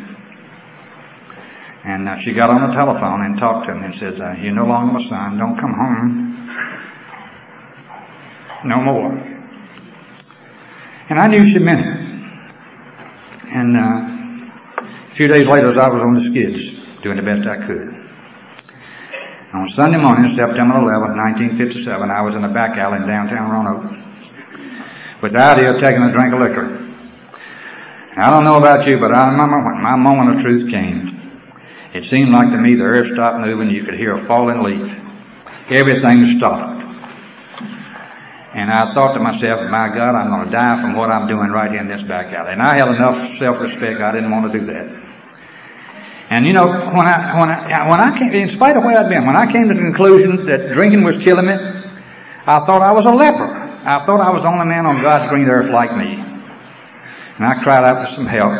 And 1.83 2.09
uh, 2.09 2.19
she 2.19 2.33
got 2.33 2.51
on 2.51 2.71
the 2.71 2.75
telephone 2.77 3.23
and 3.23 3.39
talked 3.41 3.67
to 3.67 3.75
me 3.75 3.87
and 3.87 3.95
says, 3.97 4.21
uh, 4.21 4.37
"You're 4.39 4.55
no 4.55 4.67
longer 4.67 4.93
my 4.93 5.03
son. 5.03 5.37
Don't 5.37 5.59
come 5.59 5.75
home 5.75 6.37
no 8.65 8.81
more." 8.83 9.19
And 11.11 11.19
I 11.19 11.27
knew 11.27 11.43
she 11.43 11.59
meant 11.59 11.87
it. 11.87 12.10
And 13.53 13.77
uh, 13.77 15.11
a 15.11 15.15
few 15.15 15.27
days 15.27 15.47
later, 15.47 15.75
I 15.75 15.89
was 15.89 16.03
on 16.03 16.15
the 16.15 16.23
skids, 16.31 17.03
doing 17.03 17.17
the 17.17 17.27
best 17.27 17.47
I 17.47 17.59
could. 17.67 18.01
On 19.53 19.69
Sunday 19.69 19.99
morning, 19.99 20.31
September 20.37 20.79
11, 20.79 21.19
1957, 21.59 22.11
I 22.11 22.23
was 22.23 22.37
in 22.37 22.45
a 22.45 22.53
back 22.53 22.79
alley 22.79 23.03
in 23.03 23.09
downtown 23.09 23.51
Roanoke 23.51 23.91
with 25.21 25.33
the 25.33 25.43
idea 25.43 25.75
of 25.75 25.81
taking 25.81 26.03
a 26.03 26.13
drink 26.13 26.33
of 26.33 26.41
liquor. 26.41 26.87
I 28.17 28.31
don't 28.31 28.45
know 28.45 28.57
about 28.57 28.87
you, 28.87 28.99
but 29.01 29.13
I 29.13 29.31
remember 29.33 29.59
when 29.59 29.83
my 29.83 29.97
moment 29.97 30.37
of 30.37 30.43
truth 30.43 30.71
came. 30.71 31.19
It 31.93 32.05
seemed 32.05 32.31
like 32.31 32.51
to 32.51 32.59
me 32.59 32.77
the 32.77 32.85
earth 32.85 33.13
stopped 33.13 33.45
moving. 33.45 33.71
You 33.71 33.83
could 33.85 33.99
hear 33.99 34.15
a 34.15 34.25
falling 34.27 34.63
leaf. 34.63 34.95
Everything 35.71 36.39
stopped. 36.39 36.80
And 38.53 38.71
I 38.71 38.93
thought 38.93 39.15
to 39.15 39.21
myself, 39.21 39.71
my 39.71 39.89
God, 39.95 40.19
I'm 40.19 40.29
going 40.29 40.45
to 40.45 40.51
die 40.51 40.81
from 40.83 40.97
what 40.97 41.11
I'm 41.11 41.29
doing 41.29 41.51
right 41.51 41.71
here 41.71 41.81
in 41.81 41.87
this 41.87 42.03
back 42.03 42.33
alley. 42.35 42.53
And 42.53 42.63
I 42.63 42.75
had 42.75 42.89
enough 42.89 43.39
self-respect. 43.39 44.01
I 44.01 44.11
didn't 44.11 44.31
want 44.31 44.51
to 44.51 44.59
do 44.59 44.67
that. 44.67 44.91
And 46.31 46.47
you 46.47 46.53
know, 46.53 46.67
when 46.67 47.07
I, 47.07 47.39
when 47.39 47.49
I, 47.51 47.89
when 47.91 48.01
I 48.01 48.19
came, 48.19 48.35
in 48.35 48.49
spite 48.49 48.77
of 48.77 48.83
where 48.83 48.99
I'd 48.99 49.09
been, 49.09 49.27
when 49.27 49.37
I 49.37 49.51
came 49.51 49.69
to 49.69 49.75
the 49.75 49.83
conclusion 49.83 50.47
that 50.47 50.75
drinking 50.75 51.03
was 51.03 51.19
killing 51.19 51.47
me, 51.47 51.55
I 52.47 52.59
thought 52.67 52.83
I 52.83 52.93
was 52.93 53.07
a 53.07 53.11
leper. 53.11 53.47
I 53.47 54.05
thought 54.05 54.21
I 54.21 54.31
was 54.31 54.43
the 54.43 54.51
only 54.51 54.67
man 54.67 54.87
on 54.87 55.03
God's 55.03 55.31
green 55.31 55.47
earth 55.47 55.71
like 55.71 55.97
me. 55.97 56.19
And 56.19 57.45
I 57.47 57.63
cried 57.63 57.87
out 57.87 58.07
for 58.07 58.15
some 58.15 58.27
help. 58.27 58.53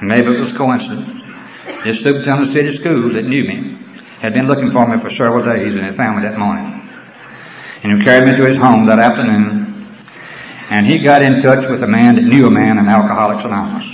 Maybe 0.00 0.26
it 0.36 0.40
was 0.40 0.52
coincidence. 0.56 1.20
This 1.84 2.00
superintendent 2.00 2.48
of 2.48 2.52
city 2.52 2.76
school 2.76 3.12
that 3.12 3.24
knew 3.24 3.44
me 3.44 3.76
had 4.20 4.32
been 4.32 4.46
looking 4.46 4.70
for 4.72 4.88
me 4.88 5.00
for 5.00 5.10
several 5.10 5.44
days 5.44 5.76
and 5.76 5.84
he 5.84 5.92
found 5.92 6.16
me 6.16 6.28
that 6.28 6.38
morning. 6.38 6.79
And 7.82 7.98
he 7.98 8.04
carried 8.04 8.28
me 8.28 8.36
to 8.36 8.44
his 8.44 8.58
home 8.58 8.86
that 8.86 8.98
afternoon. 8.98 9.96
And 10.70 10.86
he 10.86 11.02
got 11.02 11.22
in 11.22 11.42
touch 11.42 11.68
with 11.68 11.82
a 11.82 11.86
man 11.86 12.14
that 12.16 12.24
knew 12.24 12.46
a 12.46 12.50
man 12.50 12.78
in 12.78 12.86
Alcoholics 12.86 13.44
Anonymous. 13.44 13.88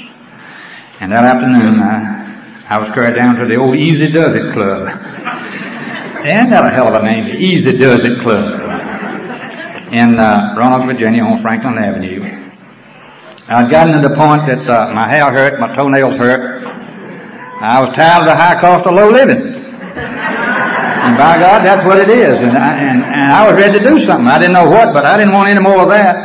And 1.01 1.13
that 1.13 1.25
afternoon, 1.25 1.81
uh, 1.81 2.67
I 2.69 2.79
was 2.79 2.89
carried 2.95 3.15
down 3.15 3.37
to 3.37 3.47
the 3.47 3.57
old 3.57 3.77
Easy 3.77 4.11
Does 4.11 4.35
It 4.35 4.53
Club. 4.53 4.89
and 6.27 6.53
that 6.53 6.67
a 6.67 6.71
hell 6.71 6.89
of 6.89 7.01
a 7.01 7.05
name, 7.07 7.25
the 7.25 7.39
Easy 7.39 7.79
Does 7.79 8.03
It 8.03 8.23
Club. 8.23 8.45
In 9.93 10.19
uh, 10.19 10.55
Roanoke, 10.59 10.87
Virginia 10.91 11.23
on 11.23 11.39
Franklin 11.41 11.79
Avenue. 11.79 12.51
I'd 13.49 13.71
gotten 13.71 14.03
to 14.03 14.09
the 14.09 14.17
point 14.17 14.47
that 14.51 14.69
uh, 14.69 14.93
my 14.93 15.09
hair 15.09 15.31
hurt, 15.31 15.61
my 15.61 15.75
toenails 15.77 16.19
hurt, 16.19 16.67
I 17.63 17.81
was 17.81 17.95
tired 17.95 18.27
of 18.27 18.29
the 18.29 18.37
high 18.37 18.61
cost 18.61 18.87
of 18.87 18.95
low 18.95 19.09
living. 19.09 19.66
And 21.07 21.17
by 21.17 21.39
God, 21.39 21.63
that's 21.63 21.87
what 21.87 22.03
it 22.03 22.11
is. 22.11 22.43
And 22.43 22.59
I, 22.59 22.83
and, 22.83 22.99
and 22.99 23.29
I 23.31 23.47
was 23.47 23.55
ready 23.63 23.79
to 23.79 23.85
do 23.87 23.95
something. 24.05 24.27
I 24.27 24.39
didn't 24.39 24.55
know 24.55 24.67
what, 24.67 24.91
but 24.93 25.07
I 25.07 25.17
didn't 25.17 25.33
want 25.33 25.49
any 25.49 25.61
more 25.63 25.87
of 25.87 25.89
that. 25.95 26.19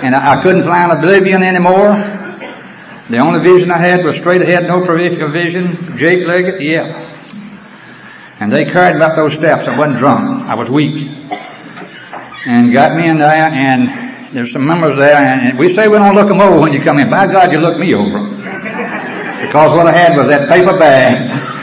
And 0.00 0.16
I, 0.16 0.40
I 0.40 0.42
couldn't 0.42 0.64
fly 0.64 0.84
in 0.84 0.90
oblivion 0.90 1.42
anymore. 1.42 1.92
The 3.12 3.20
only 3.20 3.44
vision 3.44 3.70
I 3.70 3.76
had 3.76 4.04
was 4.04 4.16
straight 4.16 4.40
ahead, 4.40 4.64
no 4.64 4.80
peripheral 4.86 5.32
vision. 5.32 5.98
Jake 5.98 6.24
Leggett, 6.24 6.64
yeah. 6.64 6.96
And 8.40 8.50
they 8.50 8.64
carried 8.64 8.96
me 8.96 9.04
up 9.04 9.16
those 9.16 9.36
steps. 9.36 9.68
I 9.68 9.76
wasn't 9.76 9.98
drunk. 10.00 10.48
I 10.48 10.54
was 10.56 10.70
weak. 10.70 11.04
And 12.48 12.72
got 12.72 12.96
me 12.96 13.08
in 13.08 13.18
there, 13.18 13.52
and 13.52 14.32
there's 14.34 14.52
some 14.52 14.64
members 14.64 14.96
there, 14.96 15.16
and 15.16 15.58
we 15.58 15.74
say 15.74 15.88
we 15.88 15.98
don't 15.98 16.16
look 16.16 16.28
them 16.28 16.40
over 16.40 16.58
when 16.58 16.72
you 16.72 16.80
come 16.80 16.98
in. 16.98 17.10
By 17.10 17.26
God, 17.26 17.52
you 17.52 17.60
look 17.60 17.76
me 17.76 17.92
over. 17.92 18.24
Because 19.44 19.76
what 19.76 19.88
I 19.88 19.96
had 19.96 20.16
was 20.16 20.28
that 20.28 20.48
paper 20.48 20.78
bag. 20.78 21.54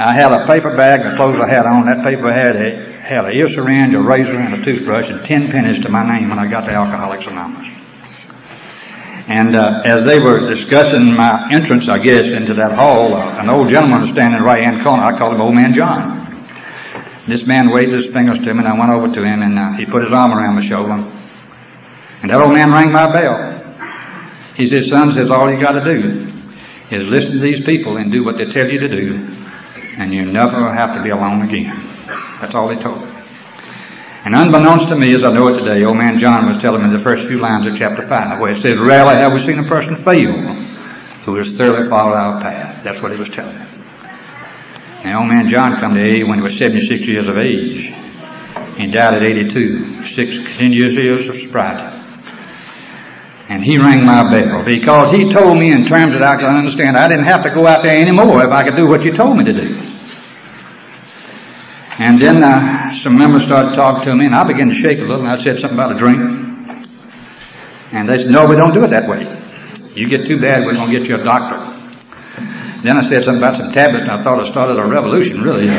I 0.00 0.16
had 0.16 0.32
a 0.32 0.46
paper 0.48 0.72
bag, 0.74 1.04
and 1.04 1.12
the 1.12 1.16
clothes 1.20 1.36
I 1.36 1.52
had 1.52 1.68
on, 1.68 1.84
that 1.84 2.00
paper 2.00 2.32
had 2.32 2.56
a, 2.56 2.96
had 3.04 3.28
a 3.28 3.36
ear 3.36 3.48
syringe, 3.52 3.92
a 3.92 4.00
razor, 4.00 4.32
and 4.32 4.56
a 4.56 4.64
toothbrush, 4.64 5.12
and 5.12 5.20
ten 5.28 5.52
pennies 5.52 5.84
to 5.84 5.90
my 5.92 6.00
name 6.00 6.30
when 6.30 6.38
I 6.38 6.48
got 6.48 6.64
to 6.64 6.72
Alcoholics 6.72 7.28
Anonymous. 7.28 7.68
And 9.28 9.54
uh, 9.54 9.84
as 9.84 10.08
they 10.08 10.18
were 10.18 10.48
discussing 10.48 11.12
my 11.12 11.52
entrance, 11.52 11.84
I 11.86 11.98
guess, 12.00 12.24
into 12.32 12.54
that 12.54 12.72
hall, 12.72 13.12
uh, 13.12 13.44
an 13.44 13.50
old 13.50 13.68
gentleman 13.68 14.08
was 14.08 14.10
standing 14.16 14.40
right 14.40 14.64
hand 14.64 14.82
corner. 14.82 15.04
I 15.04 15.18
called 15.18 15.34
him 15.36 15.42
Old 15.44 15.54
Man 15.54 15.76
John. 15.76 16.32
This 17.28 17.46
man 17.46 17.68
waved 17.68 17.92
his 17.92 18.08
fingers 18.10 18.40
to 18.40 18.54
me, 18.54 18.64
and 18.64 18.68
I 18.68 18.74
went 18.80 18.90
over 18.90 19.12
to 19.12 19.22
him, 19.22 19.42
and 19.44 19.58
uh, 19.58 19.76
he 19.76 19.84
put 19.84 20.02
his 20.02 20.16
arm 20.16 20.32
around 20.32 20.56
my 20.56 20.66
shoulder. 20.66 20.96
And 22.24 22.32
that 22.32 22.40
old 22.40 22.56
man 22.56 22.72
rang 22.72 22.90
my 22.90 23.12
bell. 23.12 23.36
He 24.56 24.64
said, 24.66 24.88
son, 24.88 25.12
says, 25.12 25.28
all 25.30 25.52
you 25.52 25.60
got 25.60 25.76
to 25.76 25.84
do 25.84 26.24
is 26.90 27.04
listen 27.06 27.36
to 27.36 27.42
these 27.44 27.64
people 27.66 27.98
and 27.98 28.10
do 28.10 28.24
what 28.24 28.40
they 28.40 28.48
tell 28.50 28.66
you 28.66 28.80
to 28.80 28.88
do, 28.88 29.39
and 29.98 30.12
you 30.12 30.26
never 30.26 30.74
have 30.74 30.94
to 30.94 31.02
be 31.02 31.10
alone 31.10 31.42
again. 31.42 31.70
That's 32.40 32.54
all 32.54 32.68
they 32.68 32.80
told 32.82 33.02
me. 33.02 33.10
And 34.20 34.36
unbeknownst 34.36 34.88
to 34.92 34.96
me, 34.96 35.16
as 35.16 35.24
I 35.24 35.32
know 35.32 35.48
it 35.48 35.64
today, 35.64 35.82
old 35.84 35.96
man 35.96 36.20
John 36.20 36.44
was 36.46 36.60
telling 36.60 36.84
me 36.84 36.92
the 36.92 37.02
first 37.02 37.26
few 37.26 37.40
lines 37.40 37.66
of 37.66 37.78
chapter 37.78 38.06
5, 38.06 38.40
where 38.40 38.52
it 38.52 38.60
says, 38.60 38.76
Rarely 38.76 39.16
have 39.16 39.32
we 39.32 39.40
seen 39.48 39.58
a 39.58 39.68
person 39.68 39.96
fail 39.96 40.36
who 41.24 41.36
has 41.40 41.56
thoroughly 41.56 41.88
followed 41.88 42.16
our 42.16 42.40
path. 42.40 42.84
That's 42.84 43.00
what 43.02 43.12
he 43.12 43.18
was 43.18 43.30
telling 43.30 43.56
me. 43.56 43.66
And 45.04 45.16
old 45.16 45.28
man 45.28 45.48
John 45.48 45.80
come 45.80 45.94
to 45.96 46.00
AA 46.00 46.28
when 46.28 46.36
he 46.36 46.44
was 46.44 46.58
76 46.58 46.84
years 47.08 47.28
of 47.28 47.40
age. 47.40 47.88
He 48.76 48.92
died 48.92 49.16
at 49.16 49.22
82, 49.24 50.12
six, 50.12 50.28
ten 50.60 50.72
years 50.72 51.24
of 51.28 51.34
sobriety. 51.40 51.99
And 53.50 53.66
he 53.66 53.76
rang 53.76 54.06
my 54.06 54.22
bell 54.30 54.62
because 54.62 55.10
he 55.10 55.26
told 55.34 55.58
me 55.58 55.74
in 55.74 55.90
terms 55.90 56.14
that 56.14 56.22
I 56.22 56.38
could 56.38 56.46
understand 56.46 56.94
I 56.96 57.10
didn't 57.10 57.26
have 57.26 57.42
to 57.42 57.50
go 57.50 57.66
out 57.66 57.82
there 57.82 57.98
anymore 57.98 58.46
if 58.46 58.52
I 58.54 58.62
could 58.62 58.78
do 58.78 58.86
what 58.86 59.02
you 59.02 59.10
told 59.10 59.36
me 59.36 59.42
to 59.42 59.52
do. 59.52 59.66
And 61.98 62.22
then 62.22 62.40
uh, 62.46 62.94
some 63.02 63.18
members 63.18 63.44
started 63.44 63.74
talking 63.76 64.06
to 64.06 64.14
me, 64.14 64.24
and 64.24 64.34
I 64.34 64.46
began 64.46 64.70
to 64.70 64.78
shake 64.80 65.02
a 65.02 65.04
little, 65.04 65.20
and 65.20 65.28
I 65.28 65.36
said 65.42 65.60
something 65.60 65.76
about 65.76 65.92
a 65.92 66.00
drink. 66.00 66.16
And 67.92 68.08
they 68.08 68.22
said, 68.22 68.30
no, 68.30 68.46
we 68.46 68.54
don't 68.54 68.72
do 68.72 68.86
it 68.86 68.94
that 68.94 69.10
way. 69.10 69.26
You 69.98 70.08
get 70.08 70.24
too 70.24 70.40
bad, 70.40 70.64
we're 70.64 70.78
going 70.78 70.88
to 70.88 70.96
get 70.96 71.04
you 71.10 71.18
a 71.18 71.24
doctor. 71.26 71.58
Then 72.86 72.96
I 72.96 73.04
said 73.10 73.26
something 73.26 73.42
about 73.42 73.60
some 73.60 73.74
tablets, 73.74 74.06
and 74.08 74.14
I 74.14 74.22
thought 74.24 74.40
I 74.40 74.48
started 74.48 74.78
a 74.78 74.86
revolution, 74.86 75.42
really. 75.42 75.68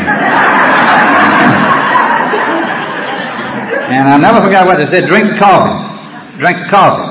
and 3.95 4.05
I 4.11 4.17
never 4.19 4.45
forgot 4.45 4.67
what 4.67 4.78
they 4.78 4.91
said, 4.91 5.09
drink 5.09 5.26
the 5.26 5.39
coffee. 5.39 6.38
Drink 6.38 6.67
the 6.67 6.69
coffee. 6.69 7.11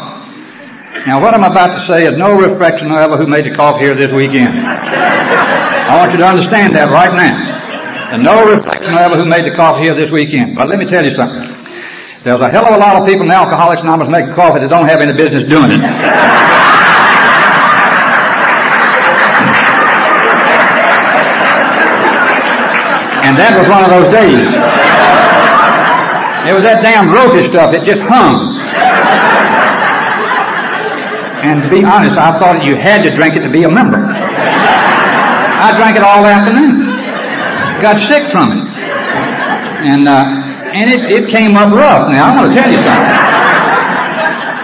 Now, 1.08 1.16
what 1.16 1.32
I'm 1.32 1.48
about 1.48 1.72
to 1.80 1.82
say 1.88 2.04
is 2.04 2.12
no 2.20 2.36
reflection 2.36 2.92
however 2.92 3.16
who 3.16 3.24
made 3.24 3.48
the 3.48 3.56
call 3.56 3.80
here 3.80 3.96
this 3.96 4.12
weekend. 4.12 4.52
I 4.52 5.96
want 5.96 6.12
you 6.12 6.20
to 6.20 6.28
understand 6.28 6.76
that 6.76 6.92
right 6.92 7.08
now. 7.16 7.32
And 8.12 8.20
no 8.20 8.44
reflection 8.44 8.92
however 8.92 9.16
who 9.16 9.24
made 9.24 9.48
the 9.48 9.56
coffee 9.56 9.88
here 9.88 9.96
this 9.96 10.12
weekend. 10.12 10.60
But 10.60 10.68
let 10.68 10.76
me 10.76 10.84
tell 10.92 11.00
you 11.00 11.16
something. 11.16 11.40
There's 12.20 12.44
a 12.44 12.52
hell 12.52 12.68
of 12.68 12.76
a 12.76 12.80
lot 12.82 13.00
of 13.00 13.08
people 13.08 13.24
in 13.24 13.32
Alcoholics 13.32 13.80
Anonymous 13.80 14.12
making 14.12 14.36
coffee 14.36 14.60
that 14.60 14.68
don't 14.68 14.84
have 14.92 15.00
any 15.00 15.16
business 15.16 15.48
doing 15.48 15.72
it. 15.72 15.80
and 23.24 23.40
that 23.40 23.56
was 23.56 23.64
one 23.72 23.88
of 23.88 23.90
those 23.96 24.12
days. 24.12 24.36
It 26.44 26.52
was 26.52 26.64
that 26.68 26.84
damn 26.84 27.08
ropey 27.08 27.48
stuff. 27.48 27.72
It 27.72 27.88
just 27.88 28.04
hung. 28.04 28.52
And 31.40 31.64
to 31.64 31.68
be 31.72 31.84
honest, 31.84 32.12
I 32.20 32.38
thought 32.38 32.64
you 32.64 32.76
had 32.76 33.02
to 33.02 33.10
drink 33.16 33.34
it 33.34 33.40
to 33.40 33.50
be 33.50 33.64
a 33.64 33.70
member. 33.70 33.96
I 33.96 35.72
drank 35.76 35.96
it 35.96 36.04
all 36.04 36.24
afternoon. 36.24 36.84
Got 37.80 37.96
sick 38.08 38.28
from 38.32 38.52
it. 38.52 38.64
And, 39.88 40.08
uh, 40.08 40.24
and 40.76 40.90
it, 40.90 41.00
it 41.08 41.30
came 41.30 41.56
up 41.56 41.72
rough. 41.72 42.08
Now, 42.12 42.28
I'm 42.28 42.36
going 42.36 42.52
to 42.52 42.56
tell 42.56 42.70
you 42.70 42.76
something. 42.84 43.16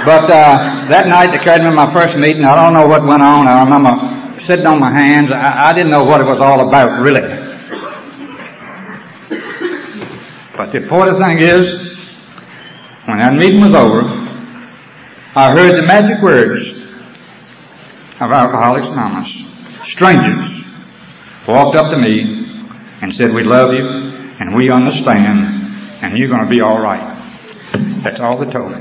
But, 0.04 0.30
uh, 0.30 0.76
that 0.88 1.08
night 1.08 1.32
they 1.32 1.42
carried 1.44 1.64
me 1.64 1.70
to 1.70 1.74
my 1.74 1.92
first 1.92 2.16
meeting. 2.16 2.44
I 2.44 2.54
don't 2.54 2.74
know 2.74 2.86
what 2.86 3.02
went 3.02 3.22
on. 3.22 3.48
I 3.48 3.64
remember 3.64 4.38
sitting 4.46 4.66
on 4.66 4.78
my 4.78 4.92
hands. 4.92 5.30
I, 5.32 5.70
I 5.70 5.72
didn't 5.72 5.90
know 5.90 6.04
what 6.04 6.20
it 6.20 6.24
was 6.24 6.38
all 6.38 6.68
about, 6.68 7.00
really. 7.02 7.24
But 10.56 10.72
the 10.72 10.78
important 10.78 11.18
thing 11.18 11.38
is, 11.40 11.96
when 13.06 13.18
that 13.18 13.34
meeting 13.34 13.60
was 13.60 13.74
over, 13.74 14.25
I 15.36 15.52
heard 15.52 15.76
the 15.76 15.84
magic 15.84 16.22
words 16.24 16.64
of 16.64 18.32
Alcoholics 18.32 18.88
Anonymous. 18.88 19.28
Strangers 19.84 20.48
walked 21.46 21.76
up 21.76 21.92
to 21.92 21.98
me 22.00 22.24
and 23.04 23.14
said, 23.14 23.34
we 23.34 23.44
love 23.44 23.68
you 23.74 23.84
and 23.84 24.56
we 24.56 24.72
understand 24.72 26.00
and 26.00 26.16
you're 26.16 26.32
going 26.32 26.40
to 26.40 26.48
be 26.48 26.62
all 26.62 26.80
right. 26.80 27.04
That's 28.02 28.18
all 28.18 28.40
they 28.40 28.50
told 28.50 28.80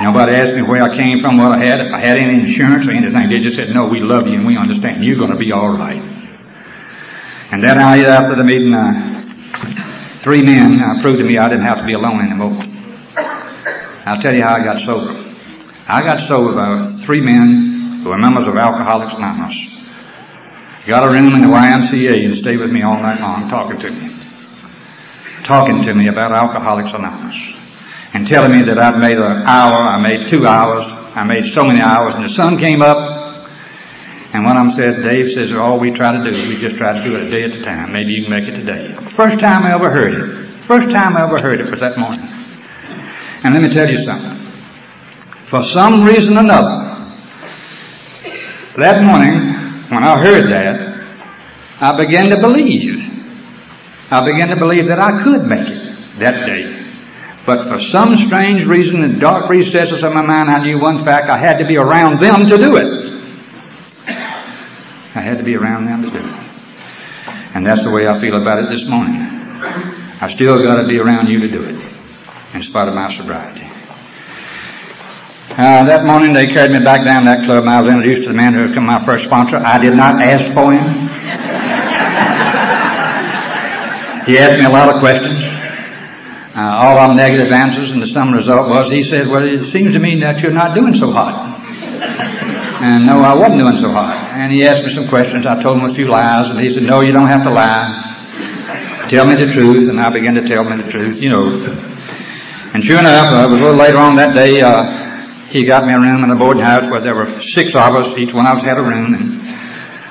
Nobody 0.00 0.38
asked 0.38 0.54
me 0.54 0.62
where 0.70 0.86
I 0.86 0.94
came 0.94 1.18
from, 1.18 1.38
what 1.38 1.58
I 1.58 1.66
had, 1.66 1.80
if 1.82 1.92
I 1.92 1.98
had 1.98 2.14
any 2.14 2.46
insurance 2.46 2.86
or 2.86 2.94
anything. 2.94 3.26
They 3.26 3.42
just 3.42 3.56
said, 3.56 3.74
no, 3.74 3.88
we 3.90 3.98
love 3.98 4.28
you 4.28 4.38
and 4.38 4.46
we 4.46 4.56
understand. 4.56 5.02
You're 5.02 5.18
going 5.18 5.34
to 5.34 5.36
be 5.36 5.50
all 5.50 5.74
right. 5.74 5.98
And 7.50 7.58
that 7.64 7.74
night 7.74 8.06
after 8.06 8.38
the 8.38 8.44
meeting, 8.44 8.72
uh, 8.72 10.22
three 10.22 10.46
men 10.46 10.78
uh, 10.78 11.02
proved 11.02 11.18
to 11.18 11.24
me 11.24 11.38
I 11.38 11.48
didn't 11.48 11.66
have 11.66 11.78
to 11.78 11.86
be 11.86 11.94
alone 11.94 12.22
anymore. 12.22 12.73
I'll 14.04 14.20
tell 14.20 14.36
you 14.36 14.44
how 14.44 14.56
I 14.56 14.64
got 14.64 14.84
sober. 14.84 15.16
I 15.88 16.04
got 16.04 16.28
sober 16.28 16.52
by 16.52 16.92
three 17.08 17.24
men 17.24 18.04
who 18.04 18.10
were 18.12 18.20
members 18.20 18.44
of 18.44 18.52
Alcoholics 18.52 19.16
Anonymous. 19.16 19.56
Got 20.84 21.08
a 21.08 21.10
room 21.10 21.32
in 21.32 21.40
the 21.40 21.48
YMCA 21.48 22.28
and 22.28 22.36
stayed 22.36 22.60
with 22.60 22.68
me 22.68 22.84
all 22.84 23.00
night 23.00 23.20
long 23.20 23.48
talking 23.48 23.80
to 23.80 23.88
me. 23.88 24.12
Talking 25.48 25.88
to 25.88 25.94
me 25.96 26.08
about 26.08 26.32
Alcoholics 26.36 26.92
Anonymous. 26.92 27.40
And 28.12 28.28
telling 28.28 28.52
me 28.52 28.68
that 28.68 28.76
I'd 28.76 29.00
made 29.00 29.16
an 29.16 29.48
hour, 29.48 29.80
I 29.80 29.96
made 29.96 30.28
two 30.28 30.44
hours, 30.44 30.84
I 31.16 31.24
made 31.24 31.54
so 31.56 31.64
many 31.64 31.80
hours, 31.80 32.12
and 32.14 32.28
the 32.28 32.34
sun 32.36 32.60
came 32.60 32.82
up, 32.84 33.00
and 34.36 34.44
one 34.44 34.60
of 34.60 34.68
them 34.68 34.72
said, 34.76 35.00
Dave 35.00 35.32
says, 35.32 35.48
all 35.56 35.80
we 35.80 35.96
try 35.96 36.12
to 36.12 36.20
do, 36.20 36.36
is 36.36 36.48
we 36.48 36.60
just 36.60 36.76
try 36.76 36.92
to 36.92 37.02
do 37.02 37.16
it 37.16 37.24
a 37.26 37.30
day 37.32 37.48
at 37.48 37.56
a 37.56 37.64
time. 37.64 37.92
Maybe 37.92 38.12
you 38.12 38.28
can 38.28 38.32
make 38.36 38.44
it 38.44 38.60
today. 38.60 38.92
First 39.16 39.40
time 39.40 39.64
I 39.64 39.72
ever 39.72 39.88
heard 39.88 40.12
it. 40.12 40.64
First 40.68 40.92
time 40.92 41.16
I 41.16 41.24
ever 41.24 41.40
heard 41.40 41.60
it 41.60 41.70
was 41.70 41.80
that 41.80 41.96
morning. 41.96 42.33
And 43.44 43.54
let 43.54 43.62
me 43.62 43.74
tell 43.74 43.88
you 43.88 43.98
something 44.04 44.44
for 45.54 45.62
some 45.70 46.04
reason 46.04 46.36
or 46.36 46.40
another, 46.40 47.14
that 48.82 49.04
morning, 49.04 49.86
when 49.86 50.02
I 50.02 50.18
heard 50.18 50.50
that, 50.50 50.76
I 51.80 51.96
began 52.04 52.30
to 52.30 52.40
believe. 52.40 52.98
I 54.10 54.24
began 54.24 54.48
to 54.48 54.56
believe 54.56 54.86
that 54.88 54.98
I 54.98 55.22
could 55.22 55.46
make 55.46 55.68
it 55.68 56.18
that 56.18 56.46
day. 56.46 56.80
But 57.46 57.68
for 57.68 57.78
some 57.78 58.16
strange 58.26 58.66
reason, 58.66 59.04
in 59.04 59.20
dark 59.20 59.48
recesses 59.48 60.02
of 60.02 60.12
my 60.12 60.22
mind, 60.22 60.50
I 60.50 60.58
knew 60.64 60.80
one 60.80 61.04
fact, 61.04 61.30
I 61.30 61.38
had 61.38 61.58
to 61.58 61.66
be 61.66 61.76
around 61.76 62.20
them 62.20 62.48
to 62.48 62.58
do 62.58 62.76
it. 62.76 62.90
I 65.14 65.20
had 65.22 65.38
to 65.38 65.44
be 65.44 65.54
around 65.54 65.86
them 65.86 66.02
to 66.02 66.10
do 66.10 66.18
it. 66.18 66.34
And 67.54 67.64
that's 67.64 67.84
the 67.84 67.90
way 67.90 68.08
I 68.08 68.18
feel 68.20 68.40
about 68.40 68.64
it 68.64 68.70
this 68.70 68.88
morning. 68.88 69.20
I 70.20 70.34
still 70.34 70.60
gotta 70.64 70.88
be 70.88 70.98
around 70.98 71.28
you 71.28 71.38
to 71.40 71.48
do 71.48 71.62
it, 71.62 71.93
in 72.54 72.62
spite 72.62 72.86
of 72.86 72.94
my 72.94 73.10
sobriety. 73.18 73.66
Uh, 75.54 75.86
that 75.86 76.06
morning 76.06 76.32
they 76.32 76.46
carried 76.46 76.70
me 76.70 76.82
back 76.86 77.04
down 77.04 77.26
that 77.26 77.42
club 77.46 77.66
and 77.66 77.70
I 77.70 77.82
was 77.82 77.90
introduced 77.90 78.26
to 78.26 78.30
the 78.30 78.38
man 78.38 78.54
who 78.54 78.70
became 78.70 78.86
my 78.86 79.02
first 79.04 79.26
sponsor. 79.26 79.58
I 79.58 79.78
did 79.82 79.94
not 79.94 80.22
ask 80.22 80.54
for 80.54 80.70
him. 80.70 80.86
he 84.30 84.38
asked 84.38 84.58
me 84.58 84.66
a 84.66 84.72
lot 84.72 84.90
of 84.90 85.02
questions. 85.02 85.42
Uh, 86.54 86.82
all 86.86 86.94
of 86.98 87.10
them 87.10 87.18
negative 87.18 87.50
answers 87.50 87.90
and 87.90 87.98
the 87.98 88.10
sum 88.14 88.30
result 88.30 88.70
was 88.70 88.90
he 88.90 89.02
said, 89.02 89.26
well 89.26 89.42
it 89.42 89.66
seems 89.74 89.90
to 89.92 89.98
me 89.98 90.22
that 90.22 90.38
you're 90.38 90.54
not 90.54 90.74
doing 90.74 90.94
so 90.94 91.10
hot. 91.10 91.58
And 91.58 93.06
no, 93.06 93.22
I 93.22 93.34
wasn't 93.34 93.58
doing 93.58 93.78
so 93.82 93.90
hot. 93.90 94.14
And 94.38 94.50
he 94.50 94.62
asked 94.62 94.86
me 94.86 94.94
some 94.94 95.10
questions. 95.10 95.42
I 95.46 95.62
told 95.62 95.78
him 95.78 95.90
a 95.90 95.94
few 95.94 96.06
lies 96.06 96.50
and 96.50 96.58
he 96.58 96.70
said, 96.70 96.86
no, 96.86 97.02
you 97.02 97.10
don't 97.10 97.30
have 97.30 97.42
to 97.46 97.50
lie. 97.50 99.06
Tell 99.10 99.26
me 99.26 99.34
the 99.34 99.50
truth. 99.54 99.90
And 99.90 99.98
I 100.00 100.10
began 100.10 100.34
to 100.34 100.46
tell 100.46 100.66
him 100.66 100.78
the 100.78 100.90
truth, 100.90 101.18
you 101.18 101.30
know. 101.30 101.93
And 102.74 102.82
sure 102.82 102.98
enough, 102.98 103.30
uh, 103.30 103.46
it 103.46 103.50
was 103.54 103.60
a 103.60 103.64
little 103.70 103.78
later 103.78 103.98
on 103.98 104.16
that 104.16 104.34
day, 104.34 104.58
uh, 104.58 105.46
he 105.46 105.62
got 105.62 105.86
me 105.86 105.94
a 105.94 106.00
room 106.00 106.24
in 106.24 106.30
a 106.32 106.34
boarding 106.34 106.64
house 106.64 106.90
where 106.90 107.00
there 107.00 107.14
were 107.14 107.40
six 107.40 107.70
of 107.70 107.94
us. 107.94 108.18
Each 108.18 108.34
one 108.34 108.50
of 108.50 108.58
us 108.58 108.64
had 108.66 108.74
a 108.74 108.82
room, 108.82 109.14
and 109.14 109.46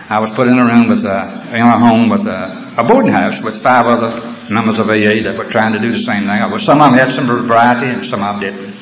I 0.07 0.24
was 0.24 0.32
put 0.32 0.47
in 0.47 0.55
a 0.55 0.64
room 0.64 0.88
with 0.88 1.03
uh, 1.03 1.43
in 1.51 1.59
a 1.59 1.78
home 1.78 2.07
with 2.07 2.24
a, 2.24 2.80
a 2.80 2.88
boarding 2.88 3.11
house 3.11 3.43
with 3.43 3.61
five 3.61 3.84
other 3.84 4.47
members 4.47 4.80
of 4.80 4.88
AA 4.88 5.28
that 5.28 5.36
were 5.36 5.51
trying 5.51 5.76
to 5.76 5.80
do 5.84 5.91
the 5.91 6.07
same 6.07 6.24
thing. 6.24 6.39
Well, 6.39 6.64
some 6.64 6.80
of 6.80 6.95
them 6.95 7.03
had 7.03 7.11
some 7.11 7.28
variety, 7.28 7.99
and 7.99 8.07
some 8.07 8.24
of 8.24 8.39
them 8.39 8.47
didn't. 8.47 8.80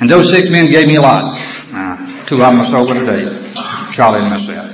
And 0.00 0.08
those 0.08 0.32
six 0.32 0.48
men 0.48 0.72
gave 0.72 0.88
me 0.88 0.96
a 0.96 1.04
lot. 1.04 1.28
Uh, 1.76 2.24
two 2.24 2.40
of 2.40 2.48
them 2.48 2.56
are 2.56 2.72
sober 2.72 2.96
today, 2.96 3.52
Charlie 3.92 4.24
and 4.24 4.32
myself. 4.32 4.72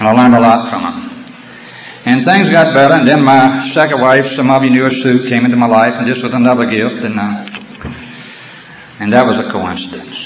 And 0.00 0.08
I 0.08 0.12
learned 0.16 0.36
a 0.36 0.40
lot 0.40 0.72
from 0.72 0.82
them. 0.88 1.17
And 2.08 2.24
things 2.24 2.48
got 2.48 2.72
better, 2.72 2.96
and 2.96 3.06
then 3.06 3.20
my 3.22 3.68
second 3.76 4.00
wife, 4.00 4.32
some 4.32 4.48
of 4.48 4.64
you 4.64 4.70
knew 4.70 4.88
her, 4.88 4.90
Sue, 4.90 5.28
came 5.28 5.44
into 5.44 5.60
my 5.60 5.68
life, 5.68 5.92
and 5.92 6.08
this 6.08 6.22
was 6.24 6.32
another 6.32 6.64
gift, 6.64 7.04
and 7.04 7.20
uh, 7.20 7.58
and 9.04 9.12
that 9.12 9.28
was 9.28 9.36
a 9.36 9.52
coincidence. 9.52 10.16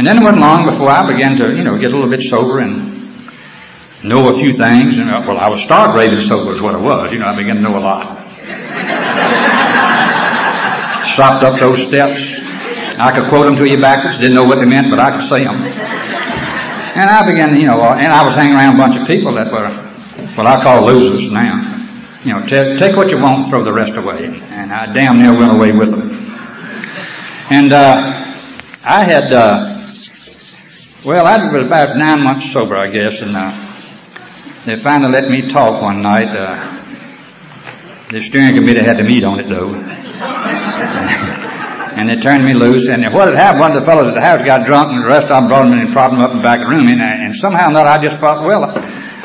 And 0.00 0.08
then 0.08 0.16
it 0.16 0.24
wasn't 0.24 0.40
long 0.40 0.64
before 0.64 0.88
I 0.88 1.04
began 1.12 1.36
to, 1.36 1.52
you 1.52 1.60
know, 1.60 1.76
get 1.76 1.92
a 1.92 1.94
little 1.94 2.08
bit 2.08 2.24
sober 2.24 2.64
and 2.64 3.04
know 4.02 4.32
a 4.32 4.34
few 4.40 4.56
things. 4.56 4.96
And, 4.96 5.12
uh, 5.12 5.28
well, 5.28 5.36
I 5.36 5.52
was 5.52 5.60
stark 5.68 5.92
raving 5.92 6.24
sober 6.24 6.56
is 6.56 6.62
what 6.64 6.72
it 6.74 6.80
was. 6.80 7.12
You 7.12 7.20
know, 7.20 7.28
I 7.28 7.36
began 7.36 7.60
to 7.60 7.64
know 7.68 7.76
a 7.76 7.84
lot. 7.84 8.02
Stopped 11.20 11.44
up 11.44 11.60
those 11.60 11.84
steps. 11.92 12.18
I 12.96 13.12
could 13.12 13.28
quote 13.28 13.44
them 13.44 13.60
to 13.60 13.68
you 13.68 13.76
backwards. 13.76 14.18
Didn't 14.18 14.40
know 14.40 14.48
what 14.48 14.56
they 14.56 14.66
meant, 14.66 14.88
but 14.88 14.98
I 14.98 15.20
could 15.20 15.28
say 15.28 15.44
them. 15.44 15.60
And 15.60 17.06
I 17.12 17.20
began, 17.28 17.52
you 17.60 17.68
know, 17.68 17.76
uh, 17.76 18.00
and 18.00 18.08
I 18.08 18.24
was 18.24 18.32
hanging 18.34 18.56
around 18.56 18.74
a 18.74 18.80
bunch 18.80 18.96
of 18.96 19.04
people 19.06 19.36
that 19.36 19.52
were 19.52 19.91
what 20.36 20.46
I 20.46 20.62
call 20.62 20.86
losers 20.86 21.30
now. 21.32 21.72
You 22.24 22.34
know, 22.34 22.46
t- 22.46 22.78
take 22.78 22.96
what 22.96 23.08
you 23.08 23.18
want, 23.18 23.50
throw 23.50 23.64
the 23.64 23.72
rest 23.72 23.92
away. 23.96 24.26
And 24.26 24.72
I 24.72 24.92
damn 24.92 25.18
near 25.18 25.36
went 25.38 25.56
away 25.56 25.72
with 25.72 25.90
them. 25.90 26.22
And 27.50 27.72
uh, 27.72 28.22
I 28.84 29.04
had, 29.04 29.32
uh, 29.32 29.82
well, 31.04 31.26
I 31.26 31.42
was 31.42 31.52
about 31.66 31.96
nine 31.96 32.22
months 32.22 32.52
sober, 32.52 32.76
I 32.76 32.86
guess, 32.90 33.20
and 33.20 33.36
uh, 33.36 33.50
they 34.66 34.76
finally 34.80 35.12
let 35.12 35.28
me 35.28 35.52
talk 35.52 35.82
one 35.82 36.02
night. 36.02 36.28
Uh, 36.28 36.78
the 38.12 38.20
steering 38.20 38.54
committee 38.54 38.84
had 38.84 38.98
to 38.98 39.04
meet 39.04 39.24
on 39.24 39.40
it, 39.40 39.48
though. 39.50 39.74
and 41.96 42.08
they 42.08 42.16
turned 42.22 42.44
me 42.44 42.54
loose. 42.54 42.86
And 42.88 43.02
what 43.12 43.28
had 43.28 43.36
happened, 43.36 43.60
one 43.60 43.72
of 43.76 43.82
the 43.82 43.88
fellows 43.88 44.08
at 44.08 44.14
the 44.14 44.24
house 44.24 44.40
got 44.46 44.66
drunk, 44.66 44.92
and 44.92 45.04
the 45.04 45.08
rest 45.08 45.26
of 45.28 45.36
them 45.36 45.48
brought 45.48 45.66
him 45.66 45.74
and 45.74 45.92
propped 45.92 46.14
him 46.14 46.20
up 46.20 46.30
in 46.32 46.38
the 46.38 46.46
back 46.46 46.60
room. 46.64 46.86
And, 46.86 47.00
and 47.00 47.34
somehow 47.36 47.66
or 47.68 47.76
another, 47.76 47.88
I 47.88 47.98
just 47.98 48.20
thought, 48.20 48.46
well, 48.46 48.70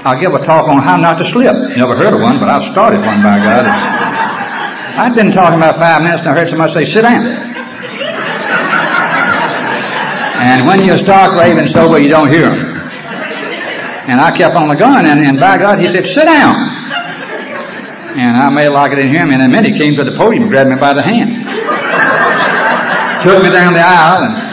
I'll 0.07 0.15
give 0.23 0.31
a 0.31 0.39
talk 0.47 0.71
on 0.71 0.79
how 0.87 0.95
not 0.95 1.19
to 1.19 1.27
slip. 1.35 1.51
Never 1.75 1.91
heard 1.99 2.15
of 2.15 2.23
one, 2.23 2.39
but 2.39 2.47
I 2.47 2.63
started 2.71 3.03
one, 3.03 3.19
by 3.19 3.43
God. 3.43 3.67
I'd 5.03 5.11
been 5.11 5.35
talking 5.35 5.59
about 5.59 5.75
five 5.75 5.99
minutes, 5.99 6.23
and 6.23 6.31
I 6.31 6.33
heard 6.39 6.47
somebody 6.47 6.71
say, 6.71 6.85
sit 6.95 7.03
down. 7.03 7.27
And 10.47 10.63
when 10.63 10.87
you 10.87 10.95
start 11.03 11.35
raving 11.35 11.67
sober, 11.75 11.99
you 11.99 12.07
don't 12.07 12.31
hear 12.31 12.47
him. 12.47 12.55
And 14.07 14.23
I 14.23 14.31
kept 14.31 14.55
on 14.55 14.71
the 14.71 14.79
gun, 14.79 15.03
and, 15.03 15.19
and 15.19 15.43
by 15.43 15.59
God, 15.59 15.83
he 15.83 15.91
said, 15.91 16.07
sit 16.15 16.23
down. 16.23 16.55
And 18.15 18.31
I 18.39 18.47
made 18.47 18.71
like 18.71 18.95
I 18.95 19.03
didn't 19.03 19.11
hear 19.11 19.27
him, 19.27 19.35
and 19.35 19.43
minute 19.51 19.75
he 19.75 19.77
came 19.77 19.99
to 19.99 20.07
the 20.07 20.15
podium 20.15 20.47
and 20.47 20.51
grabbed 20.55 20.71
me 20.71 20.79
by 20.79 20.95
the 20.95 21.03
hand. 21.03 21.43
Took 23.27 23.43
me 23.43 23.51
down 23.51 23.75
the 23.75 23.83
aisle, 23.83 24.23
and 24.23 24.46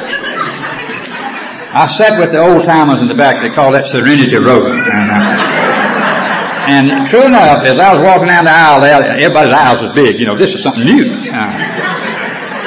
I 1.75 1.91
sat 1.91 2.15
with 2.23 2.31
the 2.31 2.39
old 2.39 2.63
timers 2.63 3.03
in 3.03 3.11
the 3.11 3.19
back. 3.19 3.43
They 3.43 3.51
call 3.51 3.75
that 3.75 3.83
Serenity 3.91 4.39
Road. 4.39 4.63
And, 4.63 5.11
uh, 5.11 6.71
and 6.71 6.87
true 7.11 7.27
enough, 7.27 7.67
as 7.67 7.75
I 7.75 7.99
was 7.99 7.99
walking 7.99 8.31
down 8.31 8.47
the 8.47 8.55
aisle, 8.55 8.79
everybody's 8.87 9.51
eyes 9.51 9.83
was 9.83 9.91
big. 9.91 10.15
You 10.23 10.31
know, 10.31 10.39
this 10.39 10.55
is 10.55 10.63
something 10.63 10.87
new. 10.87 11.03
Uh, 11.35 11.51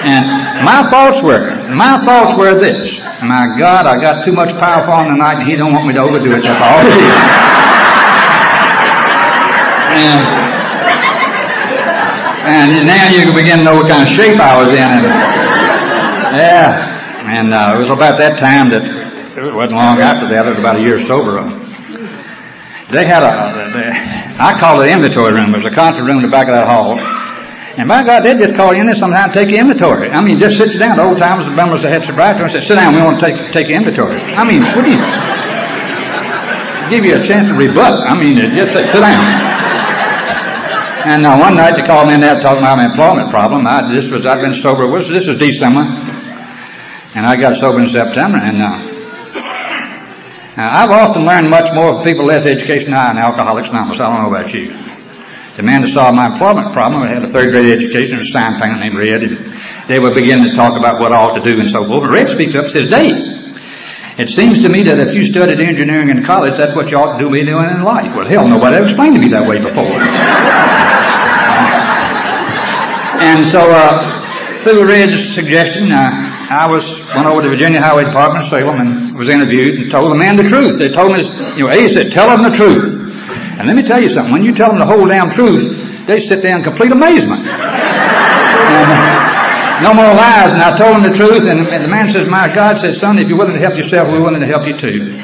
and 0.04 0.28
my 0.68 0.92
thoughts 0.92 1.24
were, 1.24 1.40
my 1.72 2.04
thoughts 2.04 2.36
were 2.38 2.60
this. 2.60 3.00
My 3.24 3.48
God, 3.56 3.88
I 3.88 3.96
got 3.96 4.28
too 4.28 4.36
much 4.36 4.52
power 4.60 4.84
for 4.84 5.00
him 5.00 5.16
tonight 5.16 5.40
and 5.40 5.48
he 5.48 5.56
don't 5.56 5.72
want 5.72 5.88
me 5.88 5.96
to 5.96 6.04
overdo 6.04 6.36
it. 6.36 6.44
That's 6.44 6.60
all 6.60 6.84
and, 9.98 10.22
and 12.52 12.86
now 12.86 13.10
you 13.10 13.24
can 13.24 13.34
begin 13.34 13.60
to 13.60 13.64
know 13.64 13.76
what 13.76 13.88
kind 13.88 14.04
of 14.04 14.14
shape 14.20 14.36
I 14.36 14.52
was 14.60 14.70
in. 14.76 14.84
And, 14.84 15.08
yeah. 16.44 16.87
And 17.28 17.54
uh, 17.54 17.76
it 17.76 17.80
was 17.84 17.92
about 17.92 18.16
that 18.24 18.40
time 18.40 18.72
that, 18.72 18.84
it 18.84 19.54
wasn't 19.54 19.76
long 19.76 20.00
after 20.00 20.32
that, 20.32 20.48
it 20.48 20.56
was 20.56 20.60
about 20.64 20.80
a 20.80 20.84
year 20.84 21.04
sober. 21.04 21.44
they 22.96 23.04
had 23.04 23.20
a, 23.20 23.32
they, 23.76 23.90
I 24.40 24.56
it 24.56 24.90
inventory 24.90 25.36
room. 25.36 25.52
There's 25.52 25.68
a 25.68 25.76
concert 25.76 26.08
room 26.08 26.24
in 26.24 26.26
the 26.26 26.32
back 26.32 26.48
of 26.48 26.56
that 26.56 26.66
hall. 26.66 26.96
And 27.78 27.86
by 27.86 28.02
God, 28.02 28.26
they'd 28.26 28.40
just 28.40 28.56
call 28.56 28.74
you 28.74 28.82
in 28.82 28.88
there 28.88 28.96
sometime 28.96 29.30
and 29.30 29.36
take 29.36 29.52
your 29.52 29.60
inventory. 29.60 30.10
I 30.10 30.24
mean, 30.24 30.40
just 30.40 30.58
sit 30.58 30.72
you 30.74 30.80
down. 30.80 30.98
The 30.98 31.04
old 31.04 31.20
timers, 31.20 31.46
the 31.46 31.54
members 31.54 31.84
that 31.84 31.94
had 31.94 32.08
sobriety, 32.10 32.42
and 32.42 32.50
said, 32.50 32.66
sit 32.66 32.80
down, 32.80 32.96
we 32.96 33.04
want 33.04 33.20
to 33.20 33.24
take, 33.28 33.38
take 33.54 33.68
your 33.70 33.78
inventory. 33.78 34.18
I 34.18 34.42
mean, 34.48 34.64
what 34.74 34.82
do 34.82 34.90
you, 34.90 34.98
give 36.90 37.04
you 37.04 37.20
a 37.20 37.24
chance 37.28 37.52
to 37.52 37.56
rebut. 37.56 37.92
I 37.92 38.16
mean, 38.16 38.40
just 38.56 38.72
say, 38.74 38.88
sit 38.88 39.04
down. 39.04 39.20
And 41.08 41.26
uh, 41.28 41.38
one 41.38 41.56
night 41.56 41.76
they 41.76 41.86
called 41.86 42.08
me 42.08 42.16
in 42.16 42.22
there 42.22 42.42
talking 42.42 42.64
about 42.64 42.80
my 42.80 42.88
employment 42.88 43.30
problem. 43.30 43.68
I, 43.68 43.94
this 43.94 44.10
was, 44.10 44.26
I've 44.26 44.42
been 44.42 44.56
sober, 44.60 44.88
this 45.12 45.28
was 45.28 45.38
December. 45.38 45.86
And 47.16 47.26
I 47.26 47.36
got 47.40 47.58
sober 47.58 47.82
in 47.82 47.90
September. 47.90 48.38
And, 48.38 48.62
uh, 48.62 48.98
I've 50.58 50.90
often 50.90 51.22
learned 51.22 51.54
much 51.54 51.70
more 51.78 52.02
from 52.02 52.04
people 52.04 52.26
less 52.26 52.42
education 52.42 52.90
than 52.90 52.98
I 52.98 53.12
in 53.14 53.22
Alcoholics 53.22 53.70
Anonymous. 53.70 54.02
I 54.02 54.10
don't 54.10 54.26
know 54.26 54.34
about 54.34 54.50
you. 54.50 54.74
The 55.54 55.62
man 55.62 55.86
that 55.86 55.94
solved 55.94 56.18
my 56.18 56.34
employment 56.34 56.74
problem 56.74 57.06
had 57.06 57.22
a 57.22 57.30
third 57.30 57.54
grade 57.54 57.70
education, 57.70 58.18
a 58.18 58.26
sign 58.34 58.58
painter 58.58 58.82
named 58.82 58.98
Red, 58.98 59.22
and 59.22 59.38
they 59.86 60.02
were 60.02 60.18
beginning 60.18 60.50
to 60.50 60.56
talk 60.58 60.74
about 60.74 60.98
what 60.98 61.14
I 61.14 61.22
ought 61.22 61.38
to 61.38 61.46
do 61.46 61.62
and 61.62 61.70
so 61.70 61.86
forth. 61.86 62.10
And 62.10 62.14
Red 62.14 62.34
speaks 62.34 62.58
up 62.58 62.66
and 62.70 62.74
says, 62.74 62.90
Dave, 62.90 63.22
it 64.18 64.34
seems 64.34 64.66
to 64.66 64.70
me 64.70 64.82
that 64.90 64.98
if 64.98 65.14
you 65.14 65.30
studied 65.30 65.62
engineering 65.62 66.10
in 66.10 66.26
college, 66.26 66.58
that's 66.58 66.74
what 66.74 66.90
you 66.90 66.98
ought 66.98 67.18
to 67.18 67.24
do 67.24 67.30
doing 67.30 67.46
in 67.46 67.86
life. 67.86 68.10
Well, 68.18 68.26
hell, 68.26 68.50
nobody 68.50 68.82
ever 68.82 68.90
explained 68.90 69.14
to 69.14 69.22
me 69.22 69.30
that 69.30 69.46
way 69.46 69.62
before. 69.62 69.86
and 73.22 73.54
so, 73.54 73.62
uh, 73.70 74.66
through 74.66 74.90
Red's 74.90 75.38
suggestion, 75.38 75.94
uh, 75.94 76.27
I 76.48 76.64
was 76.72 76.88
went 77.12 77.28
over 77.28 77.44
to 77.44 77.50
Virginia 77.52 77.84
Highway 77.84 78.08
Department 78.08 78.48
of 78.48 78.50
Salem 78.50 78.80
and 78.80 79.12
was 79.20 79.28
interviewed 79.28 79.76
and 79.84 79.92
told 79.92 80.16
the 80.16 80.20
man 80.20 80.40
the 80.40 80.48
truth. 80.48 80.80
They 80.80 80.88
told 80.88 81.12
me, 81.12 81.20
you 81.60 81.68
know, 81.68 81.76
A 81.76 81.92
said, 81.92 82.16
tell 82.16 82.32
them 82.32 82.40
the 82.48 82.56
truth. 82.56 83.12
And 83.60 83.68
let 83.68 83.76
me 83.76 83.84
tell 83.84 84.00
you 84.00 84.08
something. 84.16 84.32
When 84.32 84.48
you 84.48 84.56
tell 84.56 84.72
them 84.72 84.80
the 84.80 84.88
whole 84.88 85.04
damn 85.04 85.28
truth, 85.36 85.76
they 86.08 86.24
sit 86.24 86.40
there 86.40 86.56
in 86.56 86.64
complete 86.64 86.96
amazement. 86.96 87.44
and, 87.44 88.88
no 89.84 89.92
more 89.92 90.08
lies. 90.16 90.56
And 90.56 90.64
I 90.64 90.72
told 90.80 90.96
them 90.96 91.04
the 91.04 91.20
truth. 91.20 91.44
And, 91.44 91.60
and, 91.68 91.84
the 91.84 91.92
man 91.92 92.08
says, 92.16 92.32
my 92.32 92.48
God 92.48 92.80
says, 92.80 93.04
son, 93.04 93.20
if 93.20 93.28
you're 93.28 93.38
willing 93.38 93.60
to 93.60 93.64
help 93.64 93.76
yourself, 93.76 94.08
we're 94.08 94.24
willing 94.24 94.40
to 94.40 94.48
help 94.48 94.64
you 94.64 94.80
too. 94.80 95.20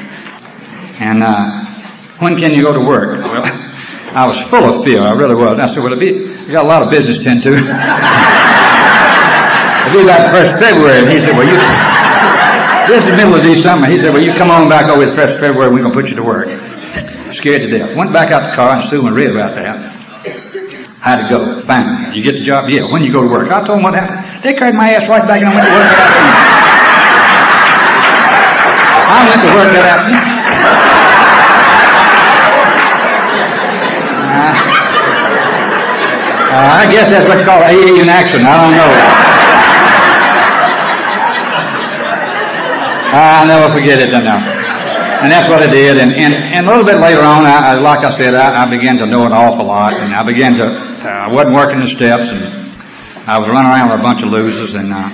And, 1.00 1.24
uh, 1.24 1.64
when 2.20 2.36
can 2.36 2.52
you 2.52 2.62
go 2.62 2.76
to 2.76 2.84
work? 2.84 3.24
Well, 3.24 3.48
I 3.48 4.28
was 4.28 4.38
full 4.52 4.76
of 4.76 4.84
fear. 4.84 5.00
I 5.00 5.16
really 5.16 5.34
was. 5.34 5.56
I 5.56 5.72
said, 5.72 5.82
well, 5.82 5.96
it 5.96 6.00
be, 6.00 6.12
I 6.12 6.52
got 6.52 6.64
a 6.64 6.68
lot 6.68 6.84
of 6.84 6.92
business 6.92 7.18
to 7.18 7.24
tend 7.24 7.42
to. 7.48 9.10
It'll 9.88 10.00
be 10.00 10.04
about 10.08 10.32
first 10.32 10.52
February. 10.60 11.04
And 11.04 11.10
he 11.10 11.18
said, 11.20 11.36
well, 11.36 11.48
you, 11.48 11.56
this 12.88 13.00
is 13.04 13.10
the 13.10 13.16
middle 13.16 13.36
of 13.36 13.44
December. 13.44 13.90
He 13.90 13.98
said, 14.00 14.12
well, 14.12 14.22
you 14.22 14.32
come 14.36 14.50
on 14.50 14.68
back 14.68 14.88
over 14.88 15.04
the 15.04 15.14
first 15.14 15.40
February. 15.40 15.68
And 15.68 15.74
we're 15.74 15.84
going 15.84 15.94
to 15.94 16.00
put 16.00 16.08
you 16.10 16.16
to 16.16 16.24
work 16.24 16.48
scared 17.34 17.62
to 17.62 17.68
death. 17.68 17.96
Went 17.96 18.12
back 18.12 18.30
out 18.30 18.50
the 18.50 18.56
car 18.56 18.78
and 18.78 18.88
Sue 18.88 19.04
and 19.06 19.14
read 19.16 19.30
about 19.30 19.54
that. 19.58 19.76
I 21.04 21.10
had 21.10 21.22
to 21.22 21.28
go. 21.28 21.60
Fine. 21.66 22.14
You 22.14 22.22
get 22.22 22.32
the 22.38 22.46
job? 22.46 22.70
Yeah. 22.70 22.90
When 22.90 23.02
you 23.02 23.12
go 23.12 23.20
to 23.22 23.28
work? 23.28 23.50
I 23.50 23.60
told 23.66 23.78
them 23.78 23.84
what 23.84 23.94
happened. 23.94 24.42
They 24.42 24.54
carried 24.54 24.74
my 24.74 24.92
ass 24.94 25.08
right 25.08 25.26
back 25.28 25.42
and 25.42 25.52
I 25.52 25.52
went 25.52 25.66
to 25.68 25.76
work 25.76 25.92
that 25.92 26.08
afternoon. 26.08 26.32
I 29.04 29.20
went 29.28 29.42
to 29.44 29.50
work 29.52 29.70
that 29.74 29.84
afternoon. 29.84 30.24
Uh, 34.34 34.48
uh, 36.54 36.80
I 36.80 36.86
guess 36.90 37.10
that's 37.10 37.28
what's 37.28 37.44
called 37.44 37.62
AA 37.62 38.00
in 38.00 38.08
action. 38.08 38.46
I 38.46 38.56
don't 38.64 38.72
know. 38.72 39.33
I'll 43.14 43.46
never 43.46 43.72
forget 43.72 44.00
it 44.00 44.10
now. 44.10 44.74
And 45.22 45.32
that's 45.32 45.48
what 45.48 45.62
I 45.62 45.70
did. 45.70 45.96
And, 45.96 46.12
and, 46.12 46.34
and 46.34 46.66
a 46.66 46.68
little 46.68 46.84
bit 46.84 47.00
later 47.00 47.22
on, 47.22 47.46
I, 47.46 47.78
like 47.80 48.04
I 48.04 48.12
said, 48.12 48.34
I, 48.34 48.66
I 48.66 48.70
began 48.70 48.98
to 48.98 49.06
know 49.06 49.24
an 49.24 49.32
awful 49.32 49.64
lot. 49.64 49.94
And 49.94 50.12
I 50.12 50.26
began 50.26 50.52
to, 50.58 50.66
I 50.66 51.32
wasn't 51.32 51.54
working 51.54 51.80
the 51.80 51.94
steps 51.96 52.26
and 52.28 52.44
I 53.24 53.38
was 53.38 53.48
running 53.48 53.72
around 53.72 53.88
with 53.88 54.00
a 54.00 54.02
bunch 54.02 54.20
of 54.20 54.28
losers. 54.28 54.74
And, 54.74 54.92
uh, 54.92 55.08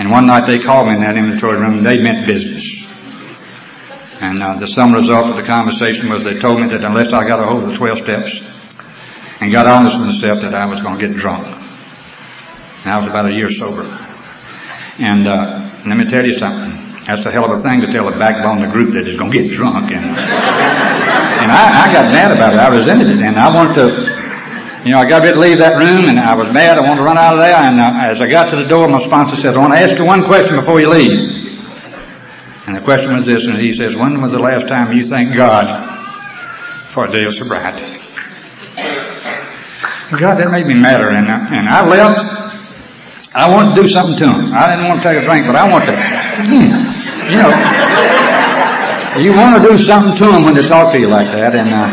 and 0.00 0.10
one 0.10 0.26
night 0.26 0.50
they 0.50 0.58
called 0.58 0.88
me 0.88 0.98
in 0.98 1.02
that 1.06 1.14
inventory 1.14 1.60
room 1.60 1.78
and 1.78 1.86
they 1.86 2.02
meant 2.02 2.26
business. 2.26 2.66
And 4.18 4.42
uh, 4.42 4.56
the 4.58 4.66
sum 4.66 4.94
result 4.94 5.30
of 5.30 5.36
the 5.36 5.46
conversation 5.46 6.10
was 6.10 6.24
they 6.24 6.40
told 6.40 6.58
me 6.58 6.68
that 6.74 6.82
unless 6.82 7.12
I 7.12 7.22
got 7.28 7.38
a 7.38 7.46
hold 7.46 7.62
of 7.62 7.70
the 7.70 7.78
12 7.78 7.98
steps 7.98 8.32
and 9.38 9.52
got 9.52 9.70
honest 9.70 9.98
with 9.98 10.18
myself 10.18 10.42
that 10.42 10.54
I 10.54 10.66
was 10.66 10.82
going 10.82 10.98
to 10.98 11.08
get 11.08 11.14
drunk. 11.14 11.46
And 11.46 12.88
I 12.90 12.98
was 12.98 13.06
about 13.06 13.30
a 13.30 13.34
year 13.38 13.50
sober. 13.50 13.86
And 14.98 15.28
uh, 15.28 15.86
let 15.86 15.94
me 15.94 16.10
tell 16.10 16.24
you 16.26 16.38
something. 16.38 16.83
That's 17.04 17.20
a 17.28 17.30
hell 17.30 17.44
of 17.44 17.52
a 17.52 17.60
thing 17.60 17.84
to 17.84 17.88
tell 17.92 18.08
a 18.08 18.16
backbone 18.16 18.64
of 18.64 18.68
the 18.68 18.72
group 18.72 18.96
that 18.96 19.04
is 19.04 19.20
going 19.20 19.28
to 19.28 19.36
get 19.36 19.52
drunk. 19.52 19.92
And, 19.92 20.08
and 20.08 21.48
I, 21.52 21.84
I 21.84 21.92
got 21.92 22.08
mad 22.08 22.32
about 22.32 22.56
it. 22.56 22.60
I 22.64 22.68
resented 22.72 23.12
it. 23.12 23.20
And 23.20 23.36
I 23.36 23.52
wanted 23.52 23.76
to, 23.76 23.86
you 24.88 24.96
know, 24.96 25.04
I 25.04 25.06
got 25.08 25.20
ready 25.20 25.36
to 25.36 25.40
leave 25.40 25.60
that 25.60 25.76
room 25.76 26.08
and 26.08 26.16
I 26.16 26.32
was 26.32 26.48
mad. 26.56 26.80
I 26.80 26.80
wanted 26.80 27.04
to 27.04 27.06
run 27.06 27.20
out 27.20 27.36
of 27.36 27.44
there. 27.44 27.52
And 27.52 27.76
uh, 27.76 28.08
as 28.08 28.24
I 28.24 28.28
got 28.32 28.48
to 28.52 28.56
the 28.56 28.72
door, 28.72 28.88
my 28.88 29.04
sponsor 29.04 29.36
said, 29.44 29.52
I 29.52 29.60
want 29.60 29.76
to 29.76 29.80
ask 29.84 30.00
you 30.00 30.08
one 30.08 30.24
question 30.24 30.56
before 30.56 30.80
you 30.80 30.88
leave. 30.88 31.12
And 32.64 32.72
the 32.72 32.80
question 32.80 33.12
was 33.12 33.28
this, 33.28 33.44
and 33.44 33.60
he 33.60 33.76
says, 33.76 33.92
when 34.00 34.24
was 34.24 34.32
the 34.32 34.40
last 34.40 34.64
time 34.72 34.88
you 34.96 35.04
thanked 35.04 35.36
God 35.36 35.68
for 36.96 37.04
a 37.04 37.12
day 37.12 37.28
of 37.28 37.36
sobriety? 37.36 38.00
God, 40.16 40.40
that 40.40 40.48
made 40.48 40.64
me 40.64 40.80
madder. 40.80 41.12
And, 41.12 41.28
uh, 41.28 41.52
and 41.52 41.68
I 41.68 41.84
left 41.84 42.43
I 43.34 43.50
wanted 43.50 43.74
to 43.74 43.82
do 43.82 43.88
something 43.90 44.14
to 44.22 44.26
him. 44.30 44.54
I 44.54 44.70
didn't 44.70 44.86
want 44.86 45.02
to 45.02 45.10
take 45.10 45.18
a 45.18 45.26
drink, 45.26 45.42
but 45.50 45.58
I 45.58 45.66
want 45.66 45.82
to, 45.90 45.94
hmm, 45.98 46.70
you 47.34 47.38
know, 47.42 47.50
you 49.18 49.34
want 49.34 49.58
to 49.58 49.62
do 49.66 49.74
something 49.82 50.14
to 50.14 50.26
them 50.30 50.44
when 50.46 50.54
they 50.54 50.62
talk 50.70 50.94
to 50.94 50.98
you 51.02 51.10
like 51.10 51.34
that. 51.34 51.50
And 51.58 51.74
uh, 51.74 51.90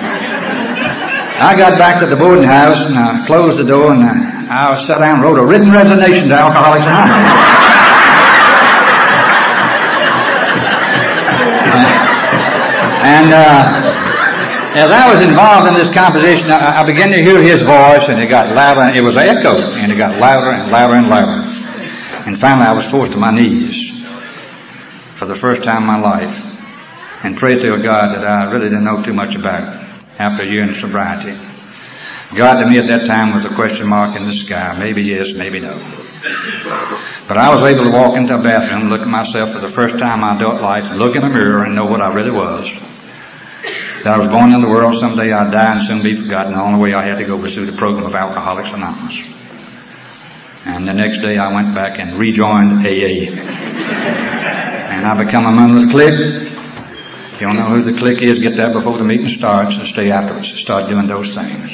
I 1.42 1.58
got 1.58 1.80
back 1.82 1.98
to 2.02 2.06
the 2.06 2.16
boarding 2.16 2.46
house 2.46 2.78
and 2.86 2.94
I 2.94 3.26
closed 3.26 3.58
the 3.58 3.66
door 3.66 3.89
and 3.92 4.06
uh, 4.06 4.54
I 4.54 4.86
sat 4.86 5.02
down 5.02 5.18
and 5.18 5.24
wrote 5.26 5.42
a 5.42 5.46
written 5.46 5.72
resignation 5.74 6.30
to 6.30 6.36
Alcoholics 6.38 6.86
Anonymous. 6.86 7.26
and 13.02 13.34
uh, 13.34 14.11
as 14.72 14.88
I 14.88 15.03
was 15.11 15.19
involved 15.19 15.67
in 15.67 15.76
this 15.76 15.91
composition, 15.91 16.47
I, 16.47 16.80
I, 16.80 16.84
began 16.88 17.11
to 17.11 17.19
hear 17.19 17.43
his 17.43 17.59
voice, 17.59 18.07
and 18.07 18.24
it 18.24 18.32
got 18.32 18.55
louder. 18.55 18.88
and 18.88 18.95
It 18.95 19.03
was 19.03 19.17
echo, 19.17 19.59
and 19.59 19.91
it 19.91 19.97
got 19.97 20.15
louder 20.15 20.51
and 20.51 20.72
louder 20.72 20.95
and 20.95 21.11
louder. 21.11 21.43
And 22.24 22.39
finally, 22.39 22.67
I 22.67 22.72
was 22.72 22.88
forced 22.88 23.11
to 23.11 23.19
my 23.19 23.36
knees 23.36 23.76
for 25.19 25.28
the 25.28 25.36
first 25.36 25.63
time 25.63 25.84
in 25.84 25.91
my 25.91 25.99
life, 25.99 26.32
and 27.24 27.36
prayed 27.36 27.59
to 27.59 27.76
a 27.76 27.84
God 27.84 28.15
that 28.15 28.24
I 28.24 28.47
really 28.47 28.72
didn't 28.72 28.88
know 28.88 29.03
too 29.03 29.11
much 29.11 29.36
about 29.36 29.67
after 30.15 30.43
a 30.43 30.47
year 30.47 30.63
in 30.63 30.80
sobriety. 30.80 31.36
God 32.32 32.63
to 32.63 32.65
me 32.65 32.80
at 32.80 32.88
that 32.88 33.11
time 33.11 33.36
was 33.36 33.43
a 33.43 33.53
question 33.59 33.91
mark 33.91 34.15
in 34.15 34.24
the 34.24 34.34
sky. 34.47 34.72
Maybe 34.80 35.03
yes, 35.03 35.36
maybe 35.36 35.59
no. 35.59 35.76
But 37.28 37.36
I 37.36 37.51
was 37.51 37.67
able 37.67 37.84
to 37.84 37.91
walk 37.91 38.15
into 38.15 38.39
a 38.39 38.41
bathroom, 38.41 38.88
look 38.88 39.03
at 39.03 39.11
myself 39.11 39.51
for 39.51 39.59
the 39.59 39.76
first 39.76 39.99
time 39.99 40.24
in 40.24 40.32
my 40.32 40.39
adult 40.39 40.63
life, 40.63 40.88
look 40.95 41.11
in 41.11 41.28
a 41.28 41.30
mirror 41.30 41.67
and 41.67 41.76
know 41.76 41.91
what 41.91 41.99
I 41.99 42.07
really 42.13 42.32
was 42.32 42.63
that 44.03 44.14
I 44.14 44.18
was 44.18 44.30
born 44.34 44.53
in 44.53 44.62
the 44.62 44.70
world, 44.70 44.97
someday 44.99 45.32
I'd 45.32 45.51
die 45.53 45.78
and 45.78 45.84
soon 45.86 46.01
be 46.01 46.18
forgotten. 46.18 46.53
The 46.53 46.62
only 46.62 46.82
way 46.82 46.93
I 46.93 47.05
had 47.05 47.22
to 47.22 47.26
go 47.26 47.38
pursue 47.38 47.66
the 47.66 47.78
program 47.78 48.05
of 48.05 48.14
Alcoholics 48.14 48.74
Anonymous. 48.74 49.14
And 50.66 50.88
the 50.88 50.93
next 50.93 51.22
day 51.22 51.38
I 51.38 51.53
went 51.53 51.74
back 51.74 51.97
and 51.97 52.18
rejoined 52.18 52.82
AA. 52.86 53.30
and 54.93 55.05
I 55.05 55.14
become 55.24 55.45
a 55.45 55.53
member 55.53 55.82
of 55.82 55.88
the 55.88 55.93
clique. 55.93 56.22
If 57.34 57.41
you 57.41 57.47
don't 57.47 57.57
know 57.57 57.70
who 57.74 57.82
the 57.82 57.97
clique 57.97 58.22
is, 58.22 58.41
get 58.41 58.57
there 58.57 58.74
before 58.74 58.97
the 58.97 59.05
meeting 59.05 59.30
starts 59.30 59.74
and 59.74 59.88
stay 59.89 60.09
afterwards. 60.09 60.49
Start 60.62 60.89
doing 60.89 61.07
those 61.07 61.34
things. 61.34 61.70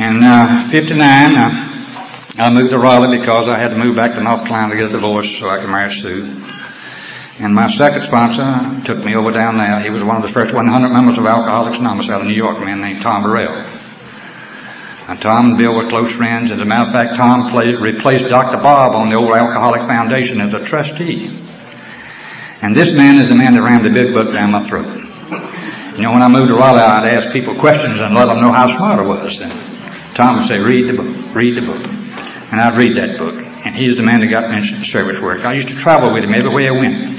In 0.00 0.24
uh, 0.24 0.68
59, 0.70 1.00
uh, 1.00 1.68
I 2.38 2.50
moved 2.52 2.70
to 2.70 2.78
Raleigh 2.78 3.18
because 3.18 3.48
I 3.48 3.58
had 3.58 3.68
to 3.68 3.76
move 3.76 3.96
back 3.96 4.14
to 4.14 4.22
North 4.22 4.44
Carolina 4.44 4.70
to 4.70 4.76
get 4.76 4.90
a 4.90 4.92
divorce 4.92 5.28
so 5.40 5.48
I 5.50 5.58
could 5.60 5.68
marry 5.68 5.92
Sue. 5.92 6.57
And 7.38 7.54
my 7.54 7.70
second 7.78 8.02
sponsor 8.10 8.82
took 8.82 8.98
me 9.06 9.14
over 9.14 9.30
down 9.30 9.62
there. 9.62 9.78
He 9.86 9.94
was 9.94 10.02
one 10.02 10.18
of 10.18 10.26
the 10.26 10.34
first 10.34 10.50
100 10.50 10.66
members 10.90 11.14
of 11.14 11.22
Alcoholics 11.22 11.78
Anonymous 11.78 12.10
out 12.10 12.22
of 12.22 12.26
New 12.26 12.34
York, 12.34 12.58
a 12.58 12.66
man 12.66 12.82
named 12.82 12.98
Tom 12.98 13.22
Burrell. 13.22 13.62
And 15.06 15.22
Tom 15.22 15.54
and 15.54 15.56
Bill 15.56 15.70
were 15.70 15.86
close 15.86 16.10
friends. 16.18 16.50
As 16.50 16.58
a 16.58 16.66
matter 16.66 16.90
of 16.90 16.92
fact, 16.92 17.14
Tom 17.14 17.54
played, 17.54 17.78
replaced 17.78 18.26
Dr. 18.26 18.58
Bob 18.58 18.98
on 18.98 19.08
the 19.08 19.14
old 19.14 19.30
Alcoholic 19.30 19.86
Foundation 19.86 20.42
as 20.42 20.50
a 20.50 20.66
trustee. 20.66 21.30
And 22.58 22.74
this 22.74 22.90
man 22.98 23.22
is 23.22 23.30
the 23.30 23.38
man 23.38 23.54
that 23.54 23.62
rammed 23.62 23.86
the 23.86 23.94
big 23.94 24.10
book 24.10 24.34
down 24.34 24.50
my 24.50 24.66
throat. 24.66 24.90
You 25.94 26.02
know, 26.02 26.10
when 26.10 26.26
I 26.26 26.28
moved 26.28 26.50
to 26.50 26.58
Raleigh, 26.58 26.82
I'd 26.82 27.22
ask 27.22 27.30
people 27.30 27.54
questions 27.62 28.02
and 28.02 28.18
let 28.18 28.26
them 28.26 28.42
know 28.42 28.50
how 28.50 28.66
smart 28.66 28.98
I 28.98 29.06
was. 29.06 29.38
And 29.38 29.54
Tom 30.18 30.42
would 30.42 30.50
say, 30.50 30.58
read 30.58 30.90
the 30.90 30.98
book, 30.98 31.14
read 31.38 31.54
the 31.54 31.66
book. 31.70 31.86
And 31.86 32.58
I'd 32.58 32.74
read 32.74 32.98
that 32.98 33.14
book. 33.14 33.38
And 33.38 33.78
he's 33.78 33.94
the 33.94 34.02
man 34.02 34.18
that 34.20 34.26
got 34.26 34.50
me 34.50 34.58
into 34.58 34.90
service 34.90 35.22
work. 35.22 35.46
I 35.46 35.54
used 35.54 35.70
to 35.70 35.78
travel 35.78 36.12
with 36.12 36.26
him 36.26 36.34
everywhere 36.34 36.74
I 36.74 36.78
went 36.82 37.17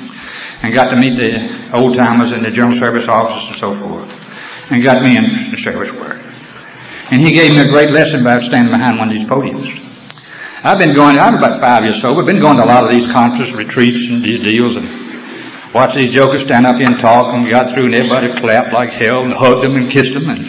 and 0.62 0.74
got 0.74 0.92
to 0.92 0.98
meet 1.00 1.16
the 1.16 1.72
old 1.74 1.96
timers 1.96 2.32
in 2.36 2.44
the 2.44 2.52
general 2.52 2.78
service 2.80 3.08
office 3.08 3.44
and 3.52 3.58
so 3.60 3.70
forth, 3.80 4.10
and 4.72 4.84
got 4.84 5.02
me 5.04 5.16
in 5.16 5.52
the 5.52 5.60
service 5.64 5.92
work. 5.96 6.20
And 7.12 7.22
he 7.22 7.32
gave 7.32 7.52
me 7.52 7.60
a 7.60 7.70
great 7.72 7.90
lesson 7.90 8.22
about 8.22 8.44
standing 8.44 8.70
behind 8.70 9.00
one 9.00 9.10
of 9.10 9.16
these 9.18 9.28
podiums. 9.28 9.72
I've 10.62 10.78
been 10.78 10.94
going, 10.94 11.18
I'm 11.18 11.40
about 11.40 11.64
five 11.64 11.88
years 11.88 12.02
sober, 12.04 12.22
been 12.28 12.44
going 12.44 12.58
to 12.60 12.68
a 12.68 12.70
lot 12.70 12.84
of 12.84 12.92
these 12.92 13.08
conferences, 13.16 13.56
retreats, 13.56 14.04
and 14.12 14.20
deals, 14.44 14.76
and 14.76 14.92
watched 15.74 15.96
these 15.98 16.12
jokers 16.12 16.44
stand 16.44 16.68
up 16.68 16.76
here 16.76 16.92
and 16.92 17.00
talk, 17.00 17.32
and 17.32 17.48
got 17.48 17.72
through, 17.74 17.88
and 17.88 17.96
everybody 17.96 18.28
clapped 18.44 18.76
like 18.76 18.92
hell 19.00 19.24
and 19.24 19.32
hugged 19.32 19.64
them 19.64 19.80
and 19.80 19.88
kissed 19.88 20.12
them, 20.12 20.28
and 20.28 20.44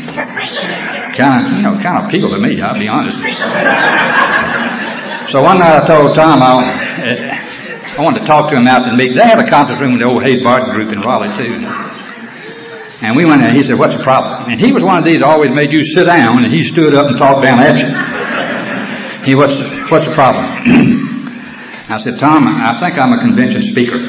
kind 1.15 1.39
of, 1.39 1.55
you 1.55 1.63
know, 1.63 1.79
kind 1.79 2.03
of 2.03 2.11
appealed 2.11 2.35
to 2.35 2.43
me. 2.43 2.59
I'll 2.59 2.75
be 2.75 2.91
honest. 2.91 3.15
so 5.31 5.39
one 5.47 5.63
night 5.63 5.79
I 5.79 5.87
told 5.87 6.19
Tom 6.19 6.43
I, 6.43 7.30
I 7.91 8.01
wanted 8.03 8.23
to 8.23 8.27
talk 8.27 8.51
to 8.51 8.57
him 8.57 8.71
out 8.71 8.87
in 8.87 8.95
the 8.95 8.99
meet. 8.99 9.19
They 9.19 9.27
have 9.27 9.43
a 9.43 9.51
conference 9.51 9.83
room 9.83 9.99
in 9.99 10.01
the 10.01 10.07
old 10.07 10.23
Hayes 10.23 10.43
Barton 10.47 10.71
group 10.71 10.95
in 10.95 11.03
Raleigh 11.03 11.35
too. 11.35 11.59
And 13.03 13.17
we 13.17 13.25
went 13.27 13.43
there. 13.43 13.51
He 13.51 13.67
said, 13.67 13.75
"What's 13.79 13.97
the 13.97 14.05
problem?" 14.05 14.47
And 14.47 14.61
he 14.61 14.71
was 14.71 14.85
one 14.85 14.99
of 15.01 15.05
these 15.05 15.23
always 15.25 15.51
made 15.51 15.73
you 15.73 15.83
sit 15.83 16.05
down, 16.05 16.45
and 16.45 16.53
he 16.53 16.63
stood 16.63 16.95
up 16.95 17.11
and 17.11 17.19
talked 17.19 17.43
down 17.43 17.59
at 17.59 17.75
you. 17.75 17.89
He, 19.27 19.35
what's 19.35 19.57
what's 19.91 20.07
the 20.07 20.15
problem? 20.15 20.47
I 21.91 21.99
said, 21.99 22.21
Tom, 22.21 22.47
I 22.47 22.79
think 22.79 22.95
I'm 22.95 23.11
a 23.11 23.19
convention 23.19 23.67
speaker. 23.75 23.99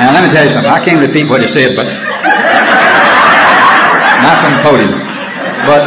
now 0.00 0.16
let 0.16 0.24
me 0.24 0.32
tell 0.32 0.48
you 0.48 0.56
something. 0.56 0.72
I 0.72 0.80
can't 0.80 1.04
repeat 1.04 1.28
what 1.28 1.44
he 1.44 1.48
said, 1.52 1.76
but 1.76 1.84
not 4.24 4.40
from 4.40 4.56
the 4.56 4.62
podium. 4.64 4.96
But 5.68 5.84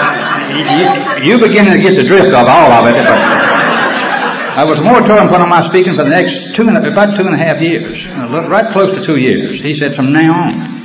you, 0.53 1.33
you 1.33 1.41
begin 1.41 1.65
to 1.73 1.79
get 1.81 1.97
the 1.97 2.05
drift 2.05 2.29
of 2.29 2.45
all 2.45 2.71
of 2.77 2.85
it. 2.85 2.93
But 2.93 3.42
I 4.53 4.63
was 4.69 4.77
more 4.85 5.01
moratorium 5.01 5.33
put 5.33 5.41
on 5.41 5.49
my 5.49 5.65
speaking 5.65 5.97
for 5.97 6.05
the 6.05 6.13
next 6.13 6.53
two 6.53 6.69
and 6.69 6.77
about 6.77 7.17
two 7.17 7.25
and 7.25 7.33
a 7.33 7.41
half 7.41 7.57
years, 7.57 8.05
right 8.45 8.69
close 8.69 8.93
to 8.93 9.01
two 9.01 9.17
years. 9.17 9.57
He 9.65 9.73
said, 9.81 9.97
from 9.97 10.13
now 10.13 10.29
on, 10.29 10.83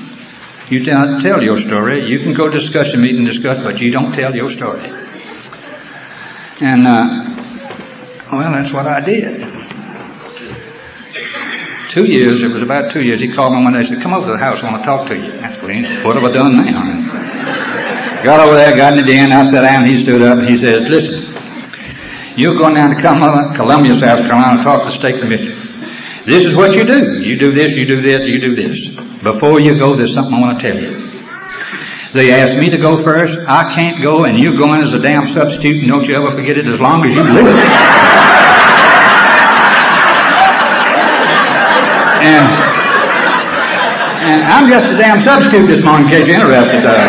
you 0.73 0.81
tell, 0.89 1.21
tell 1.21 1.45
your 1.45 1.61
story. 1.61 2.09
You 2.09 2.25
can 2.25 2.33
go 2.33 2.49
discuss 2.49 2.89
discussion 2.89 3.05
meeting 3.05 3.29
and 3.29 3.33
discuss, 3.33 3.61
but 3.61 3.77
you 3.77 3.93
don't 3.93 4.17
tell 4.17 4.33
your 4.33 4.49
story. 4.49 4.89
And, 6.65 6.89
uh, 6.89 7.05
well, 8.33 8.57
that's 8.57 8.73
what 8.73 8.89
I 8.89 9.05
did. 9.05 9.37
Two 11.93 12.09
years, 12.09 12.41
it 12.41 12.49
was 12.49 12.65
about 12.65 12.93
two 12.93 13.05
years, 13.05 13.21
he 13.21 13.33
called 13.33 13.53
me 13.53 13.65
one 13.65 13.73
day 13.73 13.85
and 13.85 13.89
said, 13.89 14.01
come 14.01 14.13
over 14.17 14.29
to 14.29 14.33
the 14.33 14.41
house, 14.41 14.65
I 14.65 14.73
want 14.73 14.81
to 14.81 14.89
talk 14.89 15.09
to 15.09 15.17
you. 15.17 15.29
That's 15.45 15.61
what 15.61 16.17
have 16.17 16.25
I 16.25 16.33
done 16.33 16.57
now? 16.57 18.25
Got 18.25 18.41
over 18.41 18.57
there, 18.57 18.73
got 18.77 18.97
in 18.97 19.05
the 19.05 19.13
den, 19.13 19.33
I 19.33 19.45
sat 19.51 19.61
down, 19.61 19.85
he 19.85 20.05
stood 20.05 20.23
up, 20.23 20.41
he 20.49 20.57
says, 20.57 20.89
listen, 20.89 21.18
you're 22.39 22.55
going 22.55 22.79
down 22.79 22.95
to 22.95 22.99
Columbia, 23.03 23.99
South 23.99 24.23
Carolina, 24.23 24.63
to 24.63 24.65
talk 24.65 24.87
to 24.87 24.95
the 24.95 24.99
state 25.03 25.19
commission. 25.19 25.59
This 26.23 26.47
is 26.47 26.55
what 26.55 26.71
you 26.71 26.87
do. 26.87 27.19
You 27.27 27.35
do 27.35 27.51
this, 27.51 27.75
you 27.75 27.83
do 27.85 28.01
this, 28.01 28.23
you 28.31 28.39
do 28.39 28.55
this. 28.55 28.79
Before 29.27 29.59
you 29.59 29.75
go, 29.75 29.97
there's 29.99 30.15
something 30.15 30.35
I 30.35 30.41
want 30.41 30.61
to 30.61 30.71
tell 30.71 30.79
you. 30.79 31.19
They 32.15 32.31
asked 32.31 32.55
me 32.61 32.71
to 32.71 32.79
go 32.79 32.97
first. 33.03 33.35
I 33.49 33.75
can't 33.75 34.01
go, 34.01 34.23
and 34.25 34.39
you're 34.39 34.57
going 34.57 34.87
as 34.87 34.95
a 34.95 35.03
damn 35.03 35.27
substitute, 35.35 35.83
and 35.83 35.91
don't 35.91 36.07
you 36.07 36.15
ever 36.15 36.31
forget 36.31 36.57
it 36.57 36.71
as 36.71 36.79
long 36.79 37.05
as 37.05 37.11
you 37.11 37.27
live. 37.27 37.59
and, 42.23 42.47
and 44.31 44.41
I'm 44.47 44.71
just 44.71 44.85
a 44.87 44.97
damn 44.97 45.19
substitute 45.27 45.67
this 45.67 45.85
morning, 45.85 46.07
in 46.07 46.13
case 46.13 46.29
you're 46.29 46.39
interested. 46.39 46.87
Uh, 46.87 47.03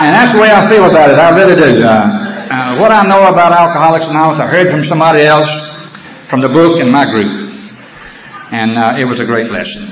and 0.00 0.16
that's 0.16 0.32
the 0.32 0.40
way 0.40 0.50
I 0.50 0.64
feel 0.70 0.88
about 0.88 1.10
it. 1.10 1.18
I 1.18 1.28
really 1.36 1.56
do. 1.60 1.84
Uh, 1.84 2.25
what 2.78 2.92
I 2.92 3.06
know 3.06 3.26
about 3.28 3.52
Alcoholics 3.52 4.04
Anonymous, 4.04 4.40
I 4.40 4.48
heard 4.48 4.70
from 4.70 4.84
somebody 4.84 5.22
else 5.22 5.48
from 6.28 6.40
the 6.40 6.48
book 6.48 6.80
in 6.80 6.90
my 6.90 7.04
group. 7.04 7.32
And 8.52 8.78
uh, 8.78 9.00
it 9.00 9.04
was 9.04 9.20
a 9.20 9.24
great 9.24 9.50
lesson. 9.50 9.90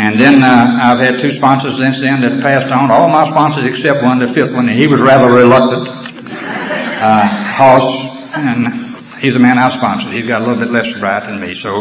And 0.00 0.20
then 0.20 0.42
uh, 0.42 0.80
I've 0.82 0.98
had 0.98 1.20
two 1.20 1.30
sponsors 1.30 1.76
since 1.76 2.00
then 2.00 2.24
that 2.24 2.40
passed 2.42 2.72
on. 2.72 2.90
All 2.90 3.08
my 3.08 3.28
sponsors 3.30 3.64
except 3.68 4.02
one, 4.02 4.18
the 4.18 4.32
fifth 4.32 4.52
one, 4.52 4.68
he 4.68 4.86
was 4.86 5.00
rather 5.00 5.30
reluctant. 5.30 5.86
Uh, 6.26 7.24
Hoss, 7.56 7.84
and 8.34 8.96
he's 9.20 9.36
a 9.36 9.38
man 9.38 9.58
I 9.58 9.74
sponsored. 9.76 10.12
He's 10.12 10.26
got 10.26 10.42
a 10.42 10.44
little 10.44 10.60
bit 10.60 10.70
less 10.70 10.88
bright 10.98 11.24
than 11.24 11.40
me, 11.40 11.54
so 11.54 11.80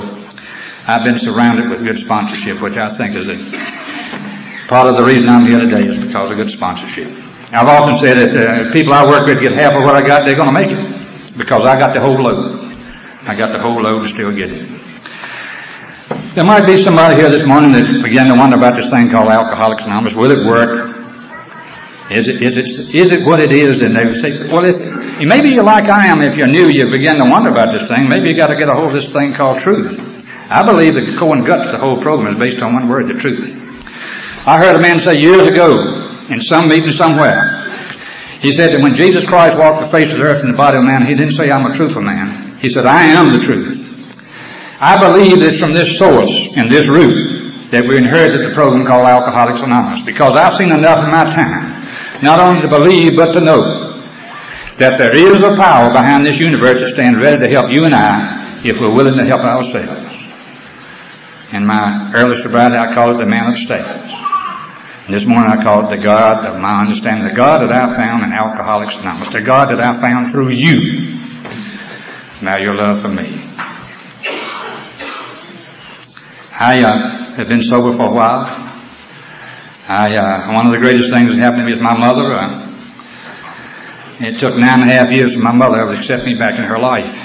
I've 0.88 1.04
been 1.04 1.20
surrounded 1.20 1.70
with 1.70 1.84
good 1.84 2.00
sponsorship, 2.00 2.62
which 2.62 2.78
I 2.78 2.90
think 2.96 3.16
is 3.16 3.28
a 3.28 4.68
part 4.68 4.88
of 4.88 4.98
the 4.98 5.04
reason 5.04 5.28
I'm 5.30 5.46
here 5.46 5.60
today 5.60 5.88
is 5.88 6.04
because 6.04 6.32
of 6.32 6.38
good 6.38 6.52
sponsorship. 6.52 7.29
I've 7.50 7.66
often 7.66 7.98
said 7.98 8.22
that 8.22 8.30
uh, 8.30 8.70
if 8.70 8.74
people 8.78 8.94
I 8.94 9.02
work 9.10 9.26
with 9.26 9.42
get 9.42 9.58
half 9.58 9.74
of 9.74 9.82
what 9.82 9.98
I 9.98 10.06
got, 10.06 10.22
they're 10.22 10.38
going 10.38 10.54
to 10.54 10.58
make 10.62 10.70
it 10.70 11.34
because 11.34 11.66
I 11.66 11.82
got 11.82 11.98
the 11.98 12.02
whole 12.02 12.22
load. 12.22 12.78
I 13.26 13.34
got 13.34 13.50
the 13.50 13.58
whole 13.58 13.82
load 13.82 14.06
to 14.06 14.10
still 14.14 14.30
get 14.30 14.54
it. 14.54 14.70
There 16.38 16.46
might 16.46 16.70
be 16.70 16.78
somebody 16.86 17.18
here 17.18 17.34
this 17.34 17.42
morning 17.50 17.74
that 17.74 17.90
began 18.06 18.30
to 18.30 18.38
wonder 18.38 18.54
about 18.54 18.78
this 18.78 18.94
thing 18.94 19.10
called 19.10 19.34
Alcoholics 19.34 19.82
Anonymous. 19.82 20.14
Will 20.14 20.30
it 20.30 20.46
work? 20.46 20.94
Is 22.14 22.30
it, 22.30 22.38
is 22.38 22.54
it, 22.54 22.70
is 22.94 23.10
it 23.18 23.26
what 23.26 23.42
it 23.42 23.50
is? 23.50 23.82
And 23.82 23.98
they 23.98 24.06
say, 24.22 24.46
well, 24.54 24.62
if, 24.70 24.78
maybe 25.26 25.50
you're 25.50 25.66
like 25.66 25.90
I 25.90 26.06
am. 26.06 26.22
If 26.22 26.38
you're 26.38 26.54
new, 26.54 26.70
you 26.70 26.86
begin 26.94 27.18
to 27.18 27.34
wonder 27.34 27.50
about 27.50 27.74
this 27.74 27.90
thing. 27.90 28.06
Maybe 28.06 28.30
you 28.30 28.38
got 28.38 28.54
to 28.54 28.58
get 28.62 28.70
a 28.70 28.78
hold 28.78 28.94
of 28.94 29.02
this 29.02 29.10
thing 29.10 29.34
called 29.34 29.58
truth. 29.58 29.98
I 30.54 30.62
believe 30.70 30.94
the 30.94 31.18
core 31.18 31.34
and 31.34 31.42
guts 31.42 31.66
the 31.74 31.82
whole 31.82 31.98
program 31.98 32.30
is 32.30 32.38
based 32.38 32.62
on 32.62 32.78
one 32.78 32.86
word, 32.86 33.10
the 33.10 33.18
truth. 33.18 33.58
I 34.46 34.62
heard 34.62 34.78
a 34.78 34.82
man 34.82 35.02
say 35.02 35.18
years 35.18 35.50
ago 35.50 35.99
in 36.30 36.42
some 36.42 36.70
meeting 36.70 36.92
somewhere, 36.92 37.70
he 38.42 38.54
said 38.54 38.72
that 38.72 38.82
when 38.82 38.96
Jesus 38.96 39.26
Christ 39.26 39.58
walked 39.58 39.84
the 39.84 39.92
face 39.92 40.10
of 40.12 40.18
the 40.18 40.24
earth 40.24 40.44
in 40.44 40.52
the 40.52 40.58
body 40.58 40.78
of 40.78 40.84
man, 40.84 41.06
he 41.06 41.14
didn't 41.14 41.34
say, 41.34 41.52
I'm 41.52 41.66
a 41.66 41.76
truthful 41.76 42.02
man. 42.02 42.58
He 42.60 42.70
said, 42.70 42.86
I 42.86 43.04
am 43.12 43.34
the 43.34 43.44
truth. 43.44 43.90
I 44.80 44.96
believe 44.96 45.44
it's 45.44 45.60
from 45.60 45.74
this 45.74 45.98
source 46.00 46.56
and 46.56 46.72
this 46.72 46.88
root 46.88 47.70
that 47.72 47.84
we 47.84 47.98
inherited 47.98 48.48
the 48.48 48.56
program 48.56 48.88
called 48.88 49.06
Alcoholics 49.06 49.62
Anonymous 49.62 50.06
because 50.06 50.34
I've 50.40 50.56
seen 50.56 50.72
enough 50.72 51.04
in 51.04 51.12
my 51.12 51.28
time 51.36 52.24
not 52.24 52.40
only 52.40 52.62
to 52.62 52.70
believe 52.72 53.16
but 53.16 53.34
to 53.34 53.42
know 53.42 53.62
that 54.80 54.98
there 54.98 55.12
is 55.12 55.44
a 55.44 55.56
power 55.60 55.92
behind 55.92 56.26
this 56.26 56.40
universe 56.40 56.80
that 56.80 56.96
stands 56.96 57.20
ready 57.20 57.38
to 57.44 57.52
help 57.52 57.72
you 57.72 57.84
and 57.84 57.94
I 57.94 58.64
if 58.64 58.80
we're 58.80 58.96
willing 58.96 59.20
to 59.20 59.26
help 59.26 59.42
ourselves. 59.42 60.08
In 61.52 61.66
my 61.66 62.12
early 62.16 62.42
sobriety, 62.42 62.78
I 62.78 62.94
call 62.94 63.16
it 63.16 63.18
the 63.18 63.28
man 63.28 63.52
of 63.52 63.60
status. 63.60 64.29
This 65.10 65.26
morning 65.26 65.50
I 65.50 65.64
call 65.64 65.90
it 65.90 65.98
the 65.98 66.04
God 66.04 66.46
of 66.46 66.62
my 66.62 66.86
understanding, 66.86 67.26
the 67.26 67.34
God 67.34 67.66
that 67.66 67.74
I 67.74 67.98
found 67.98 68.22
in 68.22 68.30
Alcoholics 68.30 68.94
Anonymous, 68.94 69.34
the 69.34 69.42
God 69.42 69.74
that 69.74 69.82
I 69.82 69.98
found 70.00 70.30
through 70.30 70.54
you. 70.54 70.78
Now 72.46 72.62
your 72.62 72.78
love 72.78 73.02
for 73.02 73.10
me. 73.10 73.42
I 76.54 76.78
uh, 76.86 77.34
have 77.42 77.48
been 77.48 77.64
sober 77.64 77.98
for 77.98 78.06
a 78.06 78.14
while. 78.14 78.46
I 79.90 80.14
uh, 80.14 80.54
one 80.54 80.68
of 80.68 80.74
the 80.74 80.78
greatest 80.78 81.10
things 81.10 81.34
that 81.34 81.42
happened 81.42 81.66
to 81.66 81.66
me 81.66 81.74
is 81.74 81.82
my 81.82 81.98
mother. 81.98 82.30
Uh, 82.30 82.70
it 84.30 84.38
took 84.40 84.62
nine 84.62 84.86
and 84.86 84.92
a 84.92 84.94
half 84.94 85.10
years 85.10 85.34
for 85.34 85.42
my 85.42 85.54
mother 85.54 85.90
to 85.90 85.98
accept 85.98 86.22
me 86.26 86.38
back 86.38 86.54
in 86.54 86.66
her 86.70 86.78
life. 86.78 87.18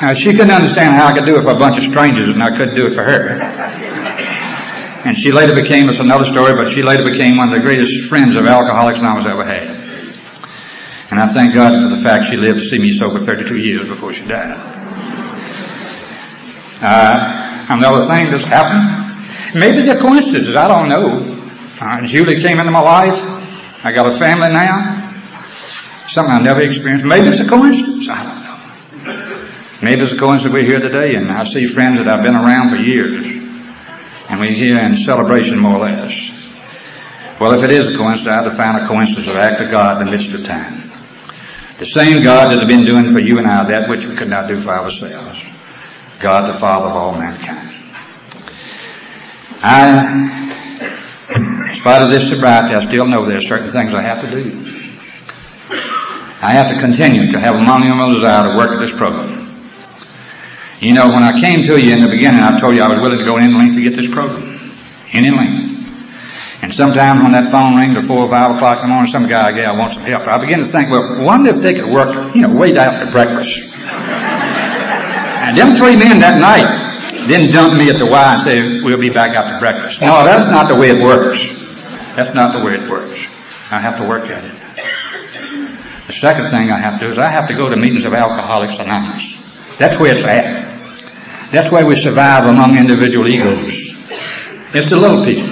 Now, 0.00 0.14
she 0.14 0.30
couldn't 0.30 0.52
understand 0.52 0.90
how 0.94 1.08
I 1.08 1.18
could 1.18 1.26
do 1.26 1.36
it 1.36 1.42
for 1.42 1.50
a 1.50 1.58
bunch 1.58 1.82
of 1.82 1.90
strangers 1.90 2.28
and 2.30 2.40
I 2.40 2.56
couldn't 2.56 2.76
do 2.76 2.86
it 2.86 2.94
for 2.94 3.02
her. 3.02 3.99
And 5.04 5.16
she 5.16 5.32
later 5.32 5.54
became, 5.54 5.88
it's 5.88 5.98
another 5.98 6.28
story, 6.28 6.52
but 6.52 6.72
she 6.72 6.82
later 6.82 7.04
became 7.08 7.36
one 7.36 7.48
of 7.48 7.56
the 7.56 7.64
greatest 7.64 8.08
friends 8.08 8.36
of 8.36 8.44
Alcoholics 8.44 8.98
Anonymous 8.98 9.24
ever 9.32 9.46
had. 9.48 9.66
And 11.10 11.18
I 11.18 11.32
thank 11.32 11.54
God 11.54 11.72
for 11.72 11.96
the 11.96 12.02
fact 12.04 12.28
she 12.30 12.36
lived 12.36 12.60
to 12.60 12.68
see 12.68 12.78
me 12.78 12.92
sober 12.92 13.18
32 13.18 13.56
years 13.56 13.88
before 13.88 14.12
she 14.12 14.22
died. 14.28 14.52
Uh, 16.84 17.66
another 17.72 18.06
thing 18.06 18.30
that's 18.30 18.44
happened. 18.44 19.56
Maybe 19.58 19.82
they're 19.82 19.98
coincidences. 19.98 20.54
I 20.54 20.68
don't 20.68 20.88
know. 20.88 21.24
Uh, 21.80 22.06
Julie 22.06 22.40
came 22.40 22.60
into 22.60 22.70
my 22.70 22.84
life. 22.84 23.18
I 23.82 23.92
got 23.92 24.06
a 24.06 24.18
family 24.18 24.52
now. 24.52 25.08
Something 26.08 26.34
I 26.34 26.40
never 26.40 26.60
experienced. 26.60 27.06
Maybe 27.06 27.28
it's 27.28 27.40
a 27.40 27.48
coincidence. 27.48 28.08
I 28.08 28.22
don't 28.22 28.42
know. 28.44 29.50
Maybe 29.82 30.02
it's 30.02 30.12
a 30.12 30.20
coincidence 30.20 30.52
we're 30.52 30.68
here 30.68 30.78
today 30.78 31.16
and 31.16 31.32
I 31.32 31.44
see 31.48 31.66
friends 31.66 31.96
that 31.96 32.06
I've 32.06 32.22
been 32.22 32.36
around 32.36 32.70
for 32.70 32.76
years. 32.76 33.29
And 34.30 34.38
we're 34.38 34.54
here 34.54 34.78
in 34.78 34.94
celebration 34.94 35.58
more 35.58 35.76
or 35.76 35.90
less. 35.90 36.14
Well, 37.40 37.58
if 37.58 37.64
it 37.64 37.72
is 37.72 37.88
a 37.88 37.96
coincidence, 37.96 38.30
I 38.30 38.44
define 38.44 38.76
a 38.76 38.86
coincidence 38.86 39.26
of 39.26 39.34
act 39.34 39.60
of 39.60 39.72
God 39.72 40.00
in 40.00 40.06
the 40.06 40.12
midst 40.12 40.30
of 40.32 40.44
time. 40.46 40.88
The 41.80 41.86
same 41.86 42.22
God 42.22 42.52
that 42.52 42.60
has 42.60 42.68
been 42.68 42.84
doing 42.84 43.10
for 43.10 43.18
you 43.18 43.38
and 43.38 43.46
I 43.48 43.66
that 43.66 43.88
which 43.88 44.06
we 44.06 44.14
could 44.14 44.28
not 44.28 44.46
do 44.46 44.62
for 44.62 44.70
ourselves. 44.70 45.40
God 46.20 46.54
the 46.54 46.60
Father 46.60 46.86
of 46.86 46.96
all 46.96 47.18
mankind. 47.18 47.74
I, 49.62 49.98
in 51.34 51.74
spite 51.74 52.02
of 52.02 52.12
this 52.12 52.28
sobriety, 52.30 52.74
I 52.74 52.86
still 52.86 53.06
know 53.06 53.26
there 53.26 53.38
are 53.38 53.42
certain 53.42 53.70
things 53.70 53.92
I 53.92 54.02
have 54.02 54.22
to 54.22 54.30
do. 54.30 54.52
I 56.42 56.54
have 56.54 56.72
to 56.72 56.80
continue 56.80 57.32
to 57.32 57.40
have 57.40 57.56
a 57.56 57.62
monumental 57.62 58.20
desire 58.20 58.52
to 58.52 58.56
work 58.56 58.70
at 58.70 58.80
this 58.86 58.96
program. 58.96 59.39
You 60.80 60.96
know, 60.96 61.12
when 61.12 61.20
I 61.20 61.36
came 61.44 61.60
to 61.68 61.76
you 61.76 61.92
in 61.92 62.00
the 62.00 62.08
beginning, 62.08 62.40
I 62.40 62.56
told 62.58 62.74
you 62.74 62.80
I 62.80 62.88
was 62.88 63.04
willing 63.04 63.20
to 63.20 63.24
go 63.28 63.36
any 63.36 63.52
length 63.52 63.76
to 63.76 63.84
get 63.84 63.92
this 63.92 64.08
program. 64.08 64.56
Any 65.12 65.28
length. 65.28 65.76
And 66.64 66.72
sometimes 66.72 67.20
when 67.20 67.32
that 67.36 67.52
phone 67.52 67.76
rings 67.76 68.00
at 68.00 68.08
four 68.08 68.24
or 68.24 68.30
five 68.32 68.56
o'clock 68.56 68.80
in 68.80 68.88
the 68.88 68.92
morning, 68.96 69.12
some 69.12 69.28
guy 69.28 69.48
or 69.48 69.52
gal 69.52 69.76
wants 69.76 70.00
some 70.00 70.08
help. 70.08 70.24
I 70.24 70.40
begin 70.40 70.60
to 70.64 70.68
think, 70.72 70.88
well, 70.88 71.20
wonder 71.20 71.52
if 71.52 71.60
they 71.60 71.76
could 71.76 71.92
work, 71.92 72.32
you 72.32 72.48
know, 72.48 72.56
way 72.56 72.72
after 72.72 73.12
breakfast. 73.12 73.76
And 73.76 75.52
them 75.56 75.76
three 75.76 76.00
men 76.00 76.20
that 76.24 76.40
night 76.40 76.64
didn't 77.28 77.52
dump 77.52 77.76
me 77.76 77.92
at 77.92 78.00
the 78.00 78.08
Y 78.08 78.32
and 78.32 78.40
say, 78.40 78.56
we'll 78.80 79.00
be 79.00 79.12
back 79.12 79.36
after 79.36 79.60
breakfast. 79.60 80.00
No, 80.00 80.24
that's 80.24 80.48
not 80.48 80.68
the 80.68 80.76
way 80.80 80.96
it 80.96 81.00
works. 81.04 81.44
That's 82.16 82.32
not 82.32 82.56
the 82.56 82.64
way 82.64 82.80
it 82.80 82.88
works. 82.88 83.20
I 83.68 83.80
have 83.80 84.00
to 84.00 84.08
work 84.08 84.28
at 84.32 84.48
it. 84.48 84.56
The 86.08 86.16
second 86.16 86.48
thing 86.48 86.72
I 86.72 86.80
have 86.80 87.00
to 87.00 87.06
do 87.06 87.12
is 87.12 87.18
I 87.18 87.28
have 87.28 87.48
to 87.48 87.54
go 87.54 87.68
to 87.68 87.76
meetings 87.76 88.04
of 88.04 88.12
Alcoholics 88.12 88.78
Anonymous. 88.80 89.39
That's 89.80 89.98
where 89.98 90.12
it's 90.14 90.24
at. 90.28 91.50
That's 91.52 91.72
where 91.72 91.86
we 91.86 91.96
survive 91.96 92.44
among 92.44 92.76
individual 92.76 93.26
egos. 93.26 93.64
It's 94.76 94.90
the 94.90 95.00
little 95.00 95.24
people. 95.24 95.48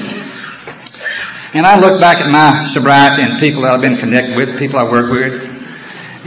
And 1.56 1.64
I 1.64 1.80
look 1.80 1.98
back 1.98 2.18
at 2.18 2.28
my 2.28 2.68
sobriety 2.74 3.22
and 3.22 3.40
people 3.40 3.62
that 3.62 3.72
I've 3.72 3.80
been 3.80 3.96
connected 3.96 4.36
with, 4.36 4.58
people 4.58 4.78
I 4.78 4.84
work 4.84 5.10
with, 5.10 5.42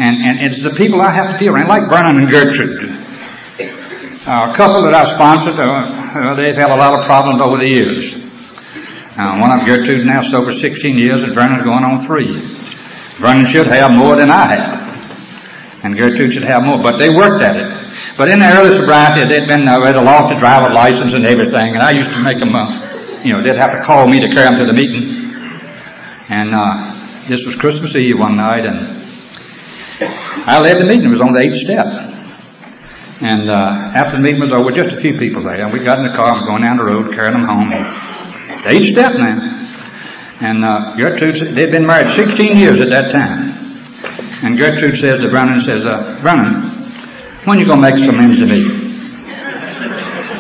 and, 0.02 0.18
and 0.18 0.42
it's 0.42 0.64
the 0.64 0.74
people 0.76 1.00
I 1.00 1.14
have 1.14 1.34
to 1.34 1.38
be 1.38 1.48
around, 1.48 1.70
like 1.70 1.88
Vernon 1.88 2.18
and 2.18 2.32
Gertrude. 2.32 2.90
Uh, 4.26 4.50
a 4.50 4.54
couple 4.58 4.82
that 4.82 4.96
I 4.98 5.06
sponsored, 5.14 5.62
uh, 5.62 5.62
uh, 5.62 6.36
they've 6.36 6.58
had 6.58 6.72
a 6.72 6.76
lot 6.76 6.98
of 6.98 7.06
problems 7.06 7.40
over 7.40 7.58
the 7.58 7.70
years. 7.70 8.18
Uh, 9.16 9.38
one 9.38 9.54
of 9.54 9.64
Gertrude 9.68 10.08
now 10.08 10.24
sober 10.24 10.54
16 10.54 10.98
years, 10.98 11.22
and 11.22 11.36
Vernon's 11.36 11.64
going 11.64 11.86
on 11.86 12.06
three. 12.08 12.34
Vernon 13.22 13.46
should 13.46 13.68
have 13.68 13.92
more 13.94 14.16
than 14.16 14.32
I 14.32 14.58
have, 14.58 15.86
and 15.86 15.96
Gertrude 15.96 16.34
should 16.34 16.46
have 16.50 16.64
more, 16.64 16.82
but 16.82 16.98
they 16.98 17.10
worked 17.10 17.46
at 17.46 17.58
it. 17.58 17.81
But 18.18 18.30
in 18.30 18.40
their 18.40 18.60
early 18.60 18.76
sobriety, 18.76 19.24
they'd 19.30 19.48
been 19.48 19.68
uh, 19.68 19.80
a 19.80 20.04
lost 20.04 20.38
driver's 20.40 20.76
license 20.76 21.14
and 21.14 21.26
everything, 21.26 21.76
and 21.76 21.82
I 21.82 21.92
used 21.92 22.12
to 22.12 22.20
make 22.20 22.40
them, 22.40 22.54
uh, 22.54 23.24
you 23.24 23.32
know, 23.32 23.42
they'd 23.44 23.58
have 23.58 23.72
to 23.72 23.82
call 23.84 24.08
me 24.08 24.20
to 24.20 24.28
carry 24.28 24.52
them 24.52 24.60
to 24.60 24.68
the 24.68 24.74
meeting. 24.74 25.32
And 26.30 26.54
uh, 26.54 27.28
this 27.28 27.46
was 27.46 27.56
Christmas 27.56 27.96
Eve 27.96 28.20
one 28.20 28.36
night, 28.36 28.66
and 28.66 29.00
I 30.48 30.60
led 30.60 30.78
the 30.82 30.86
meeting. 30.86 31.06
It 31.06 31.12
was 31.12 31.22
on 31.22 31.34
the 31.34 31.40
eighth 31.40 31.64
step. 31.64 31.88
And 33.22 33.50
uh, 33.50 33.96
after 33.96 34.18
the 34.18 34.24
meeting 34.24 34.42
was 34.42 34.52
over, 34.52 34.72
just 34.72 34.98
a 34.98 35.00
few 35.00 35.18
people 35.18 35.44
there, 35.44 35.62
and 35.62 35.72
we 35.72 35.84
got 35.84 36.00
in 36.00 36.04
the 36.04 36.16
car 36.18 36.36
and 36.36 36.48
going 36.48 36.64
down 36.64 36.78
the 36.78 36.84
road, 36.84 37.14
carrying 37.14 37.38
them 37.38 37.46
home. 37.46 37.70
The 37.70 38.70
eighth 38.70 38.92
step 38.92 39.14
now. 39.16 39.62
And 40.42 40.66
uh, 40.66 40.96
Gertrude, 40.98 41.54
they'd 41.54 41.72
been 41.72 41.86
married 41.86 42.16
16 42.16 42.58
years 42.58 42.82
at 42.82 42.90
that 42.90 43.12
time. 43.14 43.54
And 44.44 44.58
Gertrude 44.58 44.98
says 44.98 45.22
to 45.22 45.30
Vernon, 45.30 45.62
says, 45.62 45.86
uh, 45.86 46.18
Vernon, 46.20 46.71
when 47.46 47.60
you 47.60 47.66
gonna 47.66 47.82
make 47.82 47.98
some 47.98 48.20
ends 48.20 48.40
to 48.40 48.46
meet? 48.46 48.92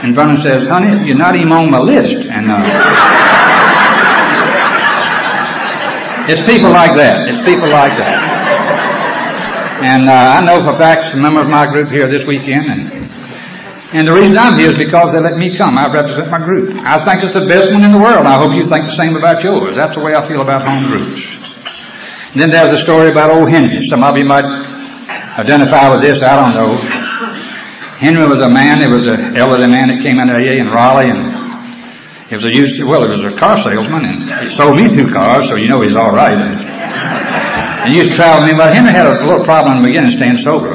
And 0.03 0.15
Vernon 0.15 0.41
says, 0.41 0.67
honey, 0.67 0.97
you're 1.05 1.17
not 1.17 1.35
even 1.35 1.51
on 1.51 1.69
my 1.69 1.79
list. 1.79 2.25
And, 2.25 2.49
uh, 2.49 2.61
it's 6.29 6.41
people 6.49 6.71
like 6.71 6.95
that. 6.97 7.29
It's 7.29 7.41
people 7.41 7.69
like 7.69 7.93
that. 7.97 8.17
And, 9.83 10.09
uh, 10.09 10.37
I 10.37 10.41
know 10.41 10.61
for 10.61 10.77
facts 10.77 11.11
some 11.11 11.21
members 11.21 11.45
of 11.45 11.51
my 11.51 11.65
group 11.67 11.89
here 11.89 12.07
this 12.07 12.25
weekend 12.25 12.69
and, 12.69 12.81
and 13.93 14.07
the 14.07 14.13
reason 14.13 14.37
I'm 14.37 14.57
here 14.57 14.71
is 14.71 14.77
because 14.77 15.11
they 15.11 15.19
let 15.19 15.37
me 15.37 15.57
come. 15.57 15.77
I 15.77 15.91
represent 15.91 16.31
my 16.31 16.39
group. 16.39 16.79
I 16.79 17.03
think 17.03 17.25
it's 17.25 17.33
the 17.33 17.43
best 17.43 17.73
one 17.73 17.83
in 17.83 17.91
the 17.91 17.99
world. 17.99 18.25
I 18.25 18.39
hope 18.39 18.55
you 18.55 18.63
think 18.63 18.85
the 18.85 18.95
same 18.95 19.17
about 19.17 19.43
yours. 19.43 19.75
That's 19.75 19.99
the 19.99 20.01
way 20.01 20.15
I 20.15 20.25
feel 20.29 20.39
about 20.39 20.63
home 20.63 20.87
groups. 20.87 21.19
And 22.31 22.39
then 22.39 22.51
there's 22.51 22.79
a 22.79 22.83
story 22.83 23.11
about 23.11 23.35
old 23.35 23.51
Henry. 23.51 23.83
Some 23.91 24.01
of 24.01 24.15
you 24.15 24.23
might 24.23 24.47
identify 25.37 25.89
with 25.91 26.01
this, 26.01 26.21
I 26.21 26.35
don't 26.35 26.55
know. 26.55 26.75
Henry 28.01 28.25
was 28.25 28.41
a 28.41 28.49
man, 28.49 28.81
there 28.81 28.89
was 28.89 29.05
an 29.05 29.37
elderly 29.37 29.69
man 29.69 29.87
that 29.93 30.01
came 30.01 30.17
into 30.17 30.33
AA 30.33 30.57
in 30.57 30.67
Raleigh 30.73 31.13
and 31.13 31.41
he 32.27 32.35
was 32.35 32.47
a 32.47 32.53
used, 32.55 32.81
well, 32.83 33.03
it 33.03 33.11
was 33.13 33.27
a 33.27 33.35
car 33.37 33.59
salesman 33.61 34.07
and 34.07 34.49
he 34.49 34.55
sold 34.55 34.75
me 34.75 34.89
two 34.89 35.05
cars, 35.11 35.47
so 35.47 35.55
you 35.55 35.69
know 35.69 35.83
he's 35.83 35.95
alright. 35.95 36.33
And, 36.33 36.63
and 36.65 37.87
he 37.93 37.99
used 37.99 38.11
to 38.11 38.15
travel 38.15 38.43
with 38.43 38.51
me, 38.51 38.57
but 38.57 38.73
Henry 38.73 38.91
had 38.91 39.05
a 39.05 39.21
little 39.23 39.45
problem 39.45 39.77
in 39.77 39.83
the 39.83 39.87
beginning 39.91 40.17
staying 40.17 40.39
sober. 40.41 40.73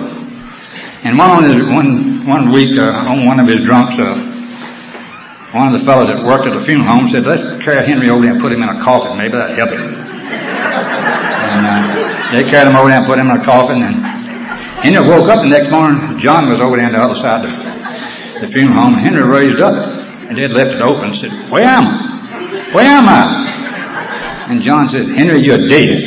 And 1.03 1.19
one 1.19 1.31
on 1.31 1.43
his, 1.49 1.59
one, 1.67 2.27
one 2.27 2.45
week, 2.53 2.79
uh, 2.79 3.11
on 3.11 3.27
one 3.27 3.41
of 3.41 3.49
his 3.49 3.65
drunks, 3.67 3.99
uh, 3.99 4.21
one 5.57 5.73
of 5.73 5.81
the 5.81 5.85
fellows 5.87 6.13
that 6.13 6.23
worked 6.23 6.47
at 6.47 6.55
the 6.59 6.65
funeral 6.67 6.87
home 6.87 7.09
said, 7.11 7.27
let's 7.27 7.59
carry 7.65 7.83
Henry 7.87 8.11
over 8.11 8.23
there 8.23 8.37
and 8.37 8.43
put 8.43 8.53
him 8.53 8.63
in 8.63 8.71
a 8.71 8.79
coffin. 8.83 9.17
Maybe 9.19 9.35
that'll 9.35 9.57
help 9.57 9.71
him. 9.71 9.87
And, 9.89 11.63
uh, 11.67 11.81
they 12.37 12.47
carried 12.51 12.71
him 12.71 12.77
over 12.77 12.87
there 12.87 13.03
and 13.03 13.09
put 13.09 13.19
him 13.19 13.31
in 13.31 13.41
a 13.41 13.45
coffin 13.47 13.83
and 13.83 14.16
Henry 14.83 15.09
woke 15.09 15.29
up 15.29 15.41
the 15.43 15.49
next 15.49 15.71
morning. 15.71 16.19
John 16.21 16.51
was 16.51 16.61
over 16.61 16.77
there 16.77 16.87
on 16.87 16.93
the 16.93 17.01
other 17.01 17.19
side 17.21 17.45
of 17.45 18.41
the 18.41 18.49
funeral 18.49 18.83
home. 18.83 18.95
Henry 18.95 19.25
raised 19.25 19.63
up 19.63 19.77
and 20.29 20.37
they'd 20.37 20.51
left 20.53 20.73
it 20.75 20.83
open 20.83 21.11
and 21.11 21.17
said, 21.17 21.33
Where 21.51 21.65
am 21.65 21.85
I? 21.87 22.71
Where 22.75 22.87
am 22.87 23.09
I? 23.09 23.47
And 24.51 24.63
John 24.63 24.89
said, 24.89 25.07
Henry, 25.09 25.43
you're 25.43 25.67
dead. 25.67 26.05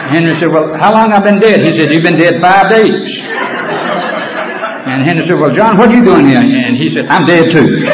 And 0.00 0.10
Henry 0.10 0.34
said, 0.38 0.48
Well, 0.48 0.74
how 0.78 0.92
long 0.92 1.10
have 1.10 1.22
I 1.22 1.30
been 1.30 1.40
dead? 1.40 1.60
He 1.64 1.72
said, 1.78 1.90
You've 1.92 2.02
been 2.02 2.18
dead 2.18 2.40
five 2.40 2.68
days. 2.68 3.16
And 3.16 5.02
Henry 5.02 5.24
said, 5.24 5.38
Well, 5.40 5.54
John, 5.54 5.78
what 5.78 5.88
are 5.88 5.94
you 5.94 6.04
doing 6.04 6.26
here? 6.26 6.38
And 6.42 6.76
he 6.76 6.88
said, 6.88 7.06
I'm 7.06 7.24
dead 7.24 7.50
too. 7.52 7.86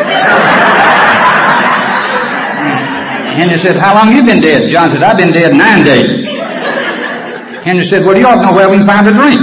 Henry 3.37 3.61
said, 3.61 3.77
How 3.77 3.95
long 3.95 4.13
you 4.13 4.25
been 4.25 4.41
dead? 4.41 4.71
John 4.73 4.91
said, 4.91 5.03
I've 5.03 5.19
been 5.19 5.33
dead 5.33 5.53
nine 5.55 5.85
days. 5.85 6.25
Henry 7.65 7.85
said, 7.85 8.05
Well, 8.05 8.17
you 8.17 8.27
ought 8.27 8.41
to 8.41 8.47
know 8.47 8.55
where 8.57 8.71
we 8.71 8.79
can 8.79 8.87
find 8.87 9.07
a 9.07 9.13
drink. 9.13 9.41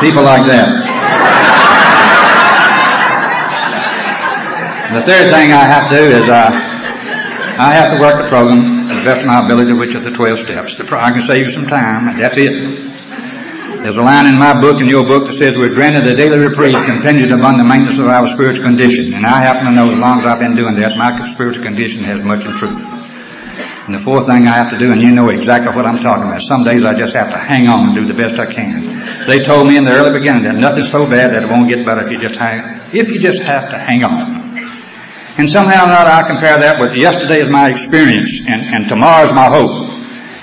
People 0.00 0.24
like 0.24 0.46
that. 0.48 0.68
The 4.94 5.02
third 5.04 5.30
thing 5.34 5.52
I 5.52 5.68
have 5.68 5.90
to 5.90 5.98
do 5.98 6.04
is 6.08 6.30
uh, 6.30 6.48
I 7.60 7.74
have 7.74 7.92
to 7.92 8.00
work 8.00 8.24
the 8.24 8.28
program 8.30 8.88
the 8.88 9.04
best 9.04 9.20
of 9.20 9.26
my 9.26 9.44
ability, 9.44 9.74
which 9.76 9.94
is 9.94 10.02
the 10.02 10.10
12 10.10 10.48
steps. 10.48 10.80
I 10.80 11.10
can 11.12 11.26
save 11.26 11.44
you 11.44 11.52
some 11.52 11.66
time, 11.66 12.08
and 12.08 12.18
that's 12.18 12.36
it. 12.38 12.97
There's 13.78 13.96
a 13.96 14.02
line 14.02 14.26
in 14.26 14.34
my 14.34 14.58
book 14.58 14.82
and 14.82 14.90
your 14.90 15.06
book 15.06 15.30
that 15.30 15.38
says 15.38 15.54
we're 15.54 15.70
granted 15.70 16.10
a 16.10 16.18
daily 16.18 16.42
reprieve 16.42 16.74
contingent 16.82 17.30
upon 17.30 17.62
the 17.62 17.64
maintenance 17.64 18.02
of 18.02 18.10
our 18.10 18.26
spiritual 18.34 18.66
condition. 18.66 19.14
And 19.14 19.22
I 19.22 19.38
happen 19.38 19.70
to 19.70 19.72
know 19.72 19.94
as 19.94 19.98
long 20.02 20.18
as 20.18 20.26
I've 20.26 20.42
been 20.42 20.58
doing 20.58 20.74
that, 20.82 20.98
my 20.98 21.14
spiritual 21.30 21.62
condition 21.62 22.02
has 22.02 22.18
much 22.26 22.42
improved. 22.42 22.82
And 23.86 23.94
the 23.94 24.02
fourth 24.02 24.26
thing 24.26 24.50
I 24.50 24.58
have 24.58 24.74
to 24.74 24.78
do, 24.82 24.90
and 24.90 25.00
you 25.00 25.14
know 25.14 25.30
exactly 25.30 25.70
what 25.72 25.86
I'm 25.86 26.02
talking 26.02 26.26
about, 26.26 26.42
some 26.42 26.66
days 26.66 26.82
I 26.84 26.92
just 26.92 27.14
have 27.14 27.30
to 27.30 27.38
hang 27.38 27.70
on 27.70 27.88
and 27.88 27.94
do 27.94 28.04
the 28.04 28.18
best 28.18 28.34
I 28.36 28.50
can. 28.50 29.30
They 29.30 29.46
told 29.46 29.70
me 29.70 29.78
in 29.78 29.86
the 29.86 29.94
early 29.94 30.10
beginning 30.10 30.42
that 30.44 30.58
nothing's 30.58 30.90
so 30.90 31.06
bad 31.06 31.30
that 31.30 31.46
it 31.46 31.48
won't 31.48 31.70
get 31.70 31.86
better 31.86 32.02
if 32.02 32.10
you 32.10 32.18
just 32.18 32.34
hang, 32.34 32.60
if 32.90 33.14
you 33.14 33.22
just 33.22 33.40
have 33.46 33.70
to 33.70 33.78
hang 33.78 34.02
on. 34.02 34.58
And 35.38 35.46
somehow 35.46 35.86
or 35.86 35.94
another 35.94 36.10
I 36.10 36.26
compare 36.26 36.58
that 36.58 36.82
with 36.82 36.98
yesterday 36.98 37.46
is 37.46 37.48
my 37.48 37.70
experience 37.70 38.42
and, 38.42 38.60
and 38.74 38.82
tomorrow 38.90 39.30
is 39.30 39.32
my 39.38 39.46
hope. 39.46 39.70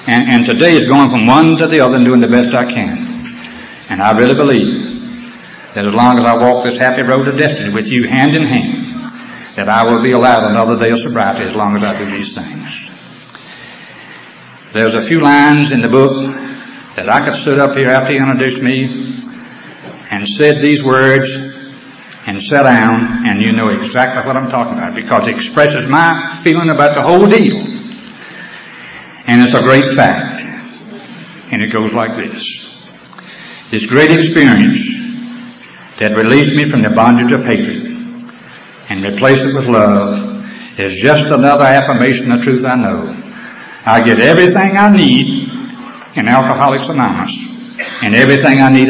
And, 0.08 0.24
and 0.24 0.42
today 0.48 0.72
is 0.72 0.88
going 0.88 1.12
from 1.12 1.28
one 1.28 1.60
to 1.60 1.68
the 1.68 1.84
other 1.84 2.00
and 2.00 2.06
doing 2.08 2.24
the 2.24 2.32
best 2.32 2.56
I 2.56 2.72
can. 2.72 3.05
And 3.90 4.02
I 4.02 4.18
really 4.18 4.36
believe 4.36 4.96
that 5.76 5.86
as 5.86 5.94
long 5.94 6.18
as 6.18 6.26
I 6.26 6.38
walk 6.40 6.66
this 6.66 6.80
happy 6.80 7.04
road 7.04 7.28
of 7.28 7.38
destiny 7.38 7.74
with 7.74 7.88
you 7.88 8.08
hand 8.08 8.36
in 8.36 8.44
hand, 8.44 8.96
that 9.56 9.70
I 9.70 9.84
will 9.84 10.02
be 10.02 10.12
allowed 10.12 10.50
another 10.50 10.78
day 10.80 10.92
of 10.92 11.00
sobriety 11.00 11.48
as 11.48 11.56
long 11.56 11.76
as 11.78 11.84
I 11.84 11.98
do 11.98 12.10
these 12.10 12.34
things. 12.34 12.92
There's 14.74 14.94
a 14.94 15.08
few 15.08 15.22
lines 15.22 15.72
in 15.72 15.82
the 15.82 15.88
book 15.88 16.12
that 16.96 17.10
I 17.10 17.26
could 17.26 17.44
sit 17.44 17.60
up 17.60 17.76
here 17.78 17.92
after 17.92 18.14
you 18.14 18.20
introduced 18.20 18.62
me 18.62 19.22
and 20.12 20.28
said 20.28 20.62
these 20.62 20.84
words 20.84 21.30
and 22.28 22.42
sat 22.42 22.64
down 22.64 23.28
and 23.28 23.42
you 23.42 23.52
know 23.52 23.70
exactly 23.70 24.26
what 24.26 24.36
I'm 24.36 24.50
talking 24.50 24.78
about 24.78 24.96
because 24.96 25.28
it 25.28 25.36
expresses 25.36 25.88
my 25.88 26.40
feeling 26.44 26.70
about 26.70 26.96
the 26.98 27.04
whole 27.04 27.28
deal. 27.28 27.58
And 29.28 29.44
it's 29.44 29.54
a 29.54 29.62
great 29.62 29.88
fact. 29.90 30.42
And 31.52 31.62
it 31.62 31.72
goes 31.72 31.94
like 31.94 32.18
this. 32.18 32.65
This 33.76 33.88
great 33.88 34.10
experience 34.10 34.88
that 36.00 36.16
released 36.16 36.56
me 36.56 36.72
from 36.72 36.82
the 36.82 36.96
bondage 36.96 37.28
of 37.36 37.44
hatred 37.44 37.84
and 38.88 39.04
replaced 39.04 39.44
it 39.44 39.54
with 39.54 39.68
love 39.68 40.48
is 40.80 40.96
just 41.04 41.28
another 41.28 41.66
affirmation 41.66 42.32
of 42.32 42.42
truth 42.42 42.64
I 42.64 42.76
know. 42.76 43.04
I 43.86 44.00
get 44.08 44.22
everything 44.22 44.78
I 44.78 44.96
need 44.96 45.28
in 46.16 46.24
Alcoholics 46.26 46.88
Anonymous 46.88 47.36
and 48.02 48.16
everything 48.16 48.62
I 48.62 48.72
need 48.72 48.84